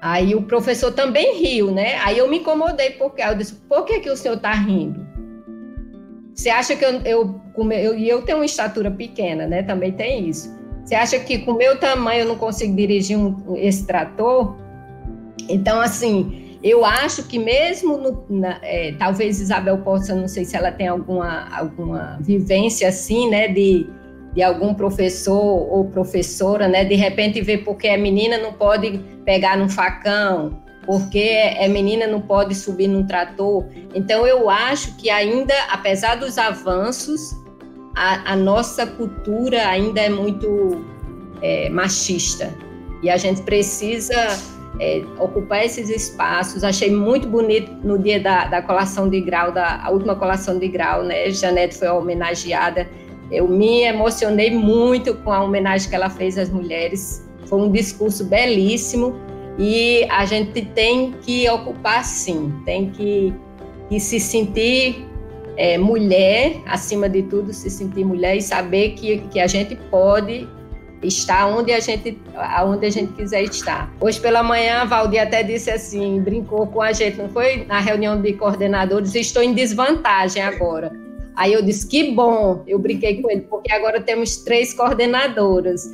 Aí 0.00 0.36
o 0.36 0.42
professor 0.42 0.92
também 0.92 1.36
riu, 1.36 1.72
né? 1.72 1.96
Aí 2.04 2.16
eu 2.16 2.28
me 2.28 2.38
incomodei 2.38 2.90
porque 2.90 3.22
eu 3.22 3.34
disse, 3.34 3.54
por 3.68 3.84
que 3.84 3.98
que 3.98 4.08
o 4.08 4.16
senhor 4.16 4.36
está 4.36 4.52
rindo? 4.52 5.04
Você 6.32 6.48
acha 6.48 6.76
que 6.76 6.84
eu, 6.84 7.00
eu, 7.00 7.40
eu, 7.72 7.98
eu 7.98 8.22
tenho 8.22 8.38
uma 8.38 8.44
estatura 8.44 8.88
pequena, 8.88 9.48
né? 9.48 9.64
Também 9.64 9.90
tem 9.90 10.28
isso. 10.28 10.56
Você 10.84 10.94
acha 10.94 11.18
que 11.18 11.38
com 11.38 11.50
o 11.50 11.56
meu 11.56 11.76
tamanho 11.76 12.20
eu 12.20 12.28
não 12.28 12.36
consigo 12.36 12.76
dirigir 12.76 13.18
um, 13.18 13.56
esse 13.56 13.84
trator? 13.84 14.54
Então, 15.48 15.80
assim, 15.80 16.45
eu 16.62 16.84
acho 16.84 17.24
que 17.24 17.38
mesmo, 17.38 17.96
no, 17.96 18.24
na, 18.28 18.58
é, 18.62 18.92
talvez 18.98 19.40
Isabel 19.40 19.78
possa, 19.78 20.14
não 20.14 20.28
sei 20.28 20.44
se 20.44 20.56
ela 20.56 20.72
tem 20.72 20.88
alguma, 20.88 21.48
alguma 21.56 22.18
vivência 22.20 22.88
assim, 22.88 23.28
né, 23.28 23.48
de, 23.48 23.86
de 24.34 24.42
algum 24.42 24.74
professor 24.74 25.40
ou 25.70 25.84
professora, 25.86 26.68
né, 26.68 26.84
de 26.84 26.94
repente 26.94 27.40
ver 27.40 27.58
porque 27.58 27.88
a 27.88 27.98
menina 27.98 28.38
não 28.38 28.52
pode 28.52 28.98
pegar 29.24 29.56
num 29.56 29.68
facão, 29.68 30.62
porque 30.84 31.18
é 31.18 31.66
menina 31.68 32.06
não 32.06 32.20
pode 32.20 32.54
subir 32.54 32.88
num 32.88 33.06
trator. 33.06 33.66
Então 33.94 34.26
eu 34.26 34.48
acho 34.48 34.96
que 34.96 35.10
ainda, 35.10 35.54
apesar 35.70 36.14
dos 36.16 36.38
avanços, 36.38 37.34
a, 37.94 38.32
a 38.32 38.36
nossa 38.36 38.86
cultura 38.86 39.66
ainda 39.66 40.00
é 40.00 40.08
muito 40.08 40.84
é, 41.42 41.68
machista 41.68 42.54
e 43.02 43.10
a 43.10 43.16
gente 43.16 43.42
precisa 43.42 44.14
é, 44.80 45.02
ocupar 45.18 45.64
esses 45.64 45.88
espaços. 45.88 46.64
Achei 46.64 46.90
muito 46.90 47.28
bonito 47.28 47.70
no 47.82 47.98
dia 47.98 48.20
da, 48.20 48.46
da 48.46 48.62
colação 48.62 49.08
de 49.08 49.20
grau, 49.20 49.52
da 49.52 49.86
última 49.90 50.14
colação 50.14 50.58
de 50.58 50.68
grau, 50.68 51.02
né? 51.02 51.30
Janete 51.30 51.76
foi 51.76 51.88
homenageada. 51.88 52.88
Eu 53.30 53.48
me 53.48 53.82
emocionei 53.82 54.50
muito 54.50 55.14
com 55.14 55.32
a 55.32 55.42
homenagem 55.42 55.88
que 55.88 55.94
ela 55.94 56.10
fez 56.10 56.38
às 56.38 56.50
mulheres. 56.50 57.26
Foi 57.46 57.60
um 57.60 57.70
discurso 57.70 58.24
belíssimo 58.24 59.14
e 59.58 60.04
a 60.10 60.24
gente 60.24 60.62
tem 60.62 61.12
que 61.22 61.48
ocupar 61.48 62.04
sim, 62.04 62.52
tem 62.64 62.90
que, 62.90 63.32
que 63.88 63.98
se 63.98 64.20
sentir 64.20 65.06
é, 65.56 65.78
mulher, 65.78 66.60
acima 66.66 67.08
de 67.08 67.22
tudo, 67.22 67.52
se 67.52 67.70
sentir 67.70 68.04
mulher 68.04 68.36
e 68.36 68.42
saber 68.42 68.90
que, 68.90 69.18
que 69.28 69.40
a 69.40 69.46
gente 69.46 69.74
pode 69.90 70.46
estar 71.02 71.46
onde 71.46 71.72
a 71.72 71.80
gente 71.80 72.18
aonde 72.34 72.86
a 72.86 72.90
gente 72.90 73.12
quiser 73.12 73.42
estar. 73.42 73.92
Hoje 74.00 74.20
pela 74.20 74.42
manhã, 74.42 74.82
a 74.82 74.84
Valdir 74.84 75.22
até 75.22 75.42
disse 75.42 75.70
assim, 75.70 76.20
brincou 76.20 76.66
com 76.66 76.80
a 76.82 76.92
gente, 76.92 77.18
não 77.18 77.28
foi 77.28 77.64
na 77.64 77.80
reunião 77.80 78.20
de 78.20 78.32
coordenadores, 78.32 79.14
estou 79.14 79.42
em 79.42 79.52
desvantagem 79.52 80.42
agora. 80.42 80.92
Aí 81.36 81.52
eu 81.52 81.62
disse 81.62 81.86
que 81.86 82.12
bom, 82.12 82.62
eu 82.66 82.78
brinquei 82.78 83.20
com 83.20 83.30
ele, 83.30 83.42
porque 83.42 83.70
agora 83.70 84.00
temos 84.00 84.38
três 84.38 84.72
coordenadoras. 84.72 85.90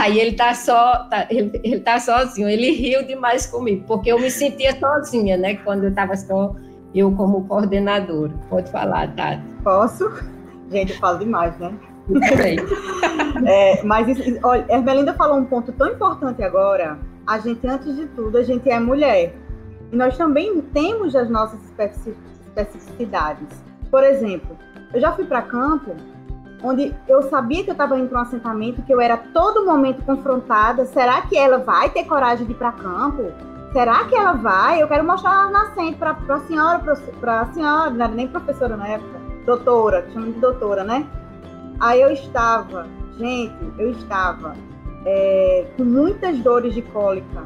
Aí 0.00 0.20
ele 0.20 0.32
tá 0.32 0.54
só, 0.54 1.08
tá, 1.08 1.26
ele, 1.30 1.50
ele 1.64 1.80
tá 1.80 1.98
sozinho. 1.98 2.48
Ele 2.48 2.70
riu 2.72 3.04
demais 3.04 3.46
comigo, 3.46 3.84
porque 3.86 4.12
eu 4.12 4.18
me 4.18 4.30
sentia 4.30 4.78
sozinha, 4.78 5.36
né? 5.36 5.54
Quando 5.56 5.84
eu 5.84 5.90
estava 5.90 6.14
só 6.14 6.54
eu 6.94 7.10
como 7.12 7.46
coordenadora. 7.48 8.32
Pode 8.50 8.70
falar, 8.70 9.14
Tati. 9.14 9.42
Posso? 9.64 10.10
Gente, 10.70 10.92
eu 10.92 10.98
falo 10.98 11.18
demais, 11.18 11.58
né? 11.58 11.72
É, 13.46 13.82
mas, 13.82 14.06
olha, 14.42 14.66
Ermelinda 14.68 15.14
falou 15.14 15.38
um 15.38 15.44
ponto 15.44 15.72
tão 15.72 15.88
importante 15.88 16.42
agora. 16.42 16.98
A 17.26 17.38
gente, 17.38 17.66
antes 17.66 17.94
de 17.94 18.06
tudo, 18.08 18.38
a 18.38 18.42
gente 18.42 18.68
é 18.68 18.78
mulher. 18.80 19.34
E 19.92 19.96
nós 19.96 20.16
também 20.16 20.60
temos 20.72 21.14
as 21.14 21.28
nossas 21.30 21.60
especificidades. 21.64 23.48
Por 23.90 24.02
exemplo, 24.02 24.56
eu 24.92 25.00
já 25.00 25.12
fui 25.12 25.24
para 25.24 25.42
campo 25.42 25.94
onde 26.62 26.94
eu 27.08 27.22
sabia 27.22 27.64
que 27.64 27.70
eu 27.70 27.72
estava 27.72 27.98
indo 27.98 28.08
para 28.08 28.20
um 28.20 28.22
assentamento, 28.22 28.82
que 28.82 28.94
eu 28.94 29.00
era 29.00 29.16
todo 29.16 29.66
momento 29.66 30.04
confrontada. 30.04 30.86
Será 30.86 31.22
que 31.22 31.36
ela 31.36 31.58
vai 31.58 31.90
ter 31.90 32.04
coragem 32.04 32.46
de 32.46 32.52
ir 32.52 32.56
para 32.56 32.72
campo? 32.72 33.32
Será 33.72 34.04
que 34.04 34.14
ela 34.14 34.34
vai? 34.34 34.80
Eu 34.80 34.86
quero 34.86 35.04
mostrar 35.04 35.32
ela 35.32 35.50
nascente 35.50 35.96
para 35.96 36.16
a 36.28 36.40
senhora, 36.40 36.78
para 37.20 37.40
a 37.40 37.46
senhora, 37.52 37.90
não 37.90 38.04
era 38.04 38.14
nem 38.14 38.28
professora 38.28 38.76
na 38.76 38.86
época, 38.86 39.18
doutora, 39.44 40.06
chama 40.12 40.26
de 40.26 40.38
doutora, 40.38 40.84
né? 40.84 41.06
Aí 41.82 42.00
eu 42.00 42.12
estava, 42.12 42.86
gente, 43.18 43.52
eu 43.76 43.90
estava 43.90 44.54
é, 45.04 45.66
com 45.76 45.82
muitas 45.82 46.38
dores 46.38 46.74
de 46.74 46.80
cólica, 46.80 47.42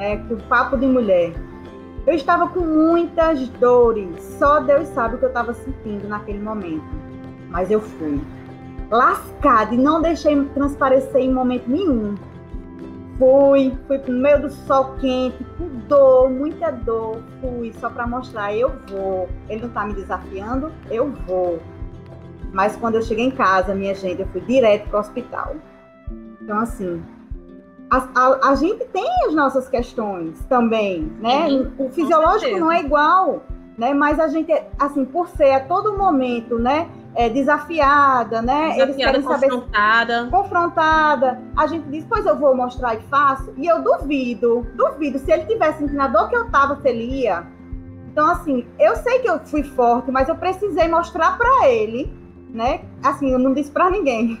é, 0.00 0.16
com 0.16 0.36
papo 0.48 0.76
de 0.76 0.86
mulher. 0.86 1.32
Eu 2.04 2.14
estava 2.14 2.48
com 2.48 2.58
muitas 2.58 3.48
dores, 3.50 4.08
só 4.40 4.58
Deus 4.58 4.88
sabe 4.88 5.14
o 5.14 5.18
que 5.18 5.24
eu 5.24 5.28
estava 5.28 5.54
sentindo 5.54 6.08
naquele 6.08 6.40
momento. 6.40 6.82
Mas 7.48 7.70
eu 7.70 7.80
fui 7.80 8.20
lascada 8.90 9.72
e 9.72 9.78
não 9.78 10.02
deixei 10.02 10.44
transparecer 10.46 11.20
em 11.20 11.32
momento 11.32 11.70
nenhum. 11.70 12.16
Fui, 13.20 13.72
fui 13.86 13.98
no 13.98 14.20
meio 14.20 14.42
do 14.42 14.50
sol 14.50 14.96
quente, 15.00 15.46
com 15.56 15.68
dor, 15.86 16.28
muita 16.28 16.72
dor. 16.72 17.22
Fui 17.40 17.72
só 17.74 17.88
para 17.88 18.04
mostrar, 18.04 18.52
eu 18.52 18.72
vou. 18.88 19.28
Ele 19.48 19.60
não 19.60 19.68
está 19.68 19.86
me 19.86 19.94
desafiando, 19.94 20.72
eu 20.90 21.12
vou. 21.24 21.60
Mas 22.52 22.76
quando 22.76 22.96
eu 22.96 23.02
cheguei 23.02 23.26
em 23.26 23.30
casa, 23.30 23.74
minha 23.74 23.94
gente, 23.94 24.20
eu 24.20 24.28
fui 24.28 24.40
direto 24.40 24.88
para 24.88 24.96
o 24.96 25.00
hospital. 25.00 25.56
Então, 26.40 26.58
assim, 26.60 27.02
a, 27.90 28.08
a, 28.14 28.50
a, 28.50 28.54
gente 28.54 28.84
tem 28.86 29.08
as 29.26 29.34
nossas 29.34 29.68
questões 29.68 30.38
também, 30.48 31.12
né? 31.20 31.48
Uhum, 31.48 31.72
o 31.78 31.90
fisiológico 31.90 32.58
não 32.58 32.70
é 32.70 32.80
igual, 32.80 33.42
né? 33.76 33.94
Mas 33.94 34.20
a 34.20 34.28
gente, 34.28 34.52
assim, 34.78 35.04
por 35.04 35.28
ser 35.28 35.52
a 35.52 35.60
todo 35.60 35.96
momento, 35.96 36.58
né? 36.58 36.88
É, 37.14 37.28
desafiada, 37.28 38.42
né? 38.42 38.70
Desafiada, 38.70 38.82
Eles 38.82 38.96
querem 38.96 39.22
saber 39.22 39.50
confrontada. 39.50 40.28
confrontada. 40.30 41.40
A 41.56 41.66
gente 41.66 41.88
diz, 41.88 42.04
pois 42.08 42.26
eu 42.26 42.36
vou 42.36 42.54
mostrar 42.54 42.94
e 42.94 43.00
faço. 43.10 43.52
E 43.56 43.66
eu 43.66 43.82
duvido, 43.82 44.66
duvido. 44.74 45.18
Se 45.18 45.32
ele 45.32 45.46
tivesse 45.46 45.78
sentindo 45.78 46.00
a 46.00 46.08
dor 46.08 46.28
que 46.28 46.36
eu 46.36 46.50
tava, 46.50 46.76
se 46.76 46.88
ele 46.88 47.04
ia. 47.04 47.46
Então, 48.12 48.26
assim, 48.26 48.66
eu 48.78 48.96
sei 48.96 49.20
que 49.20 49.28
eu 49.28 49.38
fui 49.40 49.62
forte, 49.62 50.10
mas 50.10 50.28
eu 50.28 50.36
precisei 50.36 50.88
mostrar 50.88 51.38
para 51.38 51.68
ele 51.68 52.17
né? 52.50 52.82
Assim, 53.02 53.32
eu 53.32 53.38
não 53.38 53.52
disse 53.52 53.70
para 53.70 53.90
ninguém. 53.90 54.40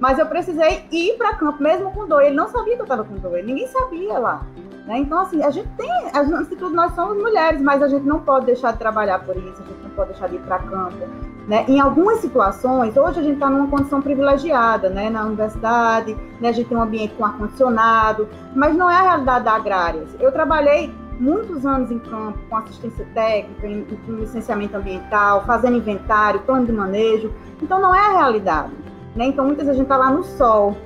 Mas 0.00 0.18
eu 0.18 0.26
precisei 0.26 0.84
ir 0.90 1.16
para 1.16 1.36
campo 1.36 1.62
mesmo 1.62 1.92
com 1.92 2.06
dor. 2.06 2.22
Ele 2.22 2.34
não 2.34 2.48
sabia 2.48 2.74
que 2.74 2.80
eu 2.80 2.84
estava 2.84 3.04
com 3.04 3.14
dor, 3.16 3.42
ninguém 3.42 3.66
sabia 3.68 4.18
lá. 4.18 4.44
Né? 4.86 4.98
Então, 4.98 5.20
assim, 5.20 5.42
a 5.44 5.50
gente 5.50 5.68
tem, 5.76 5.90
antes 6.14 6.48
de 6.48 6.56
tudo, 6.56 6.74
nós 6.74 6.92
somos 6.94 7.16
mulheres, 7.16 7.60
mas 7.60 7.82
a 7.82 7.88
gente 7.88 8.04
não 8.04 8.20
pode 8.20 8.46
deixar 8.46 8.72
de 8.72 8.78
trabalhar 8.78 9.20
por 9.20 9.36
isso, 9.36 9.62
a 9.62 9.64
gente 9.64 9.82
não 9.82 9.90
pode 9.90 10.10
deixar 10.10 10.28
de 10.28 10.36
ir 10.36 10.40
para 10.40 10.58
campo. 10.58 11.06
Né? 11.46 11.64
Em 11.68 11.80
algumas 11.80 12.18
situações, 12.18 12.96
hoje 12.96 13.20
a 13.20 13.22
gente 13.22 13.34
está 13.34 13.48
numa 13.48 13.68
condição 13.68 14.02
privilegiada, 14.02 14.88
né? 14.88 15.08
na 15.08 15.24
universidade, 15.24 16.16
né? 16.40 16.48
a 16.48 16.52
gente 16.52 16.68
tem 16.68 16.76
um 16.76 16.82
ambiente 16.82 17.14
com 17.14 17.24
ar-condicionado, 17.24 18.28
mas 18.56 18.74
não 18.74 18.90
é 18.90 18.96
a 18.96 19.02
realidade 19.02 19.44
da 19.44 19.52
agrária. 19.52 20.04
Eu 20.18 20.32
trabalhei 20.32 20.92
muitos 21.18 21.64
anos 21.64 21.90
em 21.90 21.98
campo, 21.98 22.38
com 22.48 22.56
assistência 22.56 23.06
técnica, 23.14 23.66
em, 23.66 23.86
em 24.08 24.16
licenciamento 24.16 24.76
ambiental, 24.76 25.44
fazendo 25.44 25.76
inventário, 25.76 26.40
plano 26.40 26.66
de 26.66 26.72
manejo. 26.72 27.32
Então, 27.60 27.80
não 27.80 27.94
é 27.94 27.98
a 27.98 28.18
realidade. 28.18 28.72
Né? 29.14 29.26
Então, 29.26 29.46
muitas 29.46 29.66
vezes 29.66 29.80
a 29.80 29.82
gente 29.82 29.92
está 29.92 29.96
lá 29.96 30.10
no 30.10 30.24
sol. 30.24 30.76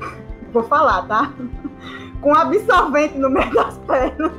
Vou 0.52 0.62
falar, 0.64 1.06
tá? 1.06 1.32
Com 2.20 2.34
absorvente 2.34 3.16
no 3.16 3.30
meio 3.30 3.52
das 3.52 3.78
pernas. 3.78 4.32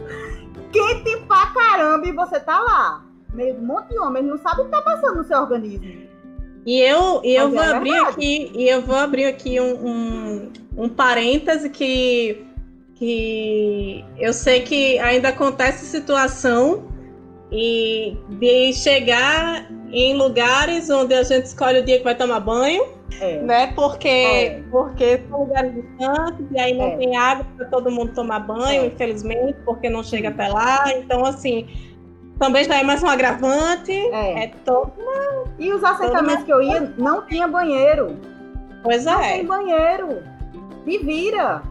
Quente 0.72 1.16
pra 1.26 1.46
caramba 1.48 2.06
e 2.06 2.12
você 2.12 2.40
tá 2.40 2.58
lá. 2.60 3.04
Meio 3.34 3.54
de 3.54 3.60
um 3.60 3.66
monte 3.66 3.88
de 3.90 3.98
homem, 3.98 4.22
não 4.22 4.38
sabe 4.38 4.62
o 4.62 4.64
que 4.64 4.70
tá 4.70 4.82
passando 4.82 5.16
no 5.16 5.24
seu 5.24 5.38
organismo. 5.38 6.08
E 6.66 6.80
eu, 6.80 7.20
e 7.24 7.34
eu 7.34 7.46
é 7.46 7.50
vou 7.50 7.62
é 7.62 7.76
abrir 7.76 7.96
aqui, 8.00 8.52
e 8.54 8.68
eu 8.68 8.82
vou 8.82 8.96
abrir 8.96 9.24
aqui 9.24 9.58
um, 9.60 9.86
um, 9.86 10.52
um 10.76 10.88
parêntese 10.88 11.70
que 11.70 12.46
que 13.00 14.04
eu 14.18 14.30
sei 14.30 14.60
que 14.60 14.98
ainda 14.98 15.30
acontece 15.30 15.86
situação 15.86 16.84
e 17.50 18.14
de 18.28 18.74
chegar 18.74 19.66
em 19.90 20.14
lugares 20.14 20.90
onde 20.90 21.14
a 21.14 21.22
gente 21.22 21.46
escolhe 21.46 21.78
o 21.78 21.82
dia 21.82 21.96
que 21.96 22.04
vai 22.04 22.14
tomar 22.14 22.40
banho, 22.40 22.84
é. 23.18 23.40
né? 23.40 23.72
Porque, 23.74 24.06
é. 24.06 24.62
porque 24.70 25.22
são 25.30 25.40
lugares 25.40 25.74
distantes 25.74 26.46
e 26.50 26.60
aí 26.60 26.76
não 26.76 26.88
é. 26.88 26.96
tem 26.98 27.16
água 27.16 27.46
para 27.56 27.66
todo 27.68 27.90
mundo 27.90 28.12
tomar 28.12 28.40
banho, 28.40 28.82
é. 28.82 28.86
infelizmente, 28.88 29.56
porque 29.64 29.88
não 29.88 30.04
chega 30.04 30.28
até 30.28 30.48
lá. 30.48 30.84
Então, 30.98 31.24
assim, 31.24 31.66
também 32.38 32.64
já 32.64 32.80
é 32.80 32.82
mais 32.82 33.02
um 33.02 33.08
agravante. 33.08 33.92
É, 33.92 34.44
é 34.44 34.52
todo 34.62 34.92
uma, 34.98 35.44
E 35.58 35.72
os 35.72 35.82
assentamentos 35.82 36.44
que 36.44 36.52
eu 36.52 36.60
ia 36.60 36.92
não 36.98 37.22
tinha 37.22 37.48
banheiro. 37.48 38.18
Pois 38.82 39.06
é. 39.06 39.10
Não 39.10 39.20
tem 39.22 39.46
banheiro. 39.46 40.22
Me 40.84 40.98
vira. 40.98 41.62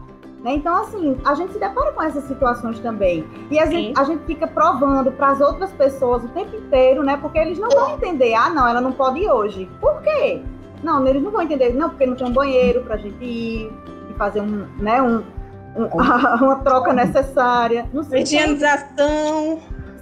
Né? 0.42 0.54
Então, 0.54 0.74
assim, 0.74 1.18
a 1.24 1.34
gente 1.34 1.52
se 1.52 1.58
depara 1.58 1.92
com 1.92 2.02
essas 2.02 2.24
situações 2.24 2.78
também. 2.80 3.26
E 3.50 3.58
a 3.58 3.66
gente, 3.66 3.98
a 3.98 4.04
gente 4.04 4.24
fica 4.24 4.46
provando 4.46 5.12
para 5.12 5.28
as 5.28 5.40
outras 5.40 5.70
pessoas 5.72 6.24
o 6.24 6.28
tempo 6.28 6.56
inteiro, 6.56 7.02
né? 7.02 7.18
Porque 7.18 7.38
eles 7.38 7.58
não 7.58 7.68
vão 7.68 7.90
entender, 7.90 8.34
ah, 8.34 8.48
não, 8.48 8.66
ela 8.66 8.80
não 8.80 8.92
pode 8.92 9.20
ir 9.20 9.30
hoje. 9.30 9.68
Por 9.80 10.00
quê? 10.00 10.42
Não, 10.82 11.06
eles 11.06 11.22
não 11.22 11.30
vão 11.30 11.42
entender, 11.42 11.74
não, 11.74 11.90
porque 11.90 12.06
não 12.06 12.16
tem 12.16 12.26
um 12.26 12.32
banheiro 12.32 12.80
para 12.82 12.94
a 12.94 12.98
gente 12.98 13.22
ir 13.22 13.70
e 14.10 14.14
fazer 14.16 14.40
um, 14.40 14.66
né, 14.78 15.02
um, 15.02 15.22
um 15.76 15.86
uma 16.42 16.56
troca 16.56 16.92
necessária. 16.94 17.86
Higienização. 18.12 19.60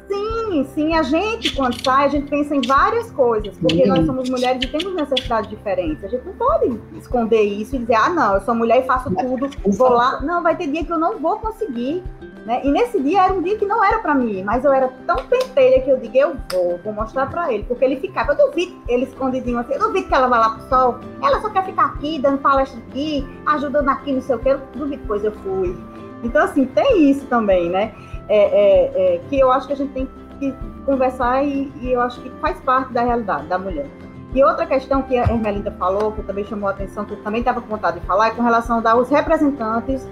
Sim, 0.09 0.65
sim. 0.75 0.95
A 0.95 1.03
gente, 1.03 1.55
quando 1.55 1.81
sai, 1.85 2.07
a 2.07 2.09
gente 2.09 2.29
pensa 2.31 2.57
em 2.57 2.63
várias 2.63 3.11
coisas, 3.11 3.57
porque 3.59 3.87
nós 3.87 4.07
somos 4.07 4.29
mulheres 4.31 4.65
e 4.65 4.67
temos 4.67 4.95
necessidades 4.95 5.51
diferentes. 5.51 6.03
A 6.03 6.09
gente 6.09 6.25
não 6.25 6.33
pode 6.33 6.81
esconder 6.97 7.43
isso 7.43 7.77
e 7.77 7.81
dizer, 7.81 7.95
ah, 7.95 8.09
não, 8.09 8.35
eu 8.35 8.41
sou 8.41 8.55
mulher 8.55 8.83
e 8.83 8.87
faço 8.87 9.11
tudo, 9.15 9.51
vou 9.77 9.91
lá. 9.91 10.21
Não, 10.23 10.43
vai 10.43 10.57
ter 10.57 10.67
dia 10.67 10.85
que 10.85 10.93
eu 10.93 10.99
não 10.99 11.19
vou 11.19 11.39
conseguir. 11.39 12.03
Né? 12.47 12.63
E 12.65 12.71
nesse 12.71 12.99
dia 13.03 13.25
era 13.25 13.35
um 13.35 13.43
dia 13.43 13.59
que 13.59 13.67
não 13.67 13.85
era 13.85 13.99
para 13.99 14.15
mim, 14.15 14.43
mas 14.43 14.65
eu 14.65 14.73
era 14.73 14.89
tão 15.07 15.17
pentelha 15.27 15.83
que 15.83 15.91
eu 15.91 15.99
digo, 15.99 16.17
eu 16.17 16.37
vou, 16.51 16.81
vou 16.83 16.93
mostrar 16.95 17.29
para 17.29 17.53
ele, 17.53 17.63
porque 17.65 17.85
ele 17.85 17.97
ficava, 17.97 18.33
eu 18.33 18.47
duvido, 18.47 18.75
ele 18.89 19.05
escondidinho 19.05 19.59
assim, 19.59 19.75
eu 19.75 19.81
duvido 19.81 20.09
que 20.09 20.15
ela 20.15 20.29
vá 20.29 20.39
lá 20.39 20.51
pro 20.51 20.69
sol, 20.71 20.99
ela 21.23 21.43
só 21.43 21.51
quer 21.51 21.67
ficar 21.67 21.85
aqui, 21.85 22.19
dando 22.19 22.39
palestra 22.39 22.81
aqui, 22.89 23.29
ajudando 23.45 23.91
aqui, 23.91 24.13
não 24.13 24.23
sei 24.23 24.37
o 24.37 24.39
que, 24.39 24.49
eu 24.49 24.61
duvido, 24.75 25.03
depois 25.03 25.23
eu 25.25 25.33
fui. 25.33 25.77
Então, 26.25 26.43
assim, 26.43 26.65
tem 26.65 27.11
isso 27.11 27.27
também, 27.27 27.69
né? 27.69 27.93
É, 28.29 28.37
é, 28.37 29.15
é, 29.15 29.21
que 29.29 29.39
eu 29.39 29.51
acho 29.51 29.67
que 29.67 29.73
a 29.73 29.77
gente 29.77 29.93
tem 29.93 30.09
que 30.39 30.55
conversar 30.85 31.43
e, 31.45 31.73
e, 31.81 31.93
eu 31.93 32.01
acho 32.01 32.21
que 32.21 32.31
faz 32.41 32.61
parte 32.61 32.93
da 32.93 33.03
realidade 33.03 33.47
da 33.47 33.59
mulher. 33.59 33.87
E 34.35 34.45
outra 34.45 34.67
questão 34.67 35.03
que 35.03 35.17
a 35.17 35.23
Hermelinda 35.23 35.71
falou, 35.73 36.13
que 36.13 36.23
também 36.23 36.45
chamou 36.45 36.69
a 36.69 36.73
atenção, 36.73 37.05
que 37.05 37.15
eu 37.15 37.23
também 37.23 37.41
estava 37.41 37.61
com 37.61 37.69
vontade 37.69 37.99
de 37.99 38.07
falar, 38.07 38.29
é 38.29 38.31
com 38.31 38.43
relação 38.43 38.83
aos 38.87 39.09
representantes 39.09 40.07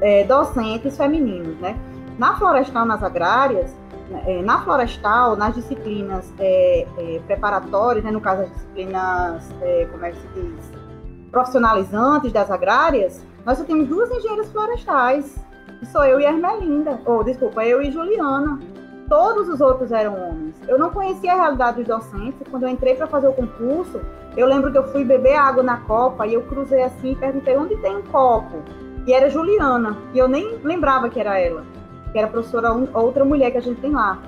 é, 0.00 0.24
docentes 0.24 0.96
femininos. 0.96 1.56
Né? 1.58 1.78
Na 2.18 2.34
florestal, 2.36 2.86
nas 2.86 3.02
agrárias, 3.02 3.76
é, 4.26 4.42
na 4.42 4.62
florestal, 4.62 5.36
nas 5.36 5.54
disciplinas 5.54 6.32
é, 6.38 6.86
preparatórias, 7.26 8.02
né, 8.02 8.10
no 8.10 8.22
caso 8.22 8.42
as 8.42 8.50
disciplinas, 8.50 9.52
como 9.92 10.04
é 10.06 10.10
que 10.12 10.16
se 10.16 10.28
diz, 10.34 10.72
profissionalizantes 11.30 12.32
das 12.32 12.50
agrárias, 12.50 13.22
nós 13.44 13.58
só 13.58 13.64
temos 13.64 13.86
duas 13.86 14.10
engenheiras 14.10 14.50
florestais 14.50 15.36
sou 15.86 16.04
eu 16.04 16.20
e 16.20 16.24
Ermelinda, 16.24 17.00
ou 17.04 17.22
desculpa, 17.22 17.64
eu 17.64 17.80
e 17.82 17.90
Juliana. 17.90 18.58
Todos 19.08 19.48
os 19.48 19.60
outros 19.60 19.90
eram 19.90 20.14
homens. 20.14 20.54
Eu 20.68 20.78
não 20.78 20.90
conhecia 20.90 21.32
a 21.32 21.36
realidade 21.36 21.78
dos 21.78 21.86
docentes. 21.86 22.46
Quando 22.50 22.64
eu 22.64 22.68
entrei 22.68 22.94
para 22.94 23.06
fazer 23.06 23.26
o 23.28 23.32
concurso, 23.32 24.00
eu 24.36 24.46
lembro 24.46 24.70
que 24.70 24.76
eu 24.76 24.86
fui 24.88 25.02
beber 25.02 25.34
água 25.34 25.62
na 25.62 25.78
copa 25.78 26.26
e 26.26 26.34
eu 26.34 26.42
cruzei 26.42 26.82
assim 26.82 27.12
e 27.12 27.16
perguntei 27.16 27.56
onde 27.56 27.76
tem 27.76 27.96
um 27.96 28.02
copo. 28.02 28.62
E 29.06 29.12
era 29.14 29.30
Juliana, 29.30 29.96
e 30.12 30.18
eu 30.18 30.28
nem 30.28 30.58
lembrava 30.62 31.08
que 31.08 31.18
era 31.18 31.38
ela, 31.38 31.64
que 32.12 32.18
era 32.18 32.28
professora 32.28 32.70
outra 32.92 33.24
mulher 33.24 33.50
que 33.50 33.56
a 33.56 33.62
gente 33.62 33.80
tem 33.80 33.92
lá. 33.92 34.18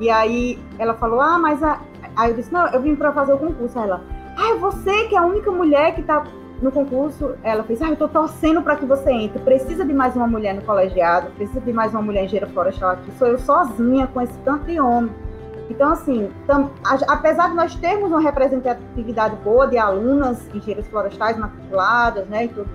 E 0.00 0.08
aí 0.08 0.58
ela 0.78 0.94
falou: 0.94 1.20
"Ah, 1.20 1.38
mas 1.38 1.62
a... 1.62 1.80
aí 2.16 2.30
eu 2.30 2.36
disse: 2.36 2.50
"Não, 2.50 2.66
eu 2.68 2.80
vim 2.80 2.96
para 2.96 3.12
fazer 3.12 3.34
o 3.34 3.38
concurso". 3.38 3.78
Aí 3.78 3.84
ela: 3.84 4.00
"Ah, 4.38 4.52
é 4.52 4.54
você 4.56 5.04
que 5.04 5.14
é 5.14 5.18
a 5.18 5.26
única 5.26 5.50
mulher 5.50 5.94
que 5.94 6.00
está 6.00 6.24
no 6.62 6.70
concurso, 6.70 7.34
ela 7.42 7.62
fez, 7.64 7.82
ah, 7.82 7.90
eu 7.90 7.96
tô 7.96 8.08
torcendo 8.08 8.62
para 8.62 8.76
que 8.76 8.86
você 8.86 9.10
entre. 9.10 9.38
Precisa 9.40 9.84
de 9.84 9.92
mais 9.92 10.14
uma 10.14 10.26
mulher 10.26 10.54
no 10.54 10.62
colegiado, 10.62 11.30
precisa 11.32 11.60
de 11.60 11.72
mais 11.72 11.92
uma 11.92 12.02
mulher 12.02 12.24
engenheira 12.24 12.46
florestal 12.46 12.90
aqui. 12.90 13.10
Sou 13.18 13.28
eu 13.28 13.38
sozinha 13.38 14.06
com 14.06 14.20
esse 14.20 14.36
tanto 14.44 14.64
de 14.66 14.80
homem. 14.80 15.12
Então, 15.68 15.92
assim, 15.92 16.30
tam, 16.46 16.70
apesar 17.08 17.48
de 17.48 17.56
nós 17.56 17.74
termos 17.76 18.10
uma 18.10 18.20
representatividade 18.20 19.36
boa 19.36 19.66
de 19.66 19.78
alunas 19.78 20.46
engenheiras 20.54 20.86
florestais 20.88 21.38
matriculadas, 21.38 22.26
né, 22.28 22.44
e 22.44 22.48
tudo, 22.48 22.68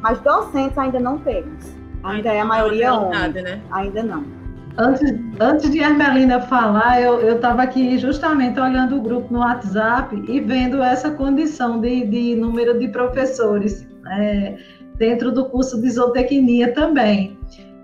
mas 0.00 0.20
docentes 0.20 0.76
ainda 0.76 1.00
não 1.00 1.18
temos. 1.18 1.64
Ainda 2.02 2.32
é 2.32 2.40
a 2.40 2.44
maioria 2.44 2.94
homem. 2.94 3.32
Né? 3.42 3.62
Ainda 3.70 4.02
não. 4.02 4.41
Antes, 4.78 5.14
antes 5.38 5.70
de 5.70 5.80
Ermelinda 5.80 6.40
falar, 6.40 7.00
eu 7.02 7.34
estava 7.36 7.62
aqui 7.62 7.98
justamente 7.98 8.58
olhando 8.58 8.96
o 8.96 9.02
grupo 9.02 9.30
no 9.32 9.40
WhatsApp 9.40 10.16
e 10.28 10.40
vendo 10.40 10.82
essa 10.82 11.10
condição 11.10 11.80
de, 11.80 12.06
de 12.06 12.34
número 12.36 12.78
de 12.78 12.88
professores 12.88 13.86
é, 14.10 14.56
dentro 14.96 15.30
do 15.30 15.44
curso 15.50 15.80
de 15.80 15.90
zootecnia 15.90 16.72
também. 16.72 17.38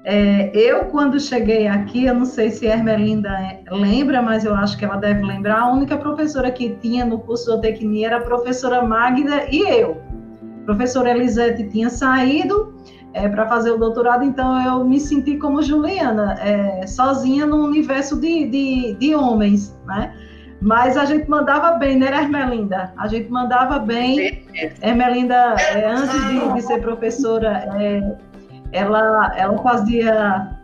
É, 0.04 0.50
eu, 0.54 0.86
quando 0.86 1.20
cheguei 1.20 1.66
aqui, 1.68 2.06
eu 2.06 2.14
não 2.14 2.24
sei 2.24 2.50
se 2.50 2.66
a 2.66 2.72
Ermelinda 2.72 3.30
lembra, 3.70 4.22
mas 4.22 4.46
eu 4.46 4.54
acho 4.54 4.78
que 4.78 4.84
ela 4.86 4.96
deve 4.96 5.22
lembrar, 5.22 5.60
a 5.60 5.70
única 5.70 5.98
professora 5.98 6.50
que 6.50 6.70
tinha 6.76 7.04
no 7.04 7.18
curso 7.18 7.44
de 7.44 7.50
zootecnia 7.50 8.06
era 8.06 8.16
a 8.16 8.20
professora 8.22 8.80
Magda 8.82 9.44
e 9.50 9.60
eu. 9.68 10.00
A 10.62 10.64
professora 10.64 11.10
Elisete 11.10 11.68
tinha 11.68 11.90
saído, 11.90 12.74
é, 13.14 13.28
para 13.28 13.46
fazer 13.46 13.70
o 13.70 13.78
doutorado, 13.78 14.24
então 14.24 14.60
eu 14.64 14.84
me 14.84 15.00
senti 15.00 15.36
como 15.36 15.62
Juliana, 15.62 16.38
é, 16.40 16.86
sozinha 16.86 17.46
no 17.46 17.64
universo 17.64 18.20
de, 18.20 18.46
de, 18.48 18.94
de, 18.94 19.14
homens, 19.14 19.78
né? 19.86 20.14
Mas 20.60 20.96
a 20.96 21.04
gente 21.04 21.28
mandava 21.30 21.72
bem, 21.72 21.96
né, 21.96 22.08
Ermelinda? 22.08 22.92
A 22.96 23.06
gente 23.06 23.30
mandava 23.30 23.78
bem. 23.78 24.44
Ermelinda, 24.82 25.54
é, 25.72 25.86
antes 25.86 26.26
de, 26.26 26.52
de, 26.52 26.62
ser 26.62 26.80
professora, 26.80 27.68
é, 27.78 28.16
ela, 28.72 29.32
ela 29.36 29.56
fazia 29.58 30.57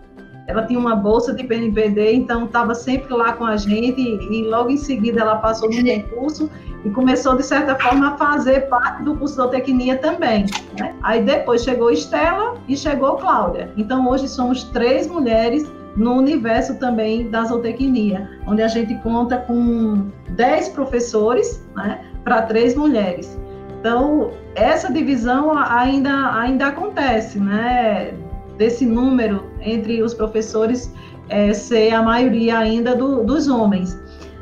ela 0.47 0.67
tinha 0.67 0.79
uma 0.79 0.95
bolsa 0.95 1.33
de 1.35 1.45
PNPD, 1.45 2.15
então 2.15 2.45
estava 2.45 2.75
sempre 2.75 3.13
lá 3.15 3.33
com 3.33 3.45
a 3.45 3.57
gente 3.57 4.01
e 4.01 4.43
logo 4.43 4.71
em 4.71 4.77
seguida 4.77 5.21
ela 5.21 5.37
passou 5.37 5.71
no 5.71 5.85
concurso 5.85 6.51
e 6.85 6.91
começou, 6.91 7.35
de 7.37 7.43
certa 7.43 7.75
forma, 7.77 8.09
a 8.09 8.17
fazer 8.19 8.69
parte 8.69 9.03
do 9.03 9.17
curso 9.17 9.35
de 9.37 9.43
zootecnia 9.43 9.97
também. 9.99 10.45
Né? 10.79 10.95
Aí 11.03 11.23
depois 11.23 11.65
chegou 11.65 11.91
Estela 11.91 12.55
e 12.69 12.77
chegou 12.77 13.17
Cláudia. 13.17 13.73
Então, 13.77 14.07
hoje 14.07 14.29
somos 14.29 14.65
três 14.65 15.07
mulheres 15.07 15.67
no 15.97 16.15
universo 16.15 16.75
também 16.79 17.31
da 17.31 17.45
zootecnia, 17.45 18.29
onde 18.47 18.61
a 18.61 18.69
gente 18.69 18.95
conta 18.97 19.39
com 19.39 20.11
dez 20.31 20.69
professores 20.69 21.65
né, 21.75 22.05
para 22.23 22.43
três 22.43 22.75
mulheres. 22.75 23.39
Então, 23.81 24.31
essa 24.55 24.93
divisão 24.93 25.57
ainda, 25.57 26.35
ainda 26.35 26.67
acontece, 26.67 27.39
né? 27.39 28.15
Desse 28.57 28.87
número 28.87 29.45
entre 29.61 30.03
os 30.03 30.15
professores 30.15 30.93
é, 31.29 31.53
ser 31.53 31.93
a 31.93 32.03
maioria 32.03 32.59
ainda 32.59 32.95
do, 32.95 33.25
dos 33.25 33.49
homens. 33.49 33.99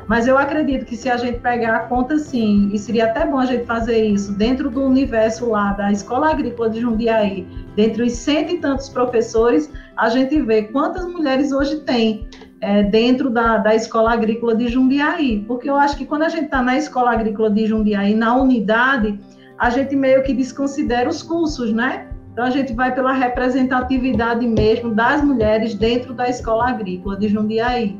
Mas 0.07 0.27
eu 0.27 0.37
acredito 0.37 0.85
que 0.85 0.97
se 0.97 1.09
a 1.09 1.15
gente 1.15 1.39
pegar 1.39 1.75
a 1.75 1.79
conta 1.79 2.17
sim, 2.17 2.69
e 2.73 2.77
seria 2.77 3.05
até 3.05 3.25
bom 3.25 3.39
a 3.39 3.45
gente 3.45 3.65
fazer 3.65 4.03
isso 4.03 4.33
dentro 4.33 4.69
do 4.69 4.83
universo 4.83 5.49
lá 5.49 5.71
da 5.73 5.91
Escola 5.91 6.29
Agrícola 6.29 6.69
de 6.69 6.81
Jundiaí, 6.81 7.47
dentre 7.75 8.03
os 8.03 8.13
cento 8.13 8.53
e 8.53 8.57
tantos 8.57 8.89
professores, 8.89 9.71
a 9.95 10.09
gente 10.09 10.41
vê 10.41 10.63
quantas 10.63 11.05
mulheres 11.05 11.51
hoje 11.51 11.79
tem 11.81 12.27
é, 12.59 12.83
dentro 12.83 13.29
da, 13.29 13.57
da 13.57 13.73
Escola 13.73 14.11
Agrícola 14.11 14.55
de 14.55 14.67
Jundiaí. 14.67 15.45
Porque 15.47 15.69
eu 15.69 15.75
acho 15.75 15.97
que 15.97 16.05
quando 16.05 16.23
a 16.23 16.29
gente 16.29 16.45
está 16.45 16.61
na 16.61 16.77
Escola 16.77 17.11
Agrícola 17.11 17.49
de 17.49 17.65
Jundiaí, 17.65 18.13
na 18.13 18.35
unidade, 18.35 19.17
a 19.57 19.69
gente 19.69 19.95
meio 19.95 20.21
que 20.23 20.33
desconsidera 20.33 21.09
os 21.09 21.23
cursos, 21.23 21.71
né? 21.71 22.09
Então 22.33 22.45
a 22.45 22.49
gente 22.49 22.73
vai 22.73 22.93
pela 22.93 23.13
representatividade 23.13 24.45
mesmo 24.45 24.93
das 24.93 25.23
mulheres 25.23 25.75
dentro 25.75 26.13
da 26.13 26.27
Escola 26.27 26.69
Agrícola 26.69 27.17
de 27.17 27.29
Jundiaí 27.29 27.97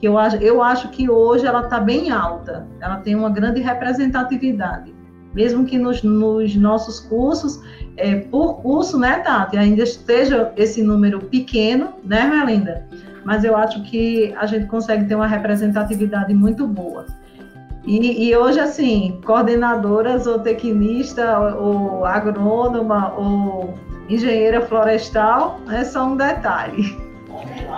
que 0.00 0.08
eu 0.08 0.16
acho, 0.16 0.36
eu 0.36 0.62
acho 0.62 0.88
que 0.88 1.10
hoje 1.10 1.46
ela 1.46 1.60
está 1.60 1.78
bem 1.78 2.10
alta, 2.10 2.66
ela 2.80 2.96
tem 2.96 3.14
uma 3.14 3.28
grande 3.28 3.60
representatividade. 3.60 4.94
Mesmo 5.34 5.64
que 5.64 5.78
nos, 5.78 6.02
nos 6.02 6.56
nossos 6.56 7.00
cursos, 7.00 7.60
é, 7.96 8.16
por 8.16 8.62
curso, 8.62 8.98
né, 8.98 9.18
Tati, 9.18 9.56
ainda 9.58 9.82
esteja 9.82 10.52
esse 10.56 10.82
número 10.82 11.20
pequeno, 11.20 11.92
né, 12.02 12.24
Melinda? 12.24 12.88
Mas 13.24 13.44
eu 13.44 13.54
acho 13.54 13.82
que 13.84 14.34
a 14.38 14.46
gente 14.46 14.66
consegue 14.66 15.04
ter 15.04 15.14
uma 15.14 15.26
representatividade 15.26 16.32
muito 16.32 16.66
boa. 16.66 17.04
E, 17.86 18.28
e, 18.28 18.36
hoje, 18.36 18.60
assim, 18.60 19.18
coordenadora, 19.24 20.18
zootecnista, 20.18 21.38
ou, 21.38 21.98
ou 21.98 22.04
agrônoma, 22.04 23.14
ou 23.16 23.74
engenheira 24.08 24.60
florestal, 24.60 25.60
é 25.72 25.84
só 25.84 26.04
um 26.04 26.16
detalhe. 26.16 26.96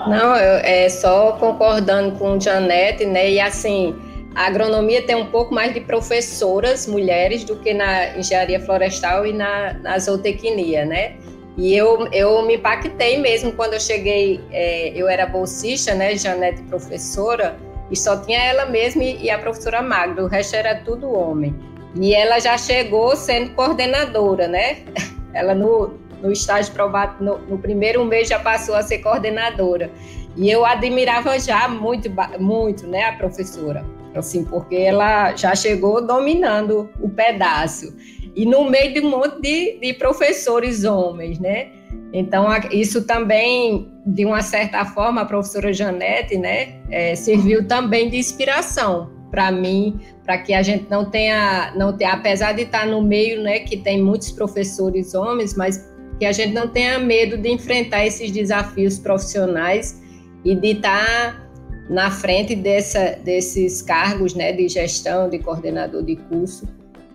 Não, 0.08 0.34
eu, 0.36 0.58
é 0.64 0.88
só 0.88 1.32
concordando 1.32 2.18
com 2.18 2.40
Janete, 2.40 3.04
né? 3.04 3.30
E 3.30 3.40
assim, 3.40 3.94
a 4.34 4.46
agronomia 4.46 5.02
tem 5.02 5.14
um 5.14 5.26
pouco 5.26 5.54
mais 5.54 5.72
de 5.72 5.80
professoras 5.80 6.86
mulheres 6.86 7.44
do 7.44 7.56
que 7.56 7.72
na 7.72 8.16
engenharia 8.16 8.58
florestal 8.60 9.26
e 9.26 9.32
na, 9.32 9.74
na 9.74 9.98
zootecnia, 9.98 10.84
né? 10.84 11.14
E 11.56 11.76
eu, 11.76 12.08
eu 12.12 12.42
me 12.42 12.56
impactei 12.56 13.18
mesmo 13.18 13.52
quando 13.52 13.74
eu 13.74 13.80
cheguei, 13.80 14.40
é, 14.50 14.88
eu 14.96 15.06
era 15.06 15.26
bolsista, 15.26 15.94
né? 15.94 16.16
Janete 16.16 16.62
professora, 16.62 17.56
e 17.92 17.96
só 17.96 18.16
tinha 18.16 18.42
ela 18.42 18.64
mesma 18.64 19.04
e, 19.04 19.30
a 19.30 19.38
professora 19.38 19.82
Magda, 19.82 20.24
o 20.24 20.26
resto 20.26 20.56
era 20.56 20.76
tudo 20.76 21.12
homem. 21.12 21.54
E 21.94 22.14
ela 22.14 22.40
já 22.40 22.56
chegou 22.56 23.14
sendo 23.14 23.54
coordenadora, 23.54 24.48
né? 24.48 24.78
Ela 25.34 25.54
no, 25.54 25.98
no 26.22 26.30
estágio 26.30 26.72
probato, 26.72 27.22
no, 27.22 27.38
no 27.38 27.58
primeiro 27.58 28.04
mês 28.04 28.28
já 28.28 28.38
passou 28.38 28.74
a 28.74 28.82
ser 28.82 28.98
coordenadora. 28.98 29.90
E 30.36 30.50
eu 30.50 30.64
admirava 30.64 31.38
já 31.38 31.68
muito, 31.68 32.10
muito, 32.38 32.86
né, 32.86 33.04
a 33.04 33.12
professora, 33.14 33.84
assim, 34.14 34.44
porque 34.44 34.76
ela 34.76 35.34
já 35.36 35.54
chegou 35.54 36.06
dominando 36.06 36.90
o 37.00 37.08
pedaço. 37.08 37.94
E 38.34 38.44
no 38.46 38.64
meio 38.64 38.92
de 38.94 39.00
um 39.00 39.10
monte 39.10 39.40
de, 39.40 39.78
de 39.78 39.94
professores 39.94 40.84
homens, 40.84 41.38
né? 41.38 41.70
Então, 42.12 42.46
isso 42.70 43.06
também, 43.06 43.90
de 44.06 44.24
uma 44.24 44.42
certa 44.42 44.84
forma, 44.84 45.22
a 45.22 45.24
professora 45.24 45.72
Janete, 45.72 46.36
né, 46.36 46.74
é, 46.90 47.14
serviu 47.14 47.66
também 47.66 48.10
de 48.10 48.18
inspiração 48.18 49.10
para 49.30 49.50
mim, 49.50 49.98
para 50.22 50.36
que 50.36 50.52
a 50.52 50.62
gente 50.62 50.86
não 50.90 51.10
tenha, 51.10 51.72
não 51.74 51.96
tenha, 51.96 52.12
apesar 52.12 52.52
de 52.52 52.62
estar 52.62 52.86
no 52.86 53.00
meio, 53.00 53.42
né, 53.42 53.60
que 53.60 53.78
tem 53.78 54.02
muitos 54.02 54.30
professores 54.30 55.14
homens, 55.14 55.56
mas 55.56 55.90
que 56.18 56.26
a 56.26 56.32
gente 56.32 56.52
não 56.52 56.68
tenha 56.68 56.98
medo 56.98 57.38
de 57.38 57.50
enfrentar 57.50 58.04
esses 58.06 58.30
desafios 58.30 58.98
profissionais 58.98 60.00
e 60.44 60.54
de 60.54 60.72
estar 60.72 61.42
na 61.88 62.10
frente 62.10 62.54
dessa, 62.54 63.18
desses 63.24 63.80
cargos 63.80 64.34
né, 64.34 64.52
de 64.52 64.68
gestão, 64.68 65.28
de 65.28 65.38
coordenador 65.38 66.02
de 66.04 66.16
curso. 66.16 66.68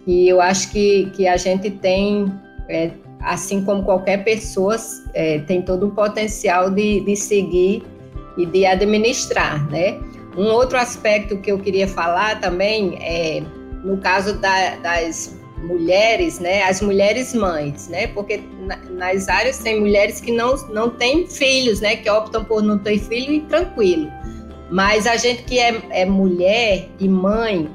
E 0.05 0.27
eu 0.27 0.41
acho 0.41 0.71
que, 0.71 1.11
que 1.11 1.27
a 1.27 1.37
gente 1.37 1.69
tem, 1.69 2.31
é, 2.67 2.91
assim 3.21 3.63
como 3.63 3.83
qualquer 3.83 4.23
pessoa, 4.23 4.75
é, 5.13 5.39
tem 5.39 5.61
todo 5.61 5.87
o 5.87 5.91
potencial 5.91 6.69
de, 6.69 7.01
de 7.01 7.15
seguir 7.15 7.83
e 8.37 8.45
de 8.45 8.65
administrar, 8.65 9.69
né? 9.69 9.99
Um 10.37 10.51
outro 10.51 10.77
aspecto 10.77 11.37
que 11.37 11.51
eu 11.51 11.57
queria 11.57 11.87
falar 11.87 12.39
também 12.39 12.97
é 13.01 13.41
no 13.83 13.97
caso 13.97 14.37
da, 14.37 14.75
das 14.75 15.35
mulheres, 15.57 16.39
né, 16.39 16.63
as 16.63 16.81
mulheres 16.81 17.33
mães, 17.33 17.87
né, 17.87 18.07
porque 18.07 18.41
nas 18.91 19.27
áreas 19.27 19.57
tem 19.57 19.79
mulheres 19.79 20.21
que 20.21 20.31
não, 20.31 20.55
não 20.67 20.89
têm 20.89 21.25
filhos, 21.27 21.81
né, 21.81 21.95
que 21.95 22.09
optam 22.09 22.43
por 22.43 22.61
não 22.61 22.77
ter 22.77 22.99
filho 22.99 23.33
e 23.33 23.41
tranquilo. 23.41 24.11
Mas 24.69 25.07
a 25.07 25.15
gente 25.15 25.43
que 25.43 25.59
é, 25.59 25.81
é 25.89 26.05
mulher 26.05 26.89
e 26.99 27.07
mãe, 27.07 27.69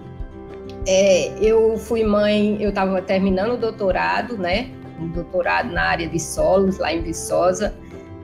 é, 0.87 1.33
eu 1.41 1.77
fui 1.77 2.05
mãe, 2.05 2.57
eu 2.61 2.69
estava 2.69 3.01
terminando 3.03 3.55
o 3.55 3.57
doutorado, 3.57 4.37
né, 4.37 4.71
um 5.03 5.09
doutorado 5.09 5.73
na 5.73 5.83
área 5.83 6.09
de 6.09 6.19
solos 6.19 6.79
lá 6.79 6.93
em 6.93 7.03
Viçosa. 7.03 7.75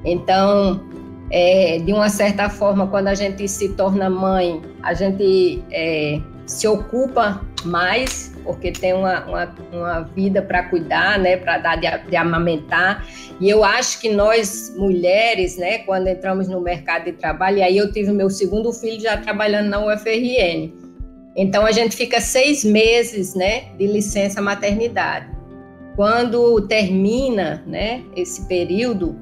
Então, 0.04 0.80
é, 1.30 1.78
de 1.78 1.92
uma 1.92 2.08
certa 2.08 2.48
forma, 2.48 2.86
quando 2.86 3.08
a 3.08 3.14
gente 3.14 3.46
se 3.48 3.70
torna 3.70 4.08
mãe, 4.08 4.62
a 4.82 4.94
gente 4.94 5.62
é, 5.70 6.20
se 6.46 6.66
ocupa 6.66 7.40
mais 7.64 8.32
porque 8.48 8.72
tem 8.72 8.94
uma, 8.94 9.26
uma, 9.26 9.54
uma 9.70 10.00
vida 10.00 10.40
para 10.40 10.62
cuidar, 10.62 11.18
né, 11.18 11.36
para 11.36 11.58
dar 11.58 11.76
de, 11.76 12.08
de, 12.08 12.16
amamentar. 12.16 13.06
E 13.38 13.46
eu 13.46 13.62
acho 13.62 14.00
que 14.00 14.08
nós 14.08 14.74
mulheres, 14.74 15.58
né, 15.58 15.78
quando 15.80 16.06
entramos 16.06 16.48
no 16.48 16.58
mercado 16.58 17.04
de 17.04 17.12
trabalho, 17.12 17.58
e 17.58 17.62
aí 17.62 17.76
eu 17.76 17.92
tive 17.92 18.10
meu 18.10 18.30
segundo 18.30 18.72
filho 18.72 19.02
já 19.02 19.18
trabalhando 19.18 19.68
na 19.68 19.84
UFRN. 19.84 20.72
Então 21.36 21.66
a 21.66 21.72
gente 21.72 21.94
fica 21.94 22.22
seis 22.22 22.64
meses, 22.64 23.34
né, 23.34 23.64
de 23.76 23.86
licença 23.86 24.40
maternidade. 24.40 25.37
Quando 25.98 26.60
termina, 26.68 27.60
né, 27.66 28.04
esse 28.14 28.46
período, 28.46 29.16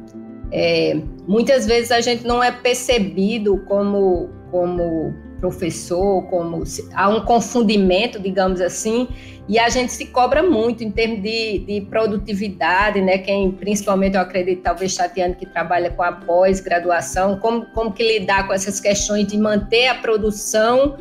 é, 0.53 1.01
muitas 1.27 1.65
vezes 1.65 1.91
a 1.91 2.03
gente 2.03 2.27
não 2.27 2.45
é 2.45 2.53
percebido 2.53 3.65
como 3.67 4.29
como 4.51 5.15
professor, 5.41 6.23
como 6.29 6.63
há 6.93 7.09
um 7.09 7.25
confundimento, 7.25 8.21
digamos 8.21 8.61
assim, 8.61 9.09
e 9.49 9.59
a 9.59 9.71
gente 9.71 9.91
se 9.91 10.05
cobra 10.09 10.43
muito 10.43 10.85
em 10.85 10.91
termos 10.91 11.23
de, 11.23 11.61
de 11.61 11.81
produtividade, 11.89 13.01
né? 13.01 13.17
Quem, 13.17 13.53
principalmente, 13.53 14.17
eu 14.17 14.21
acredito, 14.21 14.61
talvez 14.61 14.95
Tatiana, 14.95 15.35
que 15.35 15.47
trabalha 15.47 15.91
com 15.91 16.03
a 16.03 16.13
pós-graduação, 16.13 17.39
como, 17.39 17.65
como 17.73 17.91
que 17.91 18.19
lidar 18.19 18.47
com 18.47 18.53
essas 18.53 18.81
questões 18.81 19.27
de 19.27 19.39
manter 19.39 19.89
a 19.89 19.95
produção 19.95 20.99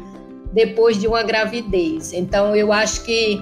depois 0.53 0.97
de 0.97 1.05
uma 1.05 1.21
gravidez. 1.21 2.13
Então, 2.13 2.55
eu 2.55 2.71
acho 2.71 3.03
que, 3.03 3.41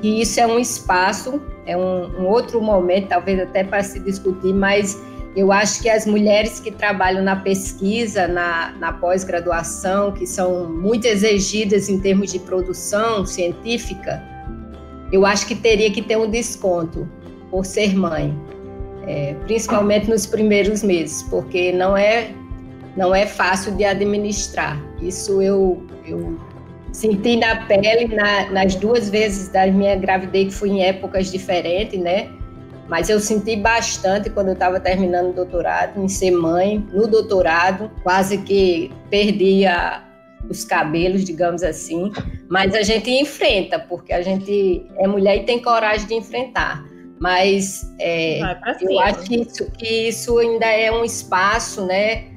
que 0.00 0.20
isso 0.20 0.38
é 0.38 0.46
um 0.46 0.60
espaço, 0.60 1.42
é 1.66 1.76
um, 1.76 2.20
um 2.20 2.26
outro 2.26 2.60
momento, 2.60 3.08
talvez 3.08 3.40
até 3.40 3.64
para 3.64 3.82
se 3.82 4.00
discutir, 4.00 4.52
mas 4.52 5.00
eu 5.34 5.50
acho 5.50 5.82
que 5.82 5.88
as 5.88 6.06
mulheres 6.06 6.60
que 6.60 6.70
trabalham 6.70 7.22
na 7.22 7.36
pesquisa, 7.36 8.28
na, 8.28 8.72
na 8.78 8.92
pós-graduação, 8.92 10.12
que 10.12 10.26
são 10.26 10.68
muito 10.68 11.06
exigidas 11.06 11.88
em 11.88 11.98
termos 11.98 12.32
de 12.32 12.38
produção 12.38 13.24
científica, 13.24 14.22
eu 15.10 15.24
acho 15.24 15.46
que 15.46 15.54
teria 15.54 15.90
que 15.90 16.02
ter 16.02 16.16
um 16.16 16.30
desconto 16.30 17.08
por 17.50 17.64
ser 17.64 17.94
mãe, 17.94 18.36
é, 19.06 19.34
principalmente 19.46 20.08
nos 20.08 20.26
primeiros 20.26 20.82
meses, 20.82 21.22
porque 21.24 21.72
não 21.72 21.96
é 21.96 22.32
não 22.94 23.14
é 23.14 23.26
fácil 23.26 23.74
de 23.74 23.84
administrar. 23.84 24.78
Isso 25.00 25.40
eu, 25.40 25.82
eu 26.04 26.38
senti 26.92 27.36
na 27.36 27.56
pele 27.66 28.14
na, 28.14 28.50
nas 28.50 28.74
duas 28.74 29.08
vezes 29.08 29.48
da 29.48 29.66
minha 29.66 29.96
gravidez 29.96 30.48
que 30.48 30.54
fui 30.54 30.70
em 30.70 30.84
épocas 30.84 31.32
diferentes, 31.32 31.98
né? 31.98 32.28
Mas 32.88 33.08
eu 33.08 33.18
senti 33.18 33.56
bastante 33.56 34.28
quando 34.28 34.48
eu 34.48 34.54
estava 34.54 34.78
terminando 34.78 35.30
o 35.30 35.32
doutorado, 35.32 36.02
em 36.02 36.08
ser 36.08 36.30
mãe, 36.32 36.86
no 36.92 37.06
doutorado, 37.06 37.90
quase 38.02 38.38
que 38.38 38.90
perdia 39.08 40.02
os 40.48 40.64
cabelos, 40.64 41.24
digamos 41.24 41.62
assim. 41.62 42.12
Mas 42.50 42.74
a 42.74 42.82
gente 42.82 43.10
enfrenta, 43.10 43.78
porque 43.78 44.12
a 44.12 44.20
gente 44.20 44.86
é 44.98 45.06
mulher 45.06 45.36
e 45.38 45.44
tem 45.44 45.62
coragem 45.62 46.06
de 46.06 46.14
enfrentar. 46.14 46.84
Mas 47.18 47.82
é, 48.00 48.40
eu 48.80 49.00
acho 49.00 49.22
que 49.22 49.40
isso, 49.40 49.70
que 49.72 50.08
isso 50.08 50.38
ainda 50.38 50.66
é 50.66 50.90
um 50.90 51.04
espaço, 51.04 51.86
né? 51.86 52.31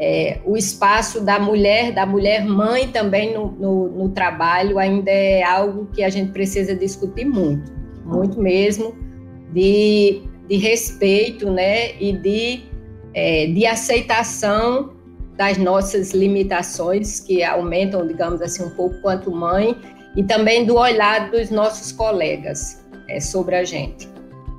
É, 0.00 0.38
o 0.44 0.56
espaço 0.56 1.20
da 1.20 1.40
mulher, 1.40 1.92
da 1.92 2.06
mulher 2.06 2.44
mãe 2.44 2.86
também 2.88 3.34
no, 3.34 3.50
no, 3.50 3.88
no, 3.88 4.08
trabalho 4.10 4.78
ainda 4.78 5.10
é 5.10 5.42
algo 5.42 5.86
que 5.92 6.04
a 6.04 6.08
gente 6.08 6.30
precisa 6.30 6.72
discutir 6.72 7.24
muito, 7.24 7.72
muito 8.04 8.40
mesmo, 8.40 8.94
de, 9.52 10.22
de 10.48 10.56
respeito 10.56 11.50
né, 11.50 12.00
e 12.00 12.12
de, 12.12 12.60
é, 13.12 13.46
de 13.46 13.66
aceitação 13.66 14.92
das 15.36 15.58
nossas 15.58 16.12
limitações, 16.12 17.18
que 17.18 17.42
aumentam, 17.42 18.06
digamos 18.06 18.40
assim, 18.40 18.64
um 18.64 18.70
pouco 18.70 19.00
quanto 19.00 19.32
mãe, 19.32 19.76
e 20.16 20.22
também 20.22 20.64
do 20.64 20.76
olhar 20.76 21.30
dos 21.30 21.50
nossos 21.50 21.92
colegas 21.92 22.84
é, 23.08 23.20
sobre 23.20 23.56
a 23.56 23.64
gente. 23.64 24.08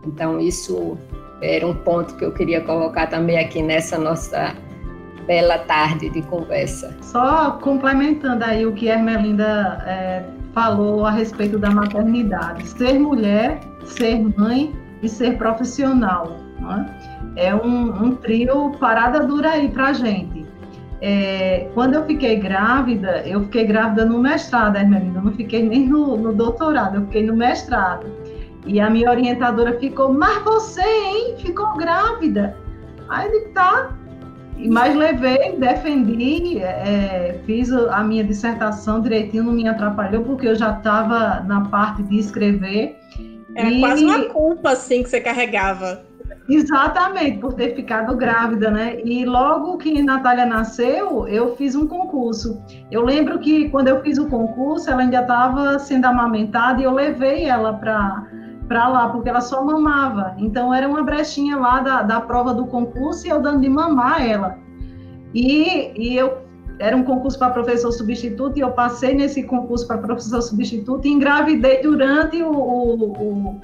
Então, 0.05 0.39
isso 0.39 0.97
era 1.41 1.65
um 1.65 1.75
ponto 1.75 2.15
que 2.15 2.25
eu 2.25 2.33
queria 2.33 2.61
colocar 2.61 3.07
também 3.07 3.37
aqui 3.37 3.61
nessa 3.61 3.97
nossa 3.97 4.55
bela 5.30 5.59
tarde 5.59 6.09
de 6.09 6.23
conversa. 6.23 6.91
Só 7.01 7.51
complementando 7.61 8.43
aí 8.43 8.65
o 8.65 8.73
que 8.73 8.89
a 8.89 8.95
Ermelinda 8.95 9.84
é, 9.86 10.23
falou 10.53 11.05
a 11.05 11.11
respeito 11.11 11.59
da 11.59 11.69
maternidade. 11.69 12.67
Ser 12.67 12.97
mulher 12.97 13.59
ser 13.89 14.19
mãe 14.38 14.73
e 15.01 15.09
ser 15.09 15.38
profissional. 15.38 16.38
É? 17.36 17.47
é 17.47 17.55
um, 17.55 18.03
um, 18.03 18.15
trio 18.15 18.71
parada 18.80 19.21
dura 19.21 19.51
aí 19.51 19.69
para 19.69 19.93
gente. 19.93 20.45
É, 21.01 21.69
quando 21.73 21.93
eu 21.93 22.05
fiquei 22.05 22.36
grávida, 22.36 23.23
eu 23.25 23.43
fiquei 23.43 23.65
grávida 23.65 24.05
no 24.05 24.19
mestrado, 24.19 24.75
Hermelinda, 24.75 25.21
não 25.21 25.32
fiquei 25.32 25.63
nem 25.63 25.88
no, 25.88 26.17
no, 26.17 26.34
doutorado, 26.34 26.95
eu 26.95 27.01
fiquei 27.03 27.25
no 27.25 27.36
mestrado. 27.36 28.05
E 28.65 28.82
a 28.82 28.89
minha 28.89 29.09
orientadora 29.09 29.80
ficou, 29.80 30.11
mas 30.11 30.43
você, 30.43 30.82
hein, 30.82 31.36
ficou 31.38 31.77
grávida? 31.77 32.57
Aí 33.07 33.27
eu 33.27 33.32
disse, 33.32 33.49
tá. 33.53 33.97
Mas 34.68 34.95
levei, 34.95 35.55
defendi, 35.57 36.60
é, 36.60 37.39
fiz 37.45 37.72
a 37.72 38.03
minha 38.03 38.24
dissertação 38.24 39.01
direitinho, 39.01 39.43
não 39.43 39.53
me 39.53 39.68
atrapalhou, 39.68 40.24
porque 40.24 40.47
eu 40.47 40.55
já 40.55 40.72
estava 40.78 41.41
na 41.41 41.62
parte 41.70 42.03
de 42.03 42.20
escrever 42.20 42.97
era 43.55 43.70
e... 43.70 43.80
quase 43.80 44.05
uma 44.05 44.26
culpa, 44.26 44.72
assim, 44.72 45.03
que 45.03 45.10
você 45.10 45.20
carregava. 45.20 46.03
Exatamente, 46.47 47.38
por 47.38 47.53
ter 47.53 47.76
ficado 47.76 48.16
grávida, 48.16 48.72
né? 48.72 48.99
E 49.03 49.24
logo 49.24 49.78
que 49.78 50.01
Natália 50.01 50.45
nasceu, 50.45 51.28
eu 51.28 51.55
fiz 51.55 51.76
um 51.76 51.88
concurso. 51.88 52.60
Eu 52.89 53.03
lembro 53.03 53.39
que 53.39 53.70
quando 53.70 53.88
eu 53.88 54.01
fiz 54.01 54.18
o 54.18 54.28
concurso, 54.28 54.89
ela 54.89 55.01
ainda 55.01 55.22
estava 55.22 55.78
sendo 55.78 56.05
amamentada 56.05 56.82
e 56.82 56.86
eu 56.86 56.91
levei 56.91 57.45
ela 57.45 57.74
para 57.74 58.28
para 58.70 58.88
lá, 58.88 59.09
porque 59.09 59.28
ela 59.28 59.41
só 59.41 59.65
mamava. 59.65 60.36
Então 60.38 60.74
era 60.74 60.88
uma 60.88 61.03
brechinha 61.03 61.57
lá 61.57 61.82
da, 61.82 62.01
da 62.03 62.22
prova 62.22 62.53
do 62.53 62.67
concurso 62.67 63.26
e 63.26 63.30
eu 63.30 63.41
dando 63.41 63.61
de 63.61 63.70
mamar 63.70 64.26
ela. 64.26 64.57
E, 65.34 65.91
e 65.99 66.15
eu 66.15 66.38
era 66.78 66.95
um 66.95 67.03
concurso 67.03 67.38
para 67.38 67.49
professor 67.49 67.91
substituto 67.91 68.57
e 68.57 68.61
eu 68.61 68.72
passei 68.72 69.13
nesse 69.13 69.43
concurso 69.43 69.86
para 69.86 69.97
professor 69.97 70.41
substituto 70.41 71.05
e 71.05 71.11
engravidei 71.11 71.82
durante 71.82 72.41
o, 72.41 72.51
o, 72.51 73.11
o, 73.11 73.61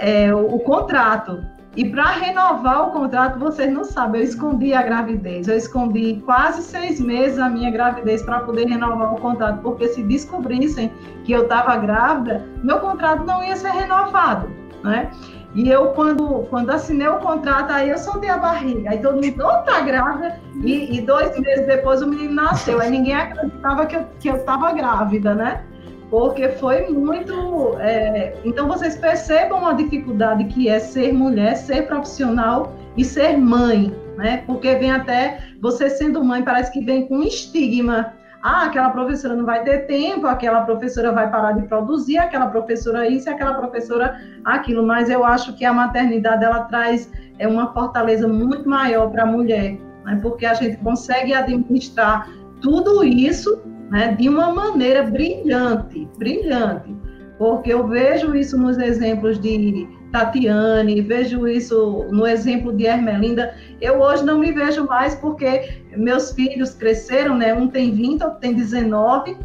é, 0.00 0.34
o, 0.34 0.56
o 0.56 0.60
contrato. 0.60 1.42
E 1.78 1.88
para 1.90 2.06
renovar 2.06 2.88
o 2.88 2.90
contrato, 2.90 3.38
vocês 3.38 3.72
não 3.72 3.84
sabem, 3.84 4.20
eu 4.20 4.26
escondi 4.26 4.74
a 4.74 4.82
gravidez. 4.82 5.46
Eu 5.46 5.56
escondi 5.56 6.20
quase 6.26 6.60
seis 6.60 6.98
meses 6.98 7.38
a 7.38 7.48
minha 7.48 7.70
gravidez 7.70 8.20
para 8.20 8.40
poder 8.40 8.66
renovar 8.66 9.14
o 9.14 9.20
contrato, 9.20 9.62
porque 9.62 9.86
se 9.86 10.02
descobrissem 10.02 10.92
que 11.22 11.30
eu 11.30 11.42
estava 11.42 11.76
grávida, 11.76 12.44
meu 12.64 12.80
contrato 12.80 13.24
não 13.24 13.44
ia 13.44 13.54
ser 13.54 13.70
renovado, 13.70 14.50
né? 14.82 15.12
E 15.54 15.68
eu, 15.68 15.92
quando, 15.92 16.48
quando 16.50 16.70
assinei 16.70 17.06
o 17.06 17.18
contrato, 17.18 17.70
aí 17.70 17.90
eu 17.90 17.98
soltei 17.98 18.28
a 18.28 18.38
barriga. 18.38 18.90
Aí 18.90 18.98
todo 18.98 19.14
mundo, 19.14 19.36
oh, 19.38 19.62
tá 19.62 19.80
grávida. 19.80 20.40
E, 20.64 20.98
e, 20.98 21.00
dois 21.00 21.38
meses 21.38 21.64
depois 21.64 22.02
o 22.02 22.08
menino 22.08 22.34
nasceu. 22.34 22.80
Aí 22.80 22.90
ninguém 22.90 23.14
acreditava 23.14 23.86
que 23.86 23.94
eu, 23.94 24.04
que 24.18 24.28
eu 24.28 24.44
grávida, 24.74 25.32
né? 25.32 25.64
Porque 26.10 26.48
foi 26.50 26.88
muito. 26.88 27.76
É... 27.78 28.34
Então 28.44 28.66
vocês 28.66 28.96
percebam 28.96 29.66
a 29.66 29.72
dificuldade 29.72 30.44
que 30.44 30.68
é 30.68 30.78
ser 30.78 31.12
mulher, 31.12 31.56
ser 31.56 31.86
profissional 31.86 32.72
e 32.96 33.04
ser 33.04 33.36
mãe, 33.36 33.94
né? 34.16 34.42
Porque 34.46 34.74
vem 34.76 34.90
até. 34.90 35.38
Você 35.60 35.90
sendo 35.90 36.24
mãe, 36.24 36.42
parece 36.42 36.72
que 36.72 36.80
vem 36.80 37.06
com 37.06 37.16
um 37.16 37.22
estigma 37.22 38.14
ah, 38.42 38.66
aquela 38.66 38.90
professora 38.90 39.34
não 39.34 39.44
vai 39.44 39.64
ter 39.64 39.86
tempo, 39.86 40.26
aquela 40.26 40.62
professora 40.62 41.10
vai 41.10 41.28
parar 41.28 41.52
de 41.52 41.66
produzir, 41.66 42.18
aquela 42.18 42.46
professora 42.46 43.08
isso, 43.08 43.28
aquela 43.28 43.54
professora 43.54 44.20
aquilo. 44.44 44.86
Mas 44.86 45.10
eu 45.10 45.24
acho 45.24 45.56
que 45.56 45.64
a 45.64 45.72
maternidade 45.72 46.44
ela 46.44 46.64
traz 46.64 47.10
é 47.38 47.48
uma 47.48 47.72
fortaleza 47.72 48.28
muito 48.28 48.68
maior 48.68 49.10
para 49.10 49.24
a 49.24 49.26
mulher, 49.26 49.76
né? 50.04 50.18
porque 50.22 50.46
a 50.46 50.54
gente 50.54 50.76
consegue 50.78 51.34
administrar 51.34 52.28
tudo 52.60 53.02
isso 53.02 53.60
né, 53.90 54.14
de 54.14 54.28
uma 54.28 54.52
maneira 54.52 55.02
brilhante, 55.02 56.08
brilhante. 56.18 56.94
Porque 57.38 57.72
eu 57.72 57.86
vejo 57.86 58.34
isso 58.34 58.58
nos 58.58 58.78
exemplos 58.78 59.38
de 59.40 59.88
Tatiane, 60.10 61.00
vejo 61.00 61.46
isso 61.46 62.06
no 62.10 62.26
exemplo 62.26 62.72
de 62.72 62.84
Ermelinda. 62.84 63.54
Eu 63.80 64.00
hoje 64.00 64.24
não 64.24 64.38
me 64.38 64.50
vejo 64.50 64.86
mais 64.86 65.14
porque 65.14 65.82
meus 65.96 66.32
filhos 66.32 66.74
cresceram, 66.74 67.36
né? 67.36 67.54
Um 67.54 67.68
tem 67.68 67.92
20, 67.92 68.22
outro 68.24 68.40
tem 68.40 68.54
19. 68.54 69.36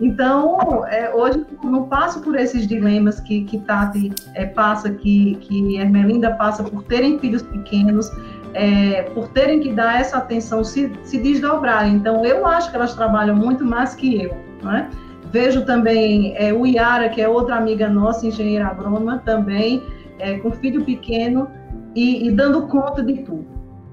Então, 0.00 0.84
é, 0.86 1.14
hoje 1.14 1.46
não 1.62 1.84
passo 1.84 2.20
por 2.20 2.34
esses 2.36 2.66
dilemas 2.66 3.20
que, 3.20 3.44
que 3.44 3.58
Tati 3.58 4.12
é, 4.34 4.44
passa, 4.44 4.90
que, 4.90 5.36
que 5.36 5.76
Ermelinda 5.76 6.32
passa 6.32 6.64
por 6.64 6.82
terem 6.84 7.18
filhos 7.18 7.42
pequenos, 7.42 8.10
é, 8.54 9.02
por 9.14 9.28
terem 9.28 9.60
que 9.60 9.72
dar 9.72 10.00
essa 10.00 10.18
atenção, 10.18 10.64
se, 10.64 10.90
se 11.02 11.18
desdobrarem. 11.18 11.94
Então, 11.94 12.24
eu 12.24 12.46
acho 12.46 12.70
que 12.70 12.76
elas 12.76 12.94
trabalham 12.94 13.36
muito 13.36 13.64
mais 13.64 13.94
que 13.94 14.22
eu, 14.22 14.36
né? 14.62 14.88
Vejo 15.30 15.64
também 15.64 16.34
é, 16.36 16.52
o 16.52 16.64
Iara, 16.64 17.08
que 17.08 17.20
é 17.20 17.28
outra 17.28 17.56
amiga 17.56 17.88
nossa, 17.88 18.26
engenheira 18.26 18.66
agrônoma, 18.66 19.18
também 19.24 19.82
é, 20.18 20.38
com 20.38 20.52
filho 20.52 20.84
pequeno 20.84 21.48
e, 21.94 22.28
e 22.28 22.30
dando 22.30 22.62
conta 22.68 23.02
de 23.02 23.14
tudo. 23.22 23.44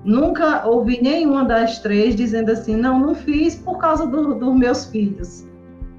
Nunca 0.04 0.68
ouvi 0.68 1.02
nenhuma 1.02 1.44
das 1.44 1.80
três 1.80 2.16
dizendo 2.16 2.52
assim, 2.52 2.76
não, 2.76 3.00
não 3.00 3.16
fiz 3.16 3.56
por 3.56 3.78
causa 3.78 4.06
do, 4.06 4.36
dos 4.36 4.56
meus 4.56 4.86
filhos. 4.86 5.48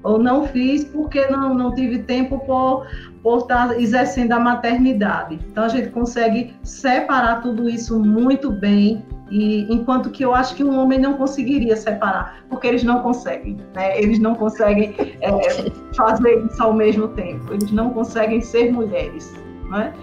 Ou 0.03 0.19
não 0.19 0.45
fiz 0.47 0.83
porque 0.83 1.25
não, 1.27 1.53
não 1.53 1.73
tive 1.73 1.99
tempo 1.99 2.39
por, 2.39 2.85
por 3.21 3.39
estar 3.39 3.79
exercendo 3.79 4.33
a 4.33 4.39
maternidade. 4.39 5.39
Então 5.49 5.63
a 5.63 5.69
gente 5.69 5.89
consegue 5.89 6.53
separar 6.63 7.41
tudo 7.41 7.69
isso 7.69 7.99
muito 7.99 8.51
bem 8.51 9.03
e 9.31 9.65
enquanto 9.73 10.11
que 10.11 10.23
eu 10.23 10.35
acho 10.35 10.55
que 10.55 10.63
um 10.63 10.77
homem 10.77 10.99
não 10.99 11.13
conseguiria 11.13 11.75
separar, 11.75 12.43
porque 12.49 12.67
eles 12.67 12.83
não 12.83 12.99
conseguem, 12.99 13.57
né? 13.73 13.99
Eles 13.99 14.19
não 14.19 14.35
conseguem 14.35 14.95
é, 15.21 15.71
fazer 15.95 16.45
isso 16.45 16.61
ao 16.61 16.73
mesmo 16.73 17.07
tempo. 17.09 17.53
Eles 17.53 17.71
não 17.71 17.89
conseguem 17.89 18.41
ser 18.41 18.71
mulheres, 18.71 19.33
né? 19.71 19.93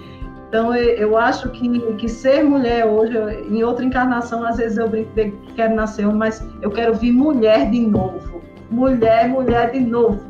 Então, 0.48 0.74
eu 0.74 1.16
acho 1.16 1.48
que, 1.50 1.78
que 1.92 2.08
ser 2.08 2.42
mulher 2.42 2.84
hoje, 2.84 3.16
em 3.48 3.62
outra 3.62 3.84
encarnação, 3.84 4.44
às 4.44 4.56
vezes 4.56 4.78
eu 4.78 4.88
brinco 4.88 5.12
que 5.14 5.52
quero 5.52 5.76
nascer, 5.76 6.04
mas 6.08 6.44
eu 6.60 6.72
quero 6.72 6.92
vir 6.94 7.12
mulher 7.12 7.70
de 7.70 7.78
novo. 7.78 8.42
Mulher, 8.70 9.28
mulher 9.28 9.72
de 9.72 9.80
novo. 9.80 10.20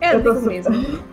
É 0.00 0.14
eu 0.14 0.22
tô 0.22 0.34
super, 0.34 0.48
mesmo. 0.48 1.12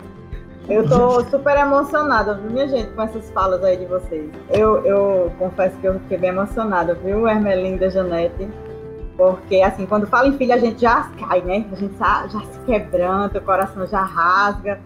Eu 0.68 0.88
tô 0.88 1.24
super 1.24 1.56
emocionada, 1.56 2.34
minha 2.34 2.68
gente, 2.68 2.92
com 2.92 3.02
essas 3.02 3.28
falas 3.30 3.64
aí 3.64 3.76
de 3.76 3.86
vocês. 3.86 4.30
Eu, 4.50 4.84
eu 4.86 5.32
confesso 5.36 5.76
que 5.78 5.86
eu 5.86 5.98
fiquei 6.00 6.16
bem 6.16 6.30
emocionada, 6.30 6.94
viu, 6.94 7.26
Hermelinda, 7.26 7.90
Janete? 7.90 8.48
Porque, 9.16 9.62
assim, 9.62 9.84
quando 9.84 10.06
fala 10.06 10.28
em 10.28 10.38
filha, 10.38 10.54
a 10.54 10.58
gente 10.58 10.82
já 10.82 11.10
cai, 11.18 11.40
né? 11.40 11.66
A 11.72 11.74
gente 11.74 11.98
já, 11.98 12.24
já 12.28 12.40
se 12.40 12.60
quebranta, 12.66 13.38
o 13.38 13.42
coração 13.42 13.84
já 13.84 14.02
rasga 14.02 14.78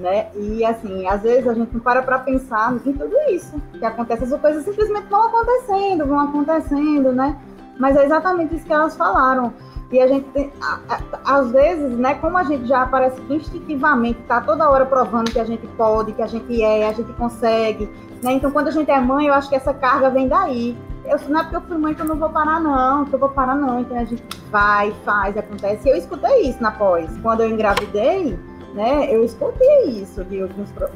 né? 0.00 0.28
E 0.34 0.64
assim, 0.64 1.06
às 1.06 1.20
vezes 1.20 1.46
a 1.46 1.52
gente 1.52 1.74
não 1.74 1.80
para 1.80 2.02
para 2.02 2.18
pensar 2.20 2.74
em 2.74 2.78
tudo 2.78 3.14
isso 3.30 3.60
que 3.78 3.84
acontece, 3.84 4.24
as 4.24 4.40
coisas 4.40 4.64
simplesmente 4.64 5.06
vão 5.08 5.26
acontecendo, 5.26 6.06
vão 6.06 6.20
acontecendo, 6.20 7.12
né? 7.12 7.36
Mas 7.78 7.96
é 7.96 8.06
exatamente 8.06 8.56
isso 8.56 8.64
que 8.64 8.72
elas 8.72 8.96
falaram. 8.96 9.52
E 9.90 10.00
a 10.00 10.06
gente 10.06 10.28
tem, 10.30 10.52
às 11.24 11.50
vezes, 11.50 11.98
né, 11.98 12.14
como 12.14 12.38
a 12.38 12.44
gente 12.44 12.64
já 12.66 12.86
parece 12.86 13.20
que 13.22 13.34
instintivamente 13.34 14.20
está 14.20 14.40
toda 14.40 14.70
hora 14.70 14.86
provando 14.86 15.32
que 15.32 15.40
a 15.40 15.44
gente 15.44 15.66
pode, 15.68 16.12
que 16.12 16.22
a 16.22 16.28
gente 16.28 16.62
é, 16.62 16.88
a 16.88 16.92
gente 16.92 17.12
consegue, 17.14 17.90
né? 18.22 18.32
Então, 18.32 18.52
quando 18.52 18.68
a 18.68 18.70
gente 18.70 18.88
é 18.90 19.00
mãe, 19.00 19.26
eu 19.26 19.34
acho 19.34 19.48
que 19.48 19.56
essa 19.56 19.74
carga 19.74 20.08
vem 20.10 20.28
daí. 20.28 20.76
Eu, 21.04 21.18
não 21.28 21.40
é 21.40 21.42
porque 21.42 21.56
eu 21.56 21.60
fui 21.62 21.78
mãe 21.78 21.94
que 21.94 22.02
eu 22.02 22.06
não 22.06 22.16
vou 22.16 22.28
parar, 22.28 22.60
não, 22.60 23.04
que 23.04 23.14
eu 23.14 23.18
vou 23.18 23.30
parar, 23.30 23.56
não. 23.56 23.80
Então 23.80 23.98
a 23.98 24.04
gente 24.04 24.22
vai, 24.50 24.92
faz, 25.04 25.36
acontece. 25.36 25.88
E 25.88 25.90
eu 25.90 25.96
escutei 25.96 26.42
isso 26.42 26.62
na 26.62 26.70
pós. 26.70 27.10
Quando 27.22 27.40
eu 27.40 27.50
engravidei, 27.50 28.38
né? 28.74 29.12
Eu 29.12 29.24
escutei 29.24 29.84
isso 29.88 30.24
de, 30.24 30.46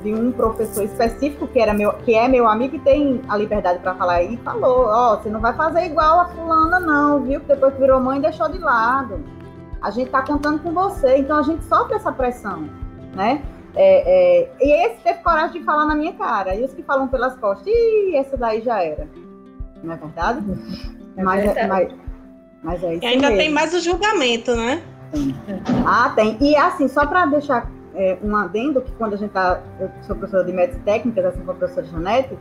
de, 0.03 0.15
um 0.15 0.33
professor 0.33 0.85
específico 0.85 1.47
que 1.49 1.59
era 1.59 1.75
meu, 1.75 1.93
que 1.93 2.15
é 2.15 2.29
meu 2.29 2.47
amigo 2.47 2.77
e 2.77 2.81
tem 2.81 3.21
a 3.29 3.37
liberdade 3.37 3.81
para 3.81 3.95
falar 3.95 4.23
e 4.23 4.37
falou, 4.39 4.87
ó, 4.87 5.15
oh, 5.15 5.17
você 5.17 5.29
não 5.29 5.41
vai 5.41 5.55
fazer 5.55 5.85
igual 5.85 6.21
a 6.21 6.29
fulana 6.29 6.79
não, 6.81 7.23
viu? 7.23 7.41
Que 7.41 7.49
depois 7.49 7.75
que 7.75 7.81
virou 7.81 8.01
mãe 8.01 8.21
deixou 8.21 8.49
de 8.49 8.59
lado. 8.59 9.25
A 9.83 9.91
gente 9.91 10.07
está 10.07 10.23
contando 10.23 10.63
com 10.63 10.73
você, 10.73 11.19
então 11.19 11.39
a 11.39 11.43
gente 11.43 11.65
sofre 11.65 11.97
essa 11.97 12.13
pressão, 12.13 12.69
né? 13.15 13.43
É, 13.77 14.45
é, 14.45 14.53
e 14.61 14.87
esse 14.87 15.03
teve 15.03 15.19
coragem 15.19 15.61
de 15.61 15.65
falar 15.65 15.85
na 15.85 15.95
minha 15.95 16.13
cara. 16.13 16.55
E 16.55 16.65
os 16.65 16.73
que 16.73 16.83
falam 16.83 17.09
pelas 17.09 17.37
costas, 17.39 17.67
ih, 17.67 18.17
essa 18.17 18.37
daí 18.37 18.63
já 18.63 18.83
era. 18.83 19.09
Não 19.83 19.93
é 19.93 19.97
verdade? 19.97 20.45
É 21.17 21.23
mas, 21.23 21.45
verdade. 21.45 21.69
Mas, 21.69 21.93
mas 22.63 22.85
é 22.85 22.95
isso 22.95 23.05
e 23.05 23.07
ainda 23.07 23.29
mesmo. 23.29 23.37
tem 23.37 23.51
mais 23.51 23.75
o 23.75 23.81
julgamento, 23.81 24.55
né? 24.55 24.83
Tem. 25.15 25.35
Ah, 25.87 26.13
tem. 26.15 26.37
E 26.41 26.57
assim, 26.57 26.89
só 26.89 27.07
para 27.07 27.25
deixar 27.27 27.71
é, 27.95 28.19
um 28.23 28.35
adendo, 28.35 28.81
que 28.81 28.91
quando 28.93 29.15
a 29.15 29.17
gente 29.17 29.29
está. 29.29 29.61
Eu 29.79 29.89
sou 30.03 30.17
professora 30.17 30.45
de 30.45 30.53
médicas 30.53 30.83
técnicas, 30.83 31.25
assim 31.27 31.39
como 31.39 31.53
a 31.53 31.55
professora 31.55 31.87
Janete, 31.87 32.37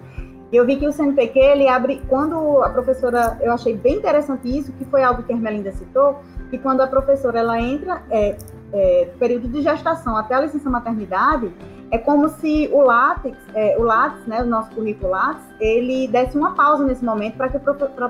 eu 0.51 0.65
vi 0.65 0.77
que 0.77 0.87
o 0.87 0.91
CNPq, 0.91 1.39
ele 1.39 1.67
abre. 1.67 2.01
Quando 2.09 2.63
a 2.63 2.69
professora. 2.69 3.37
Eu 3.41 3.53
achei 3.53 3.77
bem 3.77 3.97
interessante 3.97 4.47
isso, 4.47 4.71
que 4.73 4.85
foi 4.85 5.03
algo 5.03 5.21
que 5.23 5.31
a 5.31 5.35
Ermelinda 5.35 5.71
citou, 5.71 6.19
que 6.49 6.57
quando 6.57 6.81
a 6.81 6.87
professora 6.87 7.39
ela 7.39 7.59
entra, 7.61 8.01
é, 8.09 8.35
é, 8.73 9.09
período 9.19 9.47
de 9.47 9.61
gestação 9.61 10.17
até 10.17 10.33
a 10.33 10.41
licença 10.41 10.69
maternidade, 10.69 11.53
é 11.91 11.97
como 11.99 12.27
se 12.27 12.67
o 12.73 12.81
látex, 12.81 13.37
é, 13.53 13.75
o 13.77 13.83
látex, 13.83 14.25
né, 14.25 14.41
o 14.41 14.47
nosso 14.47 14.71
currículo 14.71 15.11
látex, 15.11 15.43
ele 15.59 16.07
desse 16.07 16.35
uma 16.35 16.55
pausa 16.55 16.83
nesse 16.83 17.05
momento 17.05 17.37
para 17.37 17.49
que 17.49 17.57
a 17.57 17.59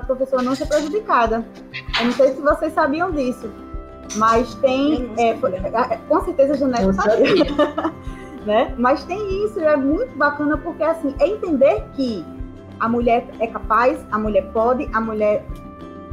professora 0.00 0.42
não 0.42 0.54
seja 0.54 0.70
prejudicada. 0.70 1.44
Eu 2.00 2.06
não 2.06 2.12
sei 2.12 2.32
se 2.34 2.40
vocês 2.40 2.72
sabiam 2.72 3.10
disso. 3.12 3.50
Mas 4.16 4.54
tem. 4.56 5.10
É, 5.16 5.30
é, 5.30 5.96
com 6.08 6.24
certeza 6.24 6.54
a 6.54 6.56
Janete 6.56 6.94
sabia. 6.94 7.92
né? 8.46 8.74
Mas 8.78 9.04
tem 9.04 9.44
isso, 9.44 9.58
é 9.60 9.76
muito 9.76 10.16
bacana 10.16 10.56
porque 10.58 10.82
assim, 10.82 11.14
é 11.18 11.28
entender 11.28 11.82
que 11.94 12.24
a 12.80 12.88
mulher 12.88 13.26
é 13.40 13.46
capaz, 13.46 14.04
a 14.10 14.18
mulher 14.18 14.50
pode, 14.52 14.88
a 14.92 15.00
mulher 15.00 15.44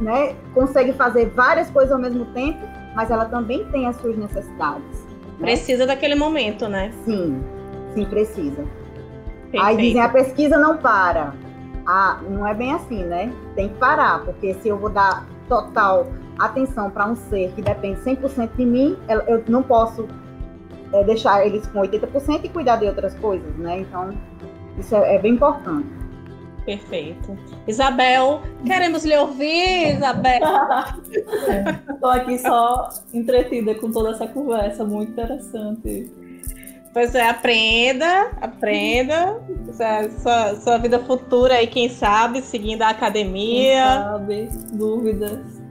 né, 0.00 0.34
consegue 0.54 0.92
fazer 0.92 1.26
várias 1.30 1.70
coisas 1.70 1.92
ao 1.92 1.98
mesmo 1.98 2.24
tempo, 2.26 2.60
mas 2.94 3.10
ela 3.10 3.26
também 3.26 3.64
tem 3.66 3.86
as 3.86 3.96
suas 3.96 4.16
necessidades. 4.16 5.04
Né? 5.38 5.48
Precisa 5.48 5.86
daquele 5.86 6.14
momento, 6.14 6.68
né? 6.68 6.92
Sim, 7.04 7.42
sim, 7.94 8.04
precisa. 8.06 8.64
Perfeito. 9.50 9.66
Aí 9.66 9.76
dizem 9.76 10.00
a 10.00 10.08
pesquisa 10.08 10.56
não 10.56 10.78
para. 10.78 11.34
Ah, 11.86 12.20
não 12.28 12.46
é 12.46 12.54
bem 12.54 12.72
assim, 12.72 13.02
né? 13.04 13.32
Tem 13.54 13.68
que 13.68 13.74
parar, 13.74 14.24
porque 14.24 14.54
se 14.54 14.68
eu 14.68 14.78
vou 14.78 14.88
dar 14.88 15.26
total 15.48 16.06
atenção 16.46 16.90
para 16.90 17.08
um 17.08 17.16
ser 17.16 17.52
que 17.52 17.62
depende 17.62 18.00
100% 18.00 18.50
de 18.56 18.64
mim, 18.64 18.96
eu 19.08 19.42
não 19.48 19.62
posso 19.62 20.08
é, 20.92 21.04
deixar 21.04 21.46
eles 21.46 21.66
com 21.66 21.80
80% 21.80 22.40
e 22.44 22.48
cuidar 22.48 22.76
de 22.76 22.86
outras 22.86 23.14
coisas, 23.14 23.54
né? 23.56 23.80
Então, 23.80 24.12
isso 24.78 24.94
é, 24.94 25.16
é 25.16 25.18
bem 25.18 25.34
importante. 25.34 25.88
Perfeito. 26.64 27.36
Isabel, 27.66 28.40
queremos 28.64 29.04
lhe 29.04 29.16
ouvir, 29.16 29.96
Isabel. 29.96 30.40
Estou 31.92 32.10
aqui 32.10 32.38
só 32.38 32.88
entretida 33.12 33.74
com 33.74 33.90
toda 33.90 34.10
essa 34.10 34.28
conversa, 34.28 34.84
muito 34.84 35.10
interessante. 35.10 36.10
Pois 36.92 37.14
é, 37.14 37.28
aprenda, 37.28 38.30
aprenda. 38.40 39.40
Sua, 40.20 40.54
sua 40.56 40.78
vida 40.78 40.98
futura 41.00 41.54
aí, 41.54 41.66
quem 41.66 41.88
sabe, 41.88 42.42
seguindo 42.42 42.82
a 42.82 42.90
academia. 42.90 43.82
Quem 44.28 44.48
sabe, 44.50 44.50
dúvidas. 44.72 45.61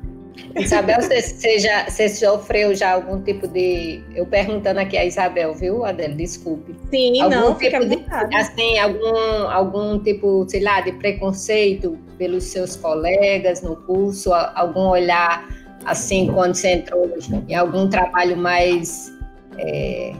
Isabel, 0.55 1.01
você, 1.01 1.21
você, 1.21 1.59
já, 1.59 1.89
você 1.89 2.09
sofreu 2.09 2.73
já 2.75 2.93
algum 2.93 3.21
tipo 3.21 3.47
de. 3.47 4.01
Eu 4.15 4.25
perguntando 4.25 4.79
aqui 4.79 4.97
a 4.97 5.05
Isabel, 5.05 5.53
viu, 5.53 5.85
Adele? 5.85 6.15
Desculpe. 6.15 6.75
Sim, 6.89 7.21
algum 7.21 7.35
não, 7.35 7.55
tipo 7.55 7.85
de, 7.85 8.05
Assim, 8.35 8.77
algum, 8.77 9.47
algum 9.49 9.99
tipo, 9.99 10.45
sei 10.49 10.61
lá, 10.61 10.81
de 10.81 10.91
preconceito 10.93 11.97
pelos 12.17 12.45
seus 12.45 12.75
colegas 12.75 13.61
no 13.61 13.75
curso, 13.75 14.33
algum 14.33 14.89
olhar, 14.89 15.47
assim, 15.85 16.31
quando 16.33 16.55
você 16.55 16.71
entrou 16.73 17.09
em 17.47 17.55
algum 17.55 17.87
trabalho 17.87 18.37
mais. 18.37 19.11
É, 19.57 20.13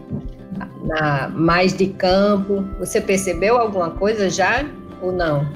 na, 0.84 1.30
mais 1.30 1.74
de 1.74 1.88
campo. 1.88 2.64
Você 2.80 3.00
percebeu 3.00 3.58
alguma 3.58 3.92
coisa 3.92 4.30
já 4.30 4.66
ou 5.02 5.12
não? 5.12 5.48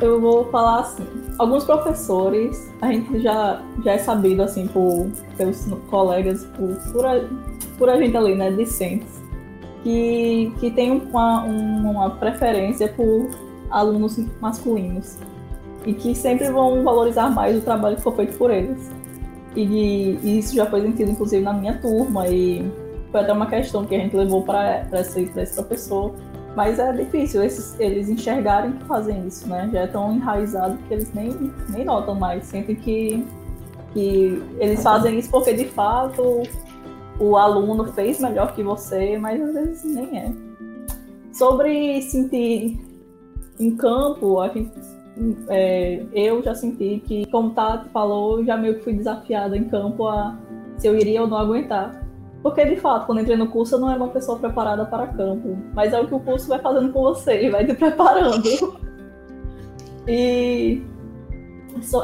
Eu 0.00 0.20
vou 0.20 0.46
falar 0.46 0.80
assim 0.80 1.06
alguns 1.38 1.64
professores, 1.64 2.70
a 2.80 2.92
gente 2.92 3.20
já, 3.20 3.62
já 3.84 3.92
é 3.92 3.98
sabido, 3.98 4.42
assim, 4.42 4.66
por 4.66 5.10
seus 5.36 5.66
colegas, 5.90 6.44
por, 6.56 6.76
por, 6.92 7.06
a, 7.06 7.20
por 7.78 7.88
a 7.88 7.96
gente 7.96 8.16
ali, 8.16 8.34
né, 8.34 8.50
discentes, 8.50 9.22
que, 9.82 10.52
que 10.60 10.70
tem 10.70 10.90
uma, 10.90 11.42
uma 11.42 12.10
preferência 12.10 12.88
por 12.88 13.30
alunos 13.70 14.18
masculinos 14.40 15.18
e 15.84 15.92
que 15.92 16.14
sempre 16.14 16.48
vão 16.50 16.84
valorizar 16.84 17.30
mais 17.30 17.56
o 17.56 17.60
trabalho 17.60 17.96
que 17.96 18.02
foi 18.02 18.14
feito 18.14 18.38
por 18.38 18.50
eles. 18.50 18.90
E, 19.56 20.18
e 20.22 20.38
isso 20.38 20.54
já 20.54 20.66
foi 20.66 20.82
sentido, 20.82 21.10
inclusive, 21.10 21.42
na 21.42 21.52
minha 21.52 21.76
turma, 21.78 22.28
e 22.28 22.64
foi 23.10 23.20
até 23.20 23.32
uma 23.32 23.46
questão 23.46 23.84
que 23.84 23.94
a 23.94 23.98
gente 23.98 24.16
levou 24.16 24.42
para 24.42 24.86
esse, 24.92 25.30
esse 25.36 25.54
professor 25.54 26.14
mas 26.54 26.78
é 26.78 26.92
difícil 26.92 27.42
esses, 27.42 27.78
eles 27.80 28.08
enxergarem 28.08 28.72
que 28.72 28.84
fazem 28.84 29.26
isso, 29.26 29.48
né? 29.48 29.70
Já 29.72 29.80
é 29.80 29.86
tão 29.86 30.14
enraizado 30.14 30.76
que 30.86 30.94
eles 30.94 31.12
nem, 31.14 31.52
nem 31.70 31.84
notam 31.84 32.14
mais. 32.14 32.44
Sentem 32.44 32.76
que, 32.76 33.26
que 33.92 34.42
eles 34.58 34.82
fazem 34.82 35.18
isso 35.18 35.30
porque 35.30 35.54
de 35.54 35.66
fato 35.66 36.42
o 37.18 37.36
aluno 37.36 37.92
fez 37.92 38.20
melhor 38.20 38.54
que 38.54 38.62
você, 38.62 39.16
mas 39.18 39.40
às 39.40 39.54
vezes 39.54 39.84
nem 39.84 40.18
é. 40.18 40.32
Sobre 41.32 42.02
sentir 42.02 42.78
em 43.58 43.76
campo, 43.76 44.40
a 44.40 44.48
gente, 44.48 44.72
é, 45.48 46.04
eu 46.12 46.42
já 46.42 46.54
senti 46.54 47.02
que, 47.06 47.26
como 47.30 47.50
Tati 47.50 47.88
falou, 47.90 48.44
já 48.44 48.56
meio 48.56 48.76
que 48.76 48.84
fui 48.84 48.94
desafiada 48.94 49.56
em 49.56 49.64
campo 49.64 50.06
a 50.06 50.38
se 50.76 50.86
eu 50.86 50.98
iria 50.98 51.22
ou 51.22 51.28
não 51.28 51.38
aguentar. 51.38 52.01
Porque, 52.42 52.64
de 52.64 52.76
fato, 52.76 53.06
quando 53.06 53.20
entrei 53.20 53.36
no 53.36 53.48
curso, 53.48 53.76
eu 53.76 53.78
não 53.78 53.90
era 53.90 53.98
uma 53.98 54.08
pessoa 54.08 54.38
preparada 54.38 54.84
para 54.84 55.06
campo. 55.06 55.56
Mas 55.74 55.92
é 55.92 56.00
o 56.00 56.06
que 56.06 56.14
o 56.14 56.20
curso 56.20 56.48
vai 56.48 56.58
fazendo 56.58 56.92
com 56.92 57.02
você, 57.02 57.48
vai 57.50 57.64
te 57.64 57.74
preparando. 57.74 58.42
e 60.08 60.82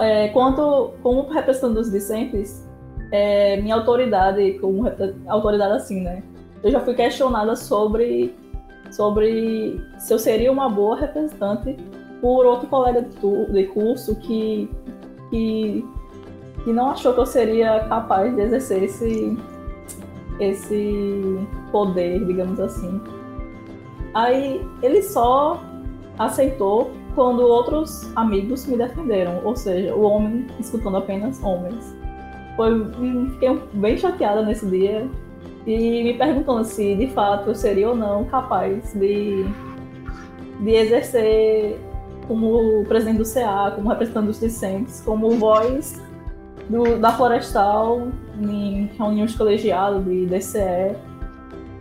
é, 0.01 0.29
quanto, 0.29 0.93
como 1.03 1.29
representante 1.29 1.75
dos 1.75 1.91
discentes, 1.91 2.67
é, 3.11 3.61
minha 3.61 3.75
autoridade, 3.75 4.59
como 4.61 4.85
autoridade 5.27 5.75
assim, 5.75 6.03
né? 6.03 6.23
Eu 6.63 6.71
já 6.71 6.81
fui 6.81 6.95
questionada 6.95 7.57
sobre, 7.57 8.35
sobre 8.91 9.81
se 9.99 10.13
eu 10.13 10.19
seria 10.19 10.53
uma 10.53 10.69
boa 10.69 10.97
representante 10.97 11.77
por 12.21 12.47
outro 12.47 12.69
colega 12.69 13.03
de, 13.03 13.53
de 13.53 13.65
curso 13.67 14.17
que, 14.17 14.69
que 15.31 15.85
que 16.65 16.73
não 16.73 16.91
achou 16.91 17.15
que 17.15 17.21
eu 17.21 17.27
seria 17.27 17.81
capaz 17.89 18.35
de 18.35 18.43
exercer 18.43 18.83
esse, 18.83 19.37
esse 20.41 21.39
poder, 21.71 22.25
digamos 22.25 22.59
assim. 22.61 23.01
Aí 24.15 24.67
ele 24.83 25.03
só 25.03 25.63
aceitou 26.19 26.91
quando 27.15 27.41
outros 27.41 28.11
amigos 28.17 28.67
me 28.67 28.77
defenderam, 28.77 29.41
ou 29.45 29.57
seja, 29.57 29.95
o 29.95 30.03
homem 30.03 30.47
escutando 30.59 30.97
apenas 30.97 31.43
homens. 31.43 31.97
Foi, 32.57 32.87
fiquei 33.33 33.61
bem 33.75 33.97
chateada 33.97 34.43
nesse 34.43 34.67
dia 34.67 35.09
e 35.67 36.03
me 36.03 36.15
perguntando 36.15 36.65
se 36.65 36.97
de 36.97 37.09
fato 37.09 37.51
eu 37.51 37.55
seria 37.55 37.91
ou 37.91 37.97
não 37.97 38.25
capaz 38.25 38.93
de, 38.95 39.45
de 40.61 40.71
exercer 40.71 41.79
como 42.27 42.85
presidente 42.85 43.19
do 43.19 43.25
CA, 43.25 43.73
como 43.75 43.89
representante 43.89 44.27
dos 44.27 44.41
discentes, 44.41 45.03
como 45.05 45.31
voz 45.31 46.01
do, 46.69 46.99
da 46.99 47.13
Florestal 47.13 48.09
em 48.41 48.91
reuniões 48.99 49.35
colegiadas 49.35 50.05
de 50.05 50.27
DCE. 50.27 50.95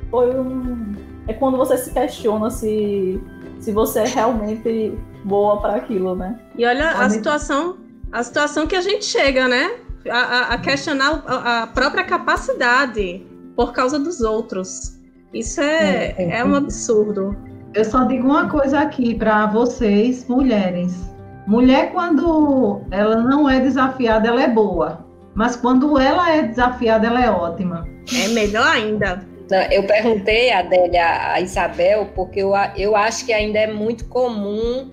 Foi 0.09 0.39
um. 0.39 0.95
É 1.27 1.33
quando 1.33 1.57
você 1.57 1.77
se 1.77 1.91
questiona 1.91 2.49
se, 2.49 3.21
se 3.59 3.71
você 3.71 3.99
é 3.99 4.07
realmente 4.07 4.97
boa 5.25 5.59
para 5.59 5.75
aquilo, 5.75 6.15
né? 6.15 6.39
E 6.57 6.65
olha 6.65 6.91
a 6.91 7.09
situação, 7.09 7.77
a 8.11 8.23
situação 8.23 8.65
que 8.65 8.75
a 8.75 8.81
gente 8.81 9.03
chega, 9.03 9.47
né? 9.47 9.71
A, 10.09 10.53
a 10.53 10.57
questionar 10.57 11.21
a, 11.27 11.63
a, 11.63 11.67
própria 11.67 12.05
capacidade 12.05 13.27
por 13.57 13.73
causa 13.73 13.99
dos 13.99 14.21
outros. 14.21 14.97
Isso 15.33 15.59
é, 15.59 15.65
é, 15.65 16.15
é. 16.17 16.39
é 16.39 16.45
um 16.45 16.55
absurdo. 16.55 17.35
Eu 17.73 17.83
só 17.83 18.05
digo 18.05 18.25
uma 18.25 18.49
coisa 18.49 18.79
aqui 18.79 19.13
para 19.13 19.47
vocês, 19.47 20.25
mulheres. 20.29 21.16
Mulher, 21.47 21.91
quando 21.93 22.81
ela 22.91 23.21
não 23.21 23.49
é 23.49 23.61
desafiada, 23.61 24.27
ela 24.27 24.43
é 24.43 24.47
boa. 24.49 25.07
Mas 25.33 25.55
quando 25.55 25.97
ela 25.97 26.29
é 26.29 26.41
desafiada, 26.41 27.07
ela 27.07 27.23
é 27.23 27.29
ótima. 27.29 27.87
É 28.13 28.27
melhor 28.29 28.67
ainda. 28.67 29.25
Eu 29.71 29.83
perguntei, 29.83 30.51
Adélia, 30.51 31.31
a 31.31 31.39
Isabel, 31.39 32.09
porque 32.13 32.41
eu, 32.41 32.51
eu 32.75 32.97
acho 32.97 33.25
que 33.25 33.31
ainda 33.31 33.59
é 33.59 33.67
muito 33.67 34.05
comum, 34.09 34.91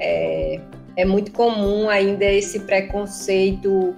é, 0.00 0.60
é 0.96 1.04
muito 1.04 1.30
comum 1.30 1.88
ainda 1.88 2.24
esse 2.24 2.58
preconceito 2.60 3.94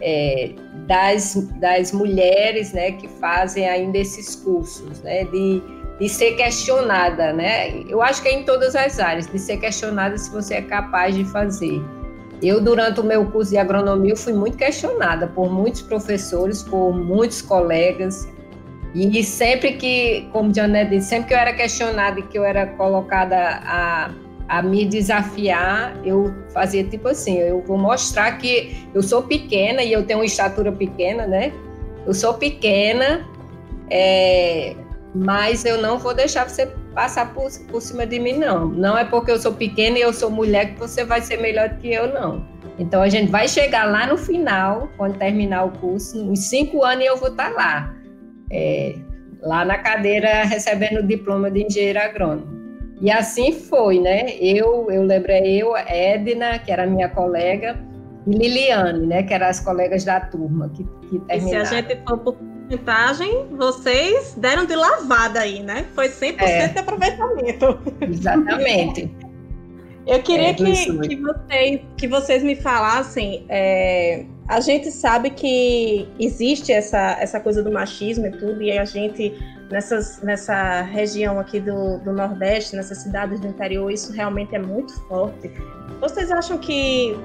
é, 0.00 0.50
das, 0.88 1.34
das 1.60 1.92
mulheres 1.92 2.72
né, 2.72 2.92
que 2.92 3.06
fazem 3.06 3.68
ainda 3.68 3.98
esses 3.98 4.34
cursos, 4.34 5.00
né, 5.02 5.24
de 5.24 5.62
de 6.00 6.08
ser 6.08 6.32
questionada, 6.32 7.32
né? 7.32 7.82
Eu 7.88 8.02
acho 8.02 8.22
que 8.22 8.28
é 8.28 8.34
em 8.34 8.44
todas 8.44 8.74
as 8.74 8.98
áreas, 8.98 9.26
de 9.26 9.38
ser 9.38 9.58
questionada 9.58 10.18
se 10.18 10.30
você 10.30 10.54
é 10.54 10.62
capaz 10.62 11.14
de 11.14 11.24
fazer. 11.24 11.80
Eu, 12.42 12.60
durante 12.60 13.00
o 13.00 13.04
meu 13.04 13.24
curso 13.26 13.52
de 13.52 13.58
agronomia, 13.58 14.16
fui 14.16 14.32
muito 14.32 14.56
questionada 14.56 15.28
por 15.28 15.50
muitos 15.50 15.82
professores, 15.82 16.62
por 16.62 16.92
muitos 16.92 17.40
colegas. 17.40 18.28
E 18.94 19.22
sempre 19.24 19.72
que, 19.72 20.28
como 20.32 20.54
Janet 20.54 20.90
disse, 20.90 21.08
sempre 21.08 21.28
que 21.28 21.34
eu 21.34 21.38
era 21.38 21.52
questionada 21.52 22.20
e 22.20 22.22
que 22.22 22.38
eu 22.38 22.44
era 22.44 22.66
colocada 22.66 23.36
a, 23.64 24.10
a 24.48 24.62
me 24.62 24.84
desafiar, 24.84 25.96
eu 26.04 26.32
fazia 26.52 26.84
tipo 26.84 27.08
assim: 27.08 27.38
eu 27.38 27.62
vou 27.62 27.78
mostrar 27.78 28.32
que 28.38 28.86
eu 28.94 29.02
sou 29.02 29.22
pequena 29.22 29.82
e 29.82 29.92
eu 29.92 30.04
tenho 30.04 30.20
uma 30.20 30.24
estatura 30.24 30.70
pequena, 30.70 31.26
né? 31.26 31.52
Eu 32.06 32.14
sou 32.14 32.34
pequena, 32.34 33.26
é, 33.90 34.76
mas 35.14 35.64
eu 35.64 35.80
não 35.80 35.98
vou 35.98 36.12
deixar 36.12 36.48
você 36.48 36.66
passar 36.94 37.32
por, 37.32 37.48
por 37.68 37.80
cima 37.80 38.04
de 38.06 38.18
mim, 38.18 38.34
não. 38.34 38.68
Não 38.68 38.98
é 38.98 39.04
porque 39.04 39.30
eu 39.30 39.38
sou 39.38 39.52
pequena 39.52 39.98
e 39.98 40.02
eu 40.02 40.12
sou 40.12 40.30
mulher 40.30 40.74
que 40.74 40.80
você 40.80 41.04
vai 41.04 41.20
ser 41.20 41.40
melhor 41.40 41.68
do 41.68 41.76
que 41.76 41.92
eu, 41.92 42.12
não. 42.12 42.44
Então 42.78 43.00
a 43.00 43.08
gente 43.08 43.30
vai 43.30 43.46
chegar 43.46 43.84
lá 43.84 44.06
no 44.06 44.18
final, 44.18 44.88
quando 44.96 45.16
terminar 45.18 45.64
o 45.64 45.70
curso, 45.70 46.18
uns 46.20 46.48
cinco 46.48 46.82
anos 46.82 47.04
e 47.04 47.06
eu 47.06 47.16
vou 47.16 47.28
estar 47.28 47.50
tá 47.50 47.56
lá, 47.56 47.94
é, 48.50 48.96
lá 49.40 49.64
na 49.64 49.78
cadeira 49.78 50.42
recebendo 50.44 50.98
o 50.98 51.06
diploma 51.06 51.50
de 51.50 51.64
engenheiro 51.64 52.00
agrônomo. 52.00 52.52
E 53.00 53.10
assim 53.10 53.52
foi, 53.52 54.00
né? 54.00 54.36
Eu, 54.40 54.90
eu 54.90 55.02
lembro 55.02 55.30
é 55.30 55.46
eu, 55.46 55.76
Edna, 55.76 56.58
que 56.58 56.72
era 56.72 56.86
minha 56.86 57.08
colega, 57.08 57.76
e 58.26 58.30
Liliane, 58.30 59.06
né, 59.06 59.22
que 59.22 59.34
eram 59.34 59.48
as 59.48 59.60
colegas 59.60 60.04
da 60.04 60.20
turma 60.20 60.70
que, 60.70 60.84
que 61.08 61.18
terminaram. 61.26 61.62
E 61.62 61.66
se 61.66 61.74
a 61.74 61.80
gente 61.82 62.02
for 62.08 62.18
porcentagem, 62.64 63.46
vocês 63.50 64.34
deram 64.36 64.64
de 64.64 64.74
lavada 64.74 65.40
aí, 65.40 65.62
né? 65.62 65.86
Foi 65.94 66.08
100% 66.08 66.40
é. 66.40 66.68
de 66.68 66.78
aproveitamento. 66.78 67.78
Exatamente. 68.00 69.10
Eu 70.06 70.22
queria 70.22 70.50
é, 70.50 70.54
que, 70.54 70.64
que, 71.08 71.16
vocês, 71.16 71.80
que 71.96 72.08
vocês 72.08 72.42
me 72.42 72.56
falassem. 72.56 73.46
É, 73.48 74.26
a 74.46 74.60
gente 74.60 74.90
sabe 74.90 75.30
que 75.30 76.06
existe 76.20 76.70
essa, 76.70 77.16
essa 77.18 77.40
coisa 77.40 77.62
do 77.62 77.72
machismo 77.72 78.26
e 78.26 78.30
tudo, 78.32 78.60
e 78.62 78.78
a 78.78 78.84
gente, 78.84 79.32
nessas, 79.70 80.20
nessa 80.20 80.82
região 80.82 81.40
aqui 81.40 81.58
do, 81.58 81.96
do 82.00 82.12
Nordeste, 82.12 82.76
nessas 82.76 82.98
cidades 82.98 83.40
do 83.40 83.46
interior, 83.46 83.90
isso 83.90 84.12
realmente 84.12 84.54
é 84.54 84.58
muito 84.58 84.92
forte. 85.08 85.50
Vocês 85.98 86.30
acham 86.30 86.58
que, 86.58 87.16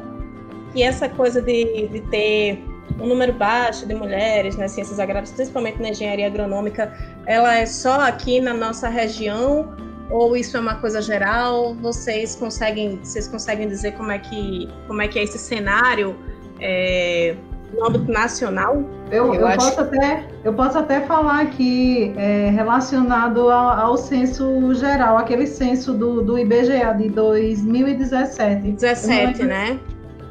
que 0.72 0.82
essa 0.82 1.10
coisa 1.10 1.42
de, 1.42 1.86
de 1.90 2.00
ter 2.10 2.64
um 3.00 3.08
número 3.08 3.34
baixo 3.34 3.86
de 3.86 3.94
mulheres 3.94 4.56
nas 4.56 4.72
ciências 4.72 5.00
agrárias, 5.00 5.32
principalmente 5.32 5.82
na 5.82 5.90
engenharia 5.90 6.28
agronômica, 6.28 6.94
ela 7.26 7.56
é 7.56 7.66
só 7.66 8.02
aqui 8.02 8.40
na 8.40 8.54
nossa 8.54 8.88
região 8.88 9.76
ou 10.10 10.36
isso 10.36 10.58
é 10.58 10.60
uma 10.60 10.76
coisa 10.76 11.02
geral? 11.02 11.76
Vocês 11.76 12.36
conseguem, 12.36 13.00
vocês 13.04 13.28
conseguem 13.28 13.68
dizer 13.68 13.92
como 13.94 14.12
é 14.12 14.20
que, 14.20 14.68
como 14.88 15.02
é 15.02 15.08
que 15.08 15.20
é 15.20 15.24
esse 15.24 15.38
cenário 15.38 16.16
é, 16.60 17.36
no 17.74 17.86
âmbito 17.86 18.12
nacional? 18.12 18.84
Eu, 19.12 19.34
eu, 19.34 19.48
eu 19.48 19.56
posso 19.56 19.82
até, 19.82 20.28
eu 20.44 20.54
posso 20.54 20.78
até 20.78 21.02
falar 21.02 21.42
aqui 21.42 22.14
é, 22.18 22.50
relacionado 22.50 23.50
ao, 23.50 23.70
ao, 23.70 23.98
censo 23.98 24.74
geral, 24.74 25.18
aquele 25.18 25.46
censo 25.46 25.94
do, 25.94 26.22
do 26.24 26.38
IBGA 26.38 26.94
de 26.94 27.10
2017. 27.10 28.72
17, 28.72 29.44
né? 29.44 29.80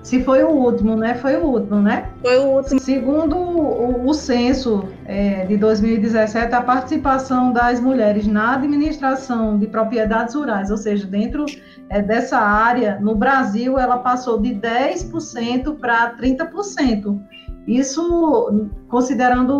Se 0.08 0.24
foi 0.24 0.42
o 0.42 0.48
último, 0.48 0.96
né? 0.96 1.16
Foi 1.16 1.36
o 1.36 1.44
último, 1.44 1.82
né? 1.82 2.08
Foi 2.22 2.38
o 2.38 2.44
último. 2.44 2.80
Segundo 2.80 3.36
o, 3.36 4.08
o 4.08 4.14
censo 4.14 4.88
é, 5.04 5.44
de 5.44 5.58
2017, 5.58 6.54
a 6.54 6.62
participação 6.62 7.52
das 7.52 7.78
mulheres 7.78 8.26
na 8.26 8.54
administração 8.54 9.58
de 9.58 9.66
propriedades 9.66 10.34
rurais, 10.34 10.70
ou 10.70 10.78
seja, 10.78 11.06
dentro 11.06 11.44
é, 11.90 12.00
dessa 12.00 12.38
área, 12.38 12.98
no 12.98 13.14
Brasil, 13.14 13.78
ela 13.78 13.98
passou 13.98 14.40
de 14.40 14.54
10% 14.54 15.76
para 15.78 16.16
30%. 16.16 17.20
Isso 17.68 18.70
considerando 18.88 19.54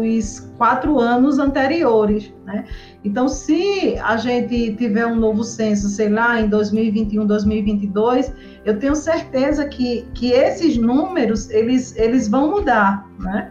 os 0.00 0.38
quatro 0.56 1.00
anos 1.00 1.40
anteriores, 1.40 2.32
né? 2.44 2.64
Então, 3.02 3.28
se 3.28 3.98
a 3.98 4.16
gente 4.16 4.76
tiver 4.76 5.04
um 5.04 5.16
novo 5.16 5.42
censo, 5.42 5.88
sei 5.88 6.10
lá, 6.10 6.40
em 6.40 6.48
2021, 6.48 7.26
2022, 7.26 8.32
eu 8.64 8.78
tenho 8.78 8.94
certeza 8.94 9.66
que, 9.66 10.06
que 10.14 10.30
esses 10.30 10.76
números, 10.76 11.50
eles, 11.50 11.96
eles 11.96 12.28
vão 12.28 12.52
mudar, 12.52 13.04
né? 13.18 13.50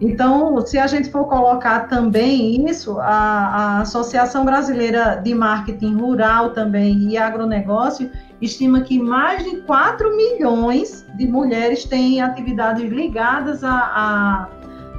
Então, 0.00 0.64
se 0.64 0.78
a 0.78 0.86
gente 0.86 1.10
for 1.10 1.24
colocar 1.24 1.88
também 1.88 2.68
isso, 2.68 3.00
a, 3.00 3.06
a, 3.08 3.80
Associação 3.80 4.44
Brasileira 4.44 5.16
de 5.16 5.34
Marketing 5.34 5.96
Rural 5.96 6.50
também 6.50 7.10
e 7.10 7.18
Agronegócio 7.18 8.08
estima 8.40 8.82
que 8.82 9.00
mais 9.02 9.42
de 9.42 9.56
4 9.62 10.16
milhões 10.16 11.04
de 11.16 11.26
mulheres 11.26 11.84
têm 11.84 12.22
atividades 12.22 12.88
ligadas 12.88 13.64
à, 13.64 14.48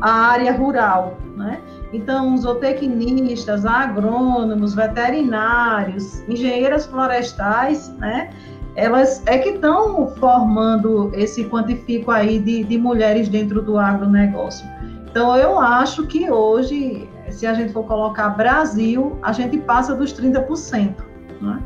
área 0.02 0.54
rural, 0.54 1.18
né? 1.36 1.60
Então, 1.92 2.38
zootecnistas, 2.38 3.66
agrônomos, 3.66 4.74
veterinários, 4.74 6.22
engenheiras 6.30 6.86
florestais, 6.86 7.90
né? 7.98 8.30
Elas 8.76 9.22
é 9.26 9.38
que 9.40 9.50
estão 9.50 10.08
formando 10.16 11.12
esse 11.14 11.44
quantifico 11.46 12.12
aí 12.12 12.40
de, 12.40 12.64
de 12.64 12.78
mulheres 12.78 13.28
dentro 13.28 13.62
do 13.62 13.78
agronegócio. 13.78 14.66
Então, 15.10 15.36
eu 15.36 15.60
acho 15.60 16.06
que 16.06 16.30
hoje, 16.30 17.10
se 17.30 17.48
a 17.48 17.54
gente 17.54 17.74
for 17.74 17.84
colocar 17.84 18.30
Brasil, 18.30 19.18
a 19.22 19.32
gente 19.32 19.58
passa 19.58 19.96
dos 19.96 20.14
30%, 20.14 20.96
né? 21.42 21.60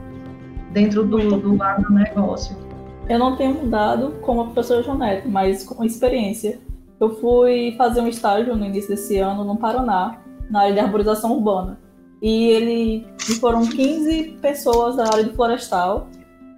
dentro 0.71 1.05
do, 1.05 1.37
do 1.37 1.61
agronegócio. 1.61 2.57
Eu 3.07 3.19
não 3.19 3.35
tenho 3.35 3.53
mudado 3.53 4.15
como 4.21 4.41
a 4.41 4.45
professora 4.45 4.81
Jonete, 4.81 5.27
mas 5.27 5.63
com 5.63 5.83
experiência. 5.83 6.59
Eu 6.99 7.15
fui 7.17 7.75
fazer 7.77 7.99
um 7.99 8.07
estágio 8.07 8.55
no 8.55 8.65
início 8.65 8.89
desse 8.89 9.17
ano 9.17 9.43
no 9.43 9.57
Paraná, 9.57 10.19
na 10.49 10.61
área 10.61 10.73
de 10.73 10.79
arborização 10.79 11.33
urbana. 11.33 11.79
E 12.21 12.47
ele 12.47 13.07
e 13.29 13.35
foram 13.35 13.65
15 13.65 14.37
pessoas 14.41 14.95
da 14.95 15.03
área 15.03 15.23
de 15.25 15.33
florestal, 15.33 16.07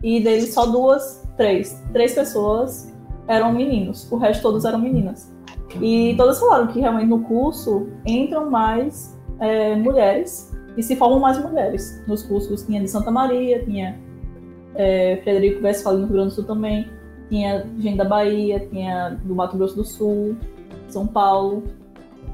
e 0.04 0.20
deles 0.20 0.54
só 0.54 0.68
duas, 0.68 1.28
três, 1.36 1.84
três 1.92 2.14
pessoas 2.14 2.94
eram 3.28 3.52
meninos, 3.52 4.10
o 4.12 4.18
resto 4.18 4.44
todos 4.44 4.66
eram 4.66 4.78
meninas. 4.78 5.35
E 5.82 6.16
todas 6.16 6.40
falaram 6.40 6.68
que 6.68 6.80
realmente 6.80 7.08
no 7.08 7.20
curso 7.22 7.88
entram 8.06 8.50
mais 8.50 9.18
é, 9.40 9.76
mulheres 9.76 10.56
e 10.78 10.84
se 10.84 10.96
formam 10.96 11.20
mais 11.20 11.42
mulheres. 11.44 12.04
Nos 12.08 12.24
cursos 12.24 12.64
tinha 12.64 12.82
de 12.82 12.88
Santa 12.88 13.12
Maria, 13.12 13.64
tinha 13.64 14.00
é, 14.76 15.20
Frederico 15.24 15.64
Westphal 15.64 15.94
no 15.94 16.06
Rio 16.06 16.14
Grande 16.14 16.30
do 16.30 16.36
Sul 16.36 16.44
também. 16.44 16.88
tinha 17.30 17.66
gente 17.80 17.98
da 17.98 18.06
Bahia, 18.06 18.60
tinha 18.68 19.18
do 19.24 19.36
Mato 19.36 19.58
Grosso 19.58 19.76
do 19.76 19.86
Sul, 19.86 20.36
São 20.88 21.08
Paulo, 21.08 21.64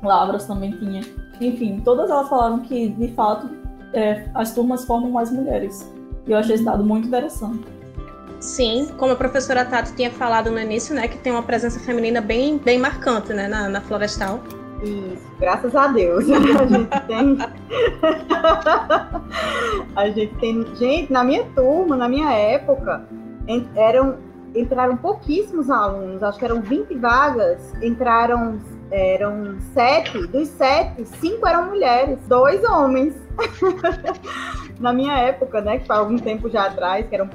Lavras 0.03 0.45
também 0.45 0.71
tinha. 0.71 1.01
Enfim, 1.39 1.81
todas 1.83 2.09
elas 2.09 2.29
falaram 2.29 2.59
que, 2.59 2.89
de 2.89 3.07
fato, 3.09 3.49
é, 3.93 4.29
as 4.33 4.53
turmas 4.53 4.85
formam 4.85 5.11
mais 5.11 5.31
mulheres. 5.31 5.91
E 6.27 6.31
eu 6.31 6.37
achei 6.37 6.55
esse 6.55 6.63
dado 6.63 6.83
muito 6.83 7.07
interessante. 7.07 7.63
Sim, 8.41 8.89
como 8.97 9.13
a 9.13 9.15
professora 9.15 9.63
Tato 9.63 9.93
tinha 9.95 10.09
falado 10.09 10.49
no 10.49 10.59
início, 10.59 10.95
né, 10.95 11.07
que 11.07 11.17
tem 11.17 11.31
uma 11.31 11.43
presença 11.43 11.79
feminina 11.79 12.19
bem, 12.19 12.57
bem 12.57 12.79
marcante, 12.79 13.31
né, 13.33 13.47
na, 13.47 13.69
na 13.69 13.81
Florestal. 13.81 14.41
Isso, 14.81 15.21
graças 15.39 15.75
a 15.75 15.87
Deus. 15.87 16.25
A 16.27 16.65
gente 16.65 16.99
tem. 17.07 17.37
a 19.95 20.09
gente 20.09 20.35
tem. 20.37 20.75
Gente, 20.75 21.13
na 21.13 21.23
minha 21.23 21.45
turma, 21.55 21.95
na 21.95 22.09
minha 22.09 22.33
época, 22.33 23.07
eram, 23.75 24.17
entraram 24.55 24.97
pouquíssimos 24.97 25.69
alunos, 25.69 26.23
acho 26.23 26.39
que 26.39 26.45
eram 26.45 26.61
20 26.61 26.95
vagas, 26.95 27.61
entraram 27.79 28.59
eram 28.91 29.57
sete, 29.73 30.27
dos 30.27 30.49
sete, 30.49 31.05
cinco 31.05 31.47
eram 31.47 31.69
mulheres, 31.69 32.19
dois 32.27 32.63
homens. 32.63 33.15
Na 34.79 34.91
minha 34.91 35.17
época, 35.17 35.61
né, 35.61 35.79
que 35.79 35.87
foi 35.87 35.95
algum 35.95 36.17
tempo 36.17 36.49
já 36.49 36.65
atrás, 36.65 37.07
que 37.07 37.15
eram, 37.15 37.29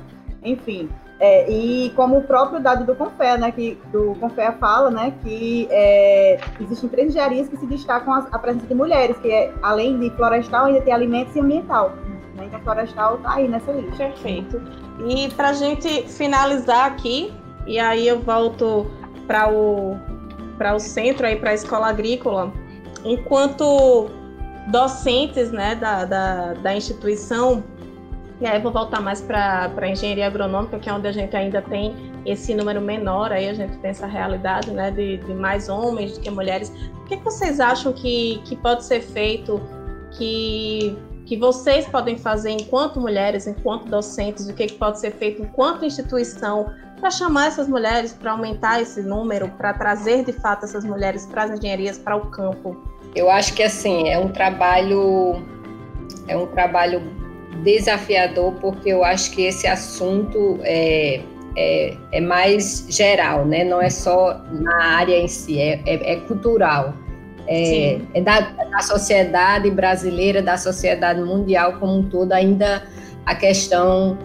enfim. 0.51 0.89
É, 1.19 1.51
e 1.51 1.91
como 1.97 2.19
o 2.19 2.23
próprio 2.23 2.61
dado 2.61 2.85
do 2.85 2.95
Confea, 2.95 3.39
né, 3.39 3.51
que 3.51 3.79
do 3.91 4.15
Confea 4.21 4.53
fala, 4.53 4.91
né, 4.91 5.15
que 5.23 5.67
é, 5.71 6.39
existem 6.61 6.91
três 6.91 7.09
engenharias 7.09 7.49
que 7.49 7.57
se 7.57 7.67
destacam 7.67 8.13
a, 8.13 8.19
a, 8.31 8.39
presença 8.39 8.67
de 8.67 8.75
mulheres, 8.75 9.17
que 9.19 9.31
é, 9.31 9.51
além 9.63 9.99
de 9.99 10.11
florestal, 10.11 10.67
ainda 10.67 10.83
tem 10.83 10.93
alimentos 10.93 11.35
e 11.35 11.41
ambiental. 11.41 11.95
Né, 12.35 12.45
então, 12.47 12.61
florestal 12.61 13.17
está 13.17 13.35
aí 13.35 13.49
nessa 13.49 13.73
lista. 13.73 13.97
Perfeito. 13.97 14.61
E 15.09 15.31
para 15.31 15.51
a 15.51 15.53
gente 15.55 16.07
finalizar 16.07 16.87
aqui, 16.87 17.33
e 17.67 17.79
aí 17.79 18.07
eu 18.07 18.21
volto 18.21 18.87
para 19.27 19.51
o 19.51 19.97
para 20.59 20.75
o 20.75 20.81
centro, 20.81 21.27
para 21.39 21.51
a 21.51 21.55
escola 21.55 21.89
agrícola, 21.89 22.51
enquanto 23.05 24.09
docentes 24.69 25.53
né, 25.53 25.75
da, 25.75 26.05
da, 26.05 26.55
da 26.55 26.75
instituição, 26.75 27.63
e 28.41 28.47
aí 28.47 28.61
vou 28.61 28.71
voltar 28.71 29.01
mais 29.01 29.21
para 29.21 29.73
a 29.75 29.89
engenharia 29.89 30.27
agronômica, 30.27 30.79
que 30.79 30.91
é 30.91 30.93
onde 30.93 31.09
a 31.09 31.13
gente 31.13 31.35
ainda 31.35 31.63
tem 31.63 31.95
esse 32.27 32.55
número 32.55 32.83
menor, 32.83 33.33
aí 33.33 33.49
a 33.49 33.55
gente 33.55 33.79
tem 33.79 33.91
essa 33.91 34.07
realidade 34.07 34.71
né, 34.71 34.91
de, 34.91 35.17
de 35.19 35.33
mais 35.33 35.69
homens 35.69 36.13
do 36.13 36.21
que 36.21 36.31
mulheres. 36.31 36.71
O 37.01 37.05
que, 37.05 37.17
que 37.17 37.25
vocês 37.25 37.61
acham 37.61 37.93
que, 37.95 38.43
que 38.45 38.55
pode 38.57 38.85
ser 38.85 39.01
feito, 39.01 39.59
que, 40.11 40.99
que 41.25 41.37
vocês 41.39 41.87
podem 41.87 42.19
fazer 42.19 42.51
enquanto 42.51 43.01
mulheres, 43.01 43.47
enquanto 43.47 43.89
docentes, 43.89 44.49
o 44.49 44.53
que, 44.53 44.67
que 44.67 44.75
pode 44.75 45.01
ser 45.01 45.13
feito 45.13 45.41
enquanto 45.41 45.87
instituição 45.87 46.71
para 47.01 47.11
chamar 47.11 47.47
essas 47.47 47.69
mulheres, 47.69 48.13
para 48.13 48.33
aumentar 48.33 48.83
esse 48.83 49.01
número, 49.03 49.49
para 49.51 49.73
trazer 49.73 50.25
de 50.25 50.33
fato 50.33 50.65
essas 50.65 50.85
mulheres 50.85 51.25
para 51.25 51.45
as 51.45 51.51
engenharias, 51.53 51.97
para 51.97 52.17
o 52.17 52.27
campo? 52.27 52.77
Eu 53.15 53.31
acho 53.31 53.55
que 53.55 53.63
assim 53.63 54.11
é 54.11 54.19
um 54.19 54.29
trabalho 54.29 55.43
é 56.29 56.37
um 56.37 56.47
trabalho 56.47 57.26
desafiador 57.63 58.53
porque 58.61 58.91
eu 58.91 59.05
acho 59.05 59.33
que 59.33 59.43
esse 59.43 59.67
assunto 59.67 60.59
é, 60.63 61.21
é, 61.57 61.97
é 62.13 62.21
mais 62.21 62.87
geral, 62.89 63.45
né? 63.47 63.65
Não 63.65 63.81
é 63.81 63.91
só 63.91 64.41
na 64.51 64.85
área 64.85 65.17
em 65.17 65.29
si, 65.29 65.59
é, 65.59 65.81
é, 65.87 66.13
é 66.13 66.17
cultural. 66.17 66.95
É, 67.49 68.01
é 68.13 68.21
da, 68.21 68.41
da 68.41 68.81
sociedade 68.81 69.71
brasileira, 69.71 70.43
da 70.43 70.57
sociedade 70.57 71.21
mundial 71.21 71.79
como 71.79 71.99
um 71.99 72.03
todo, 72.03 72.33
ainda 72.33 72.83
a 73.25 73.35
questão 73.35 74.19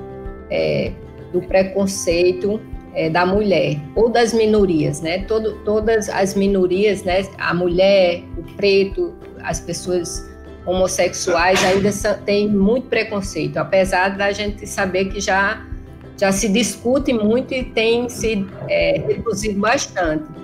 é, 0.49 0.91
do 1.31 1.39
preconceito 1.41 2.59
é, 2.93 3.09
da 3.09 3.25
mulher 3.25 3.79
ou 3.95 4.09
das 4.09 4.33
minorias, 4.33 5.01
né? 5.01 5.19
Todo, 5.19 5.53
todas 5.63 6.09
as 6.09 6.35
minorias, 6.35 7.03
né? 7.03 7.23
A 7.37 7.53
mulher, 7.53 8.23
o 8.37 8.43
preto, 8.55 9.13
as 9.43 9.59
pessoas 9.59 10.30
homossexuais 10.65 11.63
ainda 11.63 11.91
têm 12.25 12.47
muito 12.47 12.87
preconceito, 12.87 13.57
apesar 13.57 14.09
da 14.17 14.31
gente 14.31 14.67
saber 14.67 15.05
que 15.05 15.19
já 15.19 15.65
já 16.17 16.31
se 16.31 16.47
discute 16.49 17.11
muito 17.11 17.51
e 17.51 17.63
tem 17.63 18.07
se 18.07 18.45
é, 18.69 19.01
reduzido 19.07 19.59
bastante. 19.59 20.40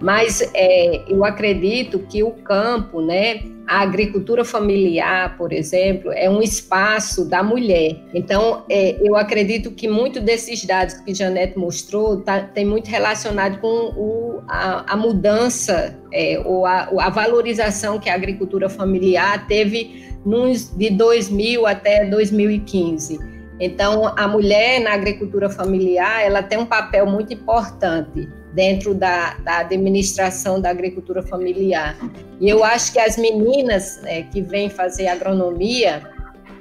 Mas 0.00 0.42
é, 0.54 1.02
eu 1.08 1.24
acredito 1.24 1.98
que 2.00 2.22
o 2.22 2.30
campo, 2.30 3.00
né, 3.00 3.42
a 3.66 3.80
agricultura 3.80 4.44
familiar, 4.44 5.36
por 5.36 5.52
exemplo, 5.52 6.12
é 6.12 6.28
um 6.28 6.42
espaço 6.42 7.24
da 7.24 7.42
mulher. 7.42 7.96
Então, 8.12 8.64
é, 8.68 8.96
eu 9.00 9.16
acredito 9.16 9.70
que 9.70 9.88
muito 9.88 10.20
desses 10.20 10.64
dados 10.64 10.94
que 10.94 11.14
Janete 11.14 11.58
mostrou 11.58 12.20
tá, 12.20 12.40
tem 12.40 12.66
muito 12.66 12.88
relacionado 12.88 13.58
com 13.60 13.66
o, 13.96 14.42
a, 14.46 14.92
a, 14.92 14.96
mudança 14.96 15.98
é, 16.12 16.38
ou 16.44 16.66
a, 16.66 16.90
a, 17.00 17.08
valorização 17.08 17.98
que 17.98 18.10
a 18.10 18.14
agricultura 18.14 18.68
familiar 18.68 19.46
teve 19.46 20.04
nos, 20.26 20.68
de 20.76 20.90
2000 20.90 21.66
até 21.66 22.04
2015. 22.04 23.18
Então, 23.58 24.12
a 24.16 24.28
mulher 24.28 24.80
na 24.80 24.92
agricultura 24.92 25.48
familiar, 25.48 26.22
ela 26.22 26.42
tem 26.42 26.58
um 26.58 26.66
papel 26.66 27.06
muito 27.06 27.32
importante 27.32 28.28
dentro 28.54 28.94
da, 28.94 29.34
da, 29.44 29.58
administração 29.58 30.60
da 30.60 30.70
agricultura 30.70 31.22
familiar. 31.22 31.96
E 32.40 32.48
eu 32.48 32.64
acho 32.64 32.92
que 32.92 32.98
as 32.98 33.16
meninas 33.16 34.00
né, 34.02 34.22
que 34.22 34.40
vêm 34.40 34.70
fazer 34.70 35.08
agronomia, 35.08 36.02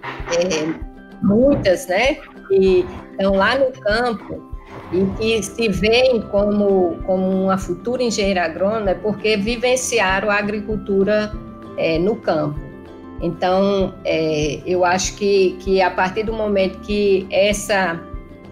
é, 0.03 1.21
muitas, 1.21 1.87
né, 1.87 2.15
que 2.47 2.85
estão 3.11 3.35
lá 3.35 3.55
no 3.57 3.71
campo 3.71 4.51
e 4.91 5.05
que 5.17 5.43
se 5.43 5.69
veem 5.69 6.21
como, 6.23 6.97
como 7.05 7.27
uma 7.27 7.57
futura 7.57 8.03
engenheira 8.03 8.45
agrônoma, 8.45 8.91
é 8.91 8.95
porque 8.95 9.37
vivenciaram 9.37 10.29
a 10.29 10.35
agricultura 10.35 11.31
é, 11.77 11.99
no 11.99 12.15
campo. 12.15 12.59
Então, 13.21 13.93
é, 14.03 14.59
eu 14.65 14.83
acho 14.83 15.15
que, 15.15 15.55
que 15.59 15.81
a 15.81 15.89
partir 15.89 16.23
do 16.23 16.33
momento 16.33 16.79
que 16.79 17.25
essa 17.31 17.99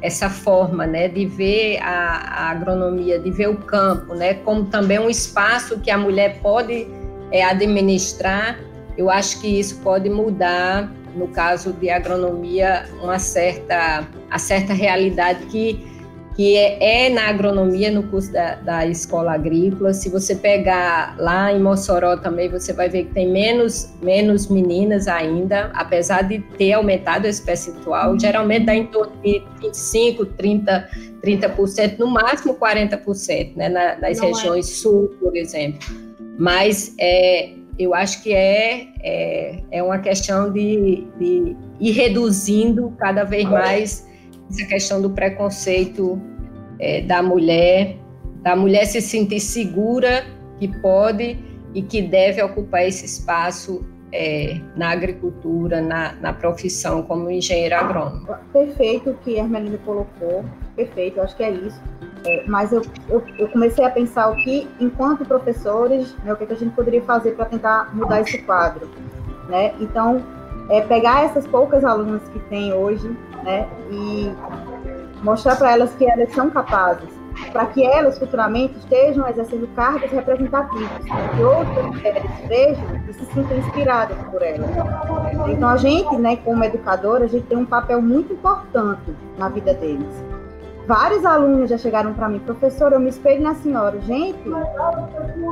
essa 0.02 0.30
forma 0.30 0.86
né, 0.88 1.08
de 1.08 1.26
ver 1.26 1.80
a, 1.82 1.90
a, 1.90 2.50
agronomia, 2.52 3.20
de 3.20 3.30
ver 3.30 3.50
o 3.50 3.58
campo, 3.58 4.16
né, 4.16 4.34
como 4.36 4.66
também 4.66 5.00
um 5.00 5.10
espaço 5.10 5.80
que 5.80 5.92
a 5.92 5.98
mulher 5.98 6.40
pode 6.42 6.88
é, 7.32 7.44
administrar, 7.44 8.60
eu 8.98 9.10
acho 9.10 9.40
que 9.40 9.48
isso 9.48 9.80
pode 9.82 10.10
mudar, 10.10 10.92
no 11.16 11.28
caso 11.28 11.74
de 11.74 11.90
agronomia, 11.90 12.86
uma 13.02 13.20
certa, 13.20 14.08
a 14.30 14.40
certa 14.40 14.74
realidade 14.74 15.46
que 15.46 15.86
que 16.36 16.56
é, 16.56 17.08
é, 17.08 17.10
na 17.10 17.28
agronomia, 17.28 17.92
no 17.92 18.04
curso 18.04 18.32
da, 18.32 18.56
da, 18.56 18.88
escola 18.88 19.34
agrícola. 19.34 19.94
Se 19.94 20.10
você 20.10 20.36
pegar 20.36 21.16
lá 21.20 21.52
em 21.52 21.60
Mossoró 21.60 22.16
também, 22.16 22.48
você 22.50 22.72
vai 22.72 22.88
ver 22.90 23.06
que 23.06 23.14
tem 23.14 23.30
menos, 23.30 23.94
menos 24.02 24.48
meninas 24.48 25.08
ainda, 25.08 25.72
apesar 25.74 26.22
de 26.24 26.40
ter 26.58 26.74
aumentado 26.74 27.26
esse 27.26 27.42
percentual. 27.42 28.12
Uhum. 28.12 28.20
Geralmente 28.20 28.66
dá 28.66 28.76
em 28.76 28.86
torno 28.88 29.14
de 29.22 29.44
25, 29.62 30.26
30, 30.26 30.90
30%, 31.22 32.00
no 32.00 32.08
máximo 32.08 32.56
40%, 32.56 33.56
né, 33.56 33.68
na, 33.68 33.98
nas 33.98 34.18
Não 34.20 34.26
é. 34.26 34.28
regiões 34.30 34.70
é. 34.70 34.74
sul, 34.74 35.12
por 35.20 35.36
exemplo. 35.36 35.80
Mas 36.38 36.96
é, 36.98 37.52
eu 37.78 37.94
acho 37.94 38.24
que 38.24 38.34
é, 38.34 38.88
é, 39.04 39.60
é 39.70 39.84
uma 39.84 40.00
questão 40.00 40.52
de, 40.52 41.06
de 41.20 41.56
ir 41.80 41.92
reduzindo 41.92 42.94
cada 42.98 43.26
vez 43.26 43.44
mais 43.44 44.10
essa 44.52 44.66
questão 44.66 45.02
do 45.02 45.10
preconceito 45.10 46.22
é, 46.80 47.02
da 47.02 47.24
mulher, 47.24 47.98
da 48.44 48.56
mulher 48.56 48.86
se 48.86 49.02
sentir 49.02 49.40
segura 49.40 50.26
que 50.60 50.68
pode 50.82 51.40
e 51.74 51.82
que 51.82 52.02
deve 52.02 52.42
ocupar 52.44 52.86
esse 52.86 53.06
espaço 53.06 53.86
é, 54.12 54.60
na 54.76 54.90
agricultura, 54.90 55.80
na, 55.80 56.14
na, 56.16 56.34
profissão 56.34 57.02
como 57.04 57.32
engenheiro 57.32 57.76
agrônomo. 57.76 58.28
Perfeito 58.52 59.12
o 59.12 59.14
que 59.16 59.40
a 59.40 59.44
Hermeline 59.44 59.78
colocou, 59.80 60.44
perfeito, 60.76 61.22
acho 61.22 61.36
que 61.38 61.44
é 61.44 61.52
isso. 61.52 61.82
É, 62.26 62.44
mas 62.46 62.74
eu, 62.74 62.82
eu, 63.10 63.24
eu, 63.40 63.48
comecei 63.48 63.84
a 63.86 63.90
pensar 63.90 64.30
o 64.30 64.36
que, 64.36 64.68
enquanto 64.82 65.26
professores, 65.26 66.14
né, 66.26 66.34
o 66.34 66.36
que, 66.36 66.46
que 66.46 66.54
a 66.54 66.58
gente 66.58 66.76
poderia 66.76 67.02
fazer 67.04 67.32
para 67.32 67.46
tentar 67.46 67.96
mudar 67.96 68.22
esse 68.22 68.38
quadro. 68.40 68.88
Né? 69.48 69.74
Então, 69.80 70.22
é 70.70 70.82
pegar 70.82 71.24
essas 71.24 71.48
poucas 71.48 71.84
alunas 71.84 72.22
que 72.30 72.40
tem 72.42 72.74
hoje 72.74 73.10
né, 73.44 73.68
e 73.90 74.34
mostrar 75.24 75.56
para 75.56 75.72
elas 75.72 75.94
que 75.96 76.06
elas 76.06 76.32
são 76.34 76.50
capazes, 76.50 77.10
para 77.52 77.66
que 77.68 77.86
elas 77.86 78.18
futuramente 78.18 78.78
estejam 78.78 79.28
exercendo 79.28 79.68
cargos 79.76 80.12
representativos, 80.12 80.90
para 81.08 81.28
que 81.30 81.44
outras 81.44 81.86
mulheres 81.86 82.32
vejam 82.48 82.84
e 83.08 83.14
se 83.14 83.26
sintam 83.26 83.58
inspiradas 83.58 84.18
por 84.30 84.42
elas. 84.42 84.70
Então 85.48 85.70
a 85.70 85.78
gente, 85.78 86.16
né, 86.18 86.36
como 86.38 86.64
educadora, 86.64 87.26
a 87.26 87.28
gente 87.28 87.46
tem 87.48 87.58
um 87.58 87.66
papel 87.66 88.02
muito 88.02 88.34
importante 88.34 89.16
na 89.38 89.50
vida 89.50 89.74
deles. 89.74 90.24
Vários 90.88 91.24
alunos 91.24 91.70
já 91.70 91.78
chegaram 91.78 92.14
para 92.14 92.28
mim, 92.28 92.40
professor, 92.40 92.92
eu 92.92 93.00
me 93.00 93.10
espelho 93.10 93.44
na 93.44 93.54
senhora. 93.56 94.02
Gente, 94.02 94.40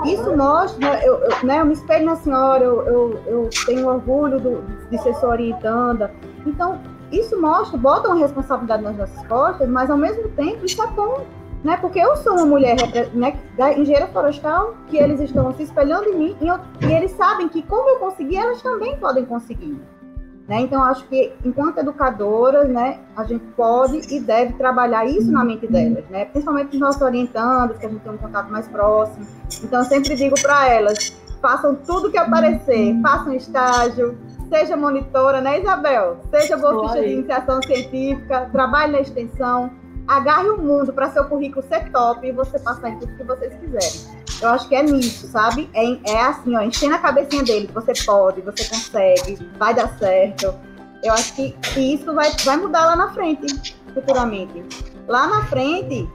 isso 0.06 0.36
mostra, 0.36 0.90
né, 0.90 1.02
eu, 1.04 1.20
eu, 1.20 1.30
né, 1.44 1.62
eu 1.62 1.66
me 1.66 1.74
espelho 1.74 2.06
na 2.06 2.16
senhora, 2.16 2.64
eu, 2.64 2.82
eu, 2.86 3.20
eu 3.28 3.50
tenho 3.66 3.88
orgulho 3.88 4.40
do, 4.40 4.64
de 4.90 4.98
ser 4.98 5.14
sua 5.16 5.30
orientanda. 5.30 6.12
Então, 6.46 6.80
isso 7.12 7.40
mostra, 7.40 7.78
bota 7.78 8.08
uma 8.10 8.18
responsabilidade 8.18 8.84
nas 8.84 8.98
nossas 8.98 9.28
costas, 9.28 9.68
mas 9.68 9.90
ao 9.90 9.98
mesmo 9.98 10.30
tempo 10.30 10.66
isso 10.66 10.82
é 10.82 10.88
bom. 10.88 11.26
né? 11.64 11.78
Porque 11.78 12.00
eu 12.00 12.16
sou 12.18 12.34
uma 12.34 12.46
mulher 12.46 12.76
né, 13.14 13.38
da 13.58 13.74
engenheira 13.74 14.08
florestal, 14.08 14.76
que 14.88 14.98
eles 14.98 15.20
estão 15.20 15.54
se 15.54 15.64
espelhando 15.64 16.10
em 16.10 16.16
mim, 16.16 16.38
e, 16.42 16.48
eu, 16.48 16.60
e 16.82 16.94
eles 16.94 17.12
sabem 17.12 17.50
que 17.50 17.62
como 17.64 17.90
eu 17.90 18.00
consegui, 18.00 18.38
elas 18.38 18.62
também 18.62 18.98
podem 18.98 19.26
conseguir. 19.26 19.80
Né? 20.48 20.62
Então, 20.62 20.82
acho 20.84 21.06
que, 21.08 21.32
enquanto 21.46 21.78
educadoras, 21.78 22.68
né, 22.68 23.00
a 23.16 23.24
gente 23.24 23.46
pode 23.56 24.02
e 24.12 24.20
deve 24.20 24.54
trabalhar 24.54 25.06
isso 25.06 25.32
na 25.32 25.44
mente 25.46 25.68
delas, 25.68 26.04
né? 26.10 26.26
principalmente 26.26 26.74
os 26.74 26.80
nossos 26.80 27.02
orientandos, 27.02 27.78
que 27.78 27.86
a 27.86 27.90
gente 27.90 28.02
tem 28.02 28.12
um 28.12 28.18
contato 28.18 28.50
mais 28.52 28.68
próximo. 28.68 29.28
Então, 29.64 29.80
eu 29.80 29.86
sempre 29.86 30.16
digo 30.16 30.34
para 30.42 30.68
elas, 30.68 31.16
façam 31.40 31.76
tudo 31.76 32.10
que 32.10 32.18
aparecer, 32.18 33.00
façam 33.02 33.34
estágio, 33.34 34.18
seja 34.50 34.76
monitora, 34.76 35.42
né, 35.42 35.60
Isabel? 35.60 36.18
Seja 36.30 36.58
bolsista 36.58 37.02
de 37.02 37.14
iniciação 37.14 37.62
científica, 37.62 38.50
trabalhe 38.52 38.94
na 38.94 39.02
extensão, 39.02 39.72
agarre 40.08 40.50
o 40.50 40.58
mundo 40.58 40.92
para 40.92 41.12
seu 41.12 41.24
currículo 41.26 41.64
ser 41.68 41.90
top 41.92 42.28
e 42.28 42.32
você 42.32 42.58
passar 42.60 42.90
em 42.90 43.00
tudo 43.00 43.16
que 43.16 43.24
vocês 43.24 43.54
quiserem. 43.56 44.20
Eu 44.42 44.50
acho 44.50 44.68
que 44.68 44.76
é 44.76 44.82
nisso, 44.82 45.28
sabe? 45.28 45.70
É, 45.74 46.12
é 46.12 46.22
assim, 46.22 46.56
ó, 46.56 46.62
encher 46.62 46.90
na 46.90 46.98
cabecinha 46.98 47.44
dele, 47.44 47.70
você 47.74 47.92
pode, 48.06 48.42
você 48.42 48.64
consegue, 48.66 49.38
vai 49.58 49.74
dar 49.74 49.90
certo. 49.98 50.56
Eu 51.04 51.14
acho 51.14 51.36
que, 51.36 51.52
que 51.52 51.94
isso 51.94 52.14
vai, 52.14 52.32
vai 52.44 52.58
mudar 52.58 52.86
lá 52.86 52.96
na 52.96 53.14
frente, 53.14 53.76
futuramente. 53.94 54.64
Lá 55.08 55.28
na 55.28 55.46
frente, 55.46 56.10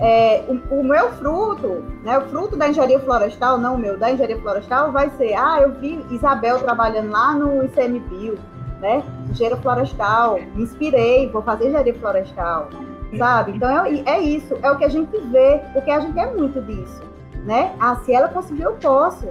é, 0.00 0.44
o, 0.48 0.80
o, 0.80 0.84
meu 0.84 1.10
fruto, 1.12 1.84
né, 2.02 2.18
o 2.18 2.22
fruto 2.28 2.56
da 2.56 2.68
engenharia 2.68 3.00
florestal, 3.00 3.58
não 3.58 3.76
o 3.76 3.78
meu, 3.78 3.98
da 3.98 4.10
engenharia 4.10 4.38
florestal, 4.40 4.92
vai 4.92 5.10
ser, 5.10 5.34
ah, 5.34 5.60
eu 5.62 5.72
vi 5.72 6.04
Isabel 6.10 6.58
trabalhando 6.58 7.10
lá 7.10 7.32
no 7.34 7.64
ICMBio, 7.64 8.38
né, 8.80 9.02
engenharia 9.30 9.56
florestal, 9.58 10.38
me 10.54 10.62
inspirei, 10.62 11.30
vou 11.30 11.42
fazer 11.42 11.68
engenharia 11.68 11.94
florestal, 11.94 12.68
sabe? 13.16 13.52
Então 13.52 13.86
é, 13.86 14.02
é 14.04 14.20
isso, 14.20 14.56
é 14.62 14.70
o 14.70 14.76
que 14.76 14.84
a 14.84 14.88
gente 14.88 15.16
vê, 15.28 15.60
porque 15.72 15.90
a 15.90 16.00
gente 16.00 16.18
é 16.18 16.26
muito 16.34 16.60
disso, 16.62 17.02
né? 17.44 17.74
Ah, 17.80 17.96
se 17.96 18.12
ela 18.12 18.28
conseguiu, 18.28 18.70
eu 18.70 18.76
posso, 18.76 19.26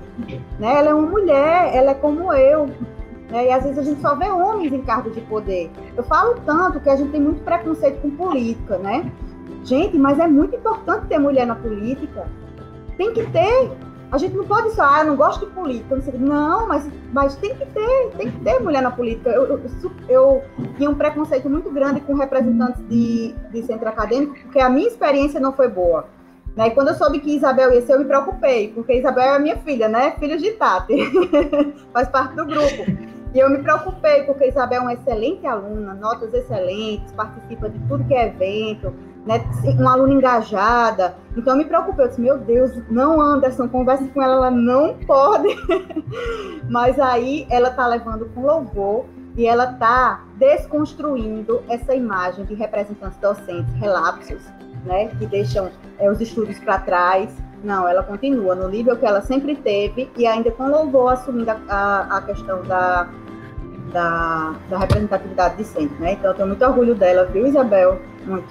né? 0.57 0.79
Ela 0.79 0.89
é 0.89 0.93
uma 0.93 1.07
mulher, 1.07 1.75
ela 1.75 1.91
é 1.91 1.93
como 1.93 2.33
eu, 2.33 2.67
né? 3.29 3.47
E 3.47 3.51
às 3.51 3.63
vezes 3.63 3.77
a 3.77 3.83
gente 3.83 4.01
só 4.01 4.15
vê 4.15 4.29
homens 4.29 4.71
em 4.71 4.81
cargos 4.81 5.13
de 5.13 5.21
poder. 5.21 5.69
Eu 5.95 6.03
falo 6.03 6.35
tanto 6.45 6.79
que 6.79 6.89
a 6.89 6.95
gente 6.95 7.11
tem 7.11 7.21
muito 7.21 7.43
preconceito 7.43 8.01
com 8.01 8.11
política, 8.11 8.77
né? 8.77 9.11
Gente, 9.65 9.97
mas 9.97 10.19
é 10.19 10.27
muito 10.27 10.55
importante 10.55 11.07
ter 11.07 11.17
mulher 11.17 11.47
na 11.47 11.55
política. 11.55 12.27
Tem 12.97 13.11
que 13.11 13.25
ter. 13.31 13.71
A 14.11 14.17
gente 14.19 14.35
não 14.35 14.45
pode 14.45 14.71
só, 14.73 14.83
ah, 14.83 15.03
não 15.03 15.15
gosto 15.15 15.47
de 15.47 15.51
política. 15.51 15.97
Não, 16.19 16.67
mas, 16.67 16.87
mas 17.11 17.35
tem 17.35 17.55
que 17.55 17.65
ter, 17.65 18.11
tem 18.15 18.31
que 18.31 18.39
ter 18.41 18.59
mulher 18.59 18.83
na 18.83 18.91
política. 18.91 19.31
Eu, 19.31 19.45
eu, 19.47 19.61
eu 20.07 20.43
tinha 20.77 20.87
um 20.87 20.93
preconceito 20.93 21.49
muito 21.49 21.71
grande 21.71 21.99
com 22.01 22.13
representantes 22.13 22.87
de, 22.87 23.33
de 23.51 23.63
centro 23.63 23.89
acadêmico, 23.89 24.35
porque 24.43 24.59
a 24.59 24.69
minha 24.69 24.87
experiência 24.87 25.39
não 25.39 25.51
foi 25.51 25.67
boa. 25.67 26.05
Né? 26.55 26.67
E 26.67 26.71
quando 26.71 26.89
eu 26.89 26.95
soube 26.95 27.19
que 27.19 27.35
Isabel 27.35 27.73
ia 27.73 27.81
ser, 27.81 27.93
eu 27.93 27.99
me 27.99 28.05
preocupei, 28.05 28.71
porque 28.71 28.93
Isabel 28.93 29.33
é 29.33 29.39
minha 29.39 29.57
filha, 29.57 29.89
né? 29.89 30.11
Filha 30.19 30.37
de 30.37 30.51
Tati, 30.51 30.95
faz 31.91 32.07
parte 32.07 32.35
do 32.35 32.45
grupo. 32.45 32.85
E 33.33 33.39
eu 33.39 33.49
me 33.49 33.57
preocupei, 33.57 34.23
porque 34.23 34.47
Isabel 34.47 34.79
é 34.79 34.81
uma 34.81 34.93
excelente 34.93 35.45
aluna, 35.45 35.93
notas 35.95 36.33
excelentes, 36.33 37.11
participa 37.11 37.67
de 37.67 37.79
tudo 37.87 38.05
que 38.05 38.13
é 38.13 38.27
evento, 38.27 38.93
né, 39.25 39.43
uma 39.79 39.93
aluna 39.93 40.13
engajada. 40.13 41.15
Então 41.35 41.53
eu 41.53 41.57
me 41.57 41.65
preocupei, 41.65 42.05
eu 42.05 42.09
disse, 42.09 42.21
meu 42.21 42.37
Deus, 42.37 42.71
não 42.89 43.21
Anderson, 43.21 43.67
converse 43.67 44.07
com 44.09 44.21
ela, 44.21 44.35
ela 44.35 44.51
não 44.51 44.95
pode. 45.05 45.49
Mas 46.69 46.99
aí 46.99 47.47
ela 47.49 47.69
está 47.69 47.87
levando 47.87 48.29
com 48.33 48.45
louvor 48.45 49.05
e 49.35 49.45
ela 49.45 49.71
está 49.71 50.23
desconstruindo 50.35 51.61
essa 51.67 51.93
imagem 51.93 52.45
de 52.45 52.53
representantes 52.53 53.17
docentes 53.19 53.73
relapsos, 53.75 54.41
né, 54.85 55.07
que 55.17 55.25
deixam 55.25 55.69
é, 55.99 56.09
os 56.09 56.21
estudos 56.21 56.59
para 56.59 56.79
trás. 56.79 57.35
Não, 57.63 57.87
ela 57.87 58.03
continua 58.03 58.53
no 58.53 58.69
nível 58.69 58.95
que 58.95 59.05
ela 59.05 59.21
sempre 59.21 59.55
teve 59.55 60.09
e 60.15 60.27
ainda 60.27 60.51
com 60.51 60.67
louvor 60.69 61.13
assumindo 61.13 61.49
a, 61.49 61.59
a, 61.67 62.17
a 62.17 62.21
questão 62.21 62.61
da 62.63 63.09
da, 63.91 64.53
da 64.69 64.77
representatividade 64.77 65.55
discente, 65.55 65.93
né? 66.01 66.13
Então 66.13 66.31
eu 66.31 66.35
tenho 66.35 66.47
muito 66.49 66.65
orgulho 66.65 66.93
dela, 66.93 67.25
viu, 67.27 67.47
Isabel? 67.47 68.01
Muito. 68.25 68.47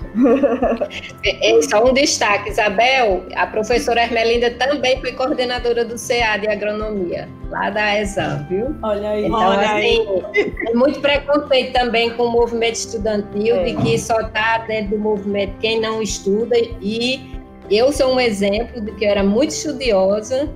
É, 1.25 1.63
só 1.63 1.85
um 1.85 1.93
destaque, 1.93 2.51
Isabel, 2.51 3.25
a 3.35 3.47
professora 3.47 4.03
Ermelinda 4.03 4.51
também 4.53 5.01
foi 5.01 5.13
coordenadora 5.13 5.85
do 5.85 5.97
CA 5.97 6.37
de 6.37 6.49
agronomia, 6.49 7.29
lá 7.51 7.71
da 7.71 8.01
ESAM, 8.01 8.47
viu? 8.49 8.75
Olha 8.83 9.11
aí, 9.11 9.27
então, 9.27 9.39
olha 9.39 9.73
assim, 9.73 10.07
aí. 10.35 10.75
muito 10.75 11.01
preconceito 11.01 11.73
também 11.73 12.11
com 12.11 12.25
o 12.25 12.31
movimento 12.31 12.77
estudantil, 12.77 13.57
é. 13.57 13.65
de 13.65 13.77
que 13.83 13.99
só 13.99 14.21
está 14.21 14.59
dentro 14.59 14.97
do 14.97 14.99
movimento 14.99 15.55
quem 15.61 15.81
não 15.81 16.01
estuda, 16.01 16.57
e 16.81 17.35
eu 17.71 17.93
sou 17.93 18.15
um 18.15 18.21
exemplo 18.21 18.81
de 18.81 18.93
que 18.93 19.05
eu 19.05 19.11
era 19.11 19.25
muito 19.25 19.51
estudiosa, 19.51 20.49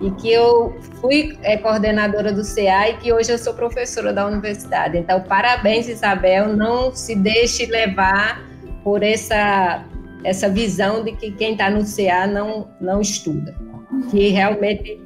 e 0.00 0.10
que 0.12 0.32
eu 0.32 0.74
fui 1.00 1.36
é, 1.42 1.58
coordenadora 1.58 2.32
do 2.32 2.42
CA 2.42 2.88
e 2.88 2.94
que 2.94 3.12
hoje 3.12 3.30
eu 3.30 3.36
sou 3.36 3.52
professora 3.52 4.14
da 4.14 4.26
universidade. 4.26 4.96
Então, 4.96 5.20
parabéns, 5.20 5.88
Isabel. 5.88 6.56
Não 6.56 6.94
se 6.94 7.14
deixe 7.14 7.66
levar 7.66 8.49
por 8.82 9.02
essa, 9.02 9.84
essa 10.24 10.48
visão 10.48 11.02
de 11.04 11.12
que 11.12 11.30
quem 11.32 11.52
está 11.52 11.70
no 11.70 11.80
CA 11.84 12.26
não, 12.26 12.68
não 12.80 13.00
estuda, 13.00 13.54
que 14.10 14.28
realmente 14.28 15.00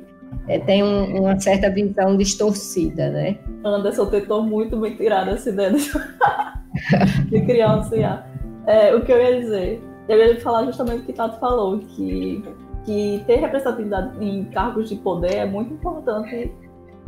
é, 0.48 0.58
tem 0.58 0.82
um, 0.82 1.22
uma 1.22 1.38
certa 1.40 1.70
visão 1.70 2.16
distorcida, 2.16 3.10
né? 3.10 3.38
Anderson 3.64 4.06
tentou 4.06 4.42
muito 4.42 4.76
me 4.76 4.94
tirar 4.96 5.24
dessa 5.24 5.50
ideia 5.50 5.72
de, 5.72 7.40
criar 7.46 7.76
um 7.76 7.88
CA. 7.88 8.26
É, 8.66 8.94
o 8.94 9.04
que 9.04 9.12
eu 9.12 9.18
ia 9.18 9.40
dizer? 9.40 9.82
Eu 10.08 10.18
ia 10.18 10.40
falar 10.40 10.64
justamente 10.66 11.02
o 11.02 11.04
que 11.04 11.12
Tato 11.12 11.38
falou, 11.40 11.78
que 11.78 12.42
que 12.84 13.24
ter 13.26 13.36
representatividade 13.36 14.24
em 14.24 14.44
cargos 14.44 14.88
de 14.88 14.96
poder 14.96 15.36
é 15.36 15.46
muito 15.46 15.72
importante 15.72 16.52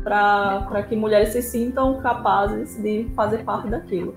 para 0.03 0.83
que 0.89 0.97
mulheres 0.97 1.31
se 1.31 1.43
sintam 1.43 2.01
capazes 2.01 2.81
de 2.83 3.11
fazer 3.15 3.45
parte 3.45 3.69
daquilo. 3.69 4.15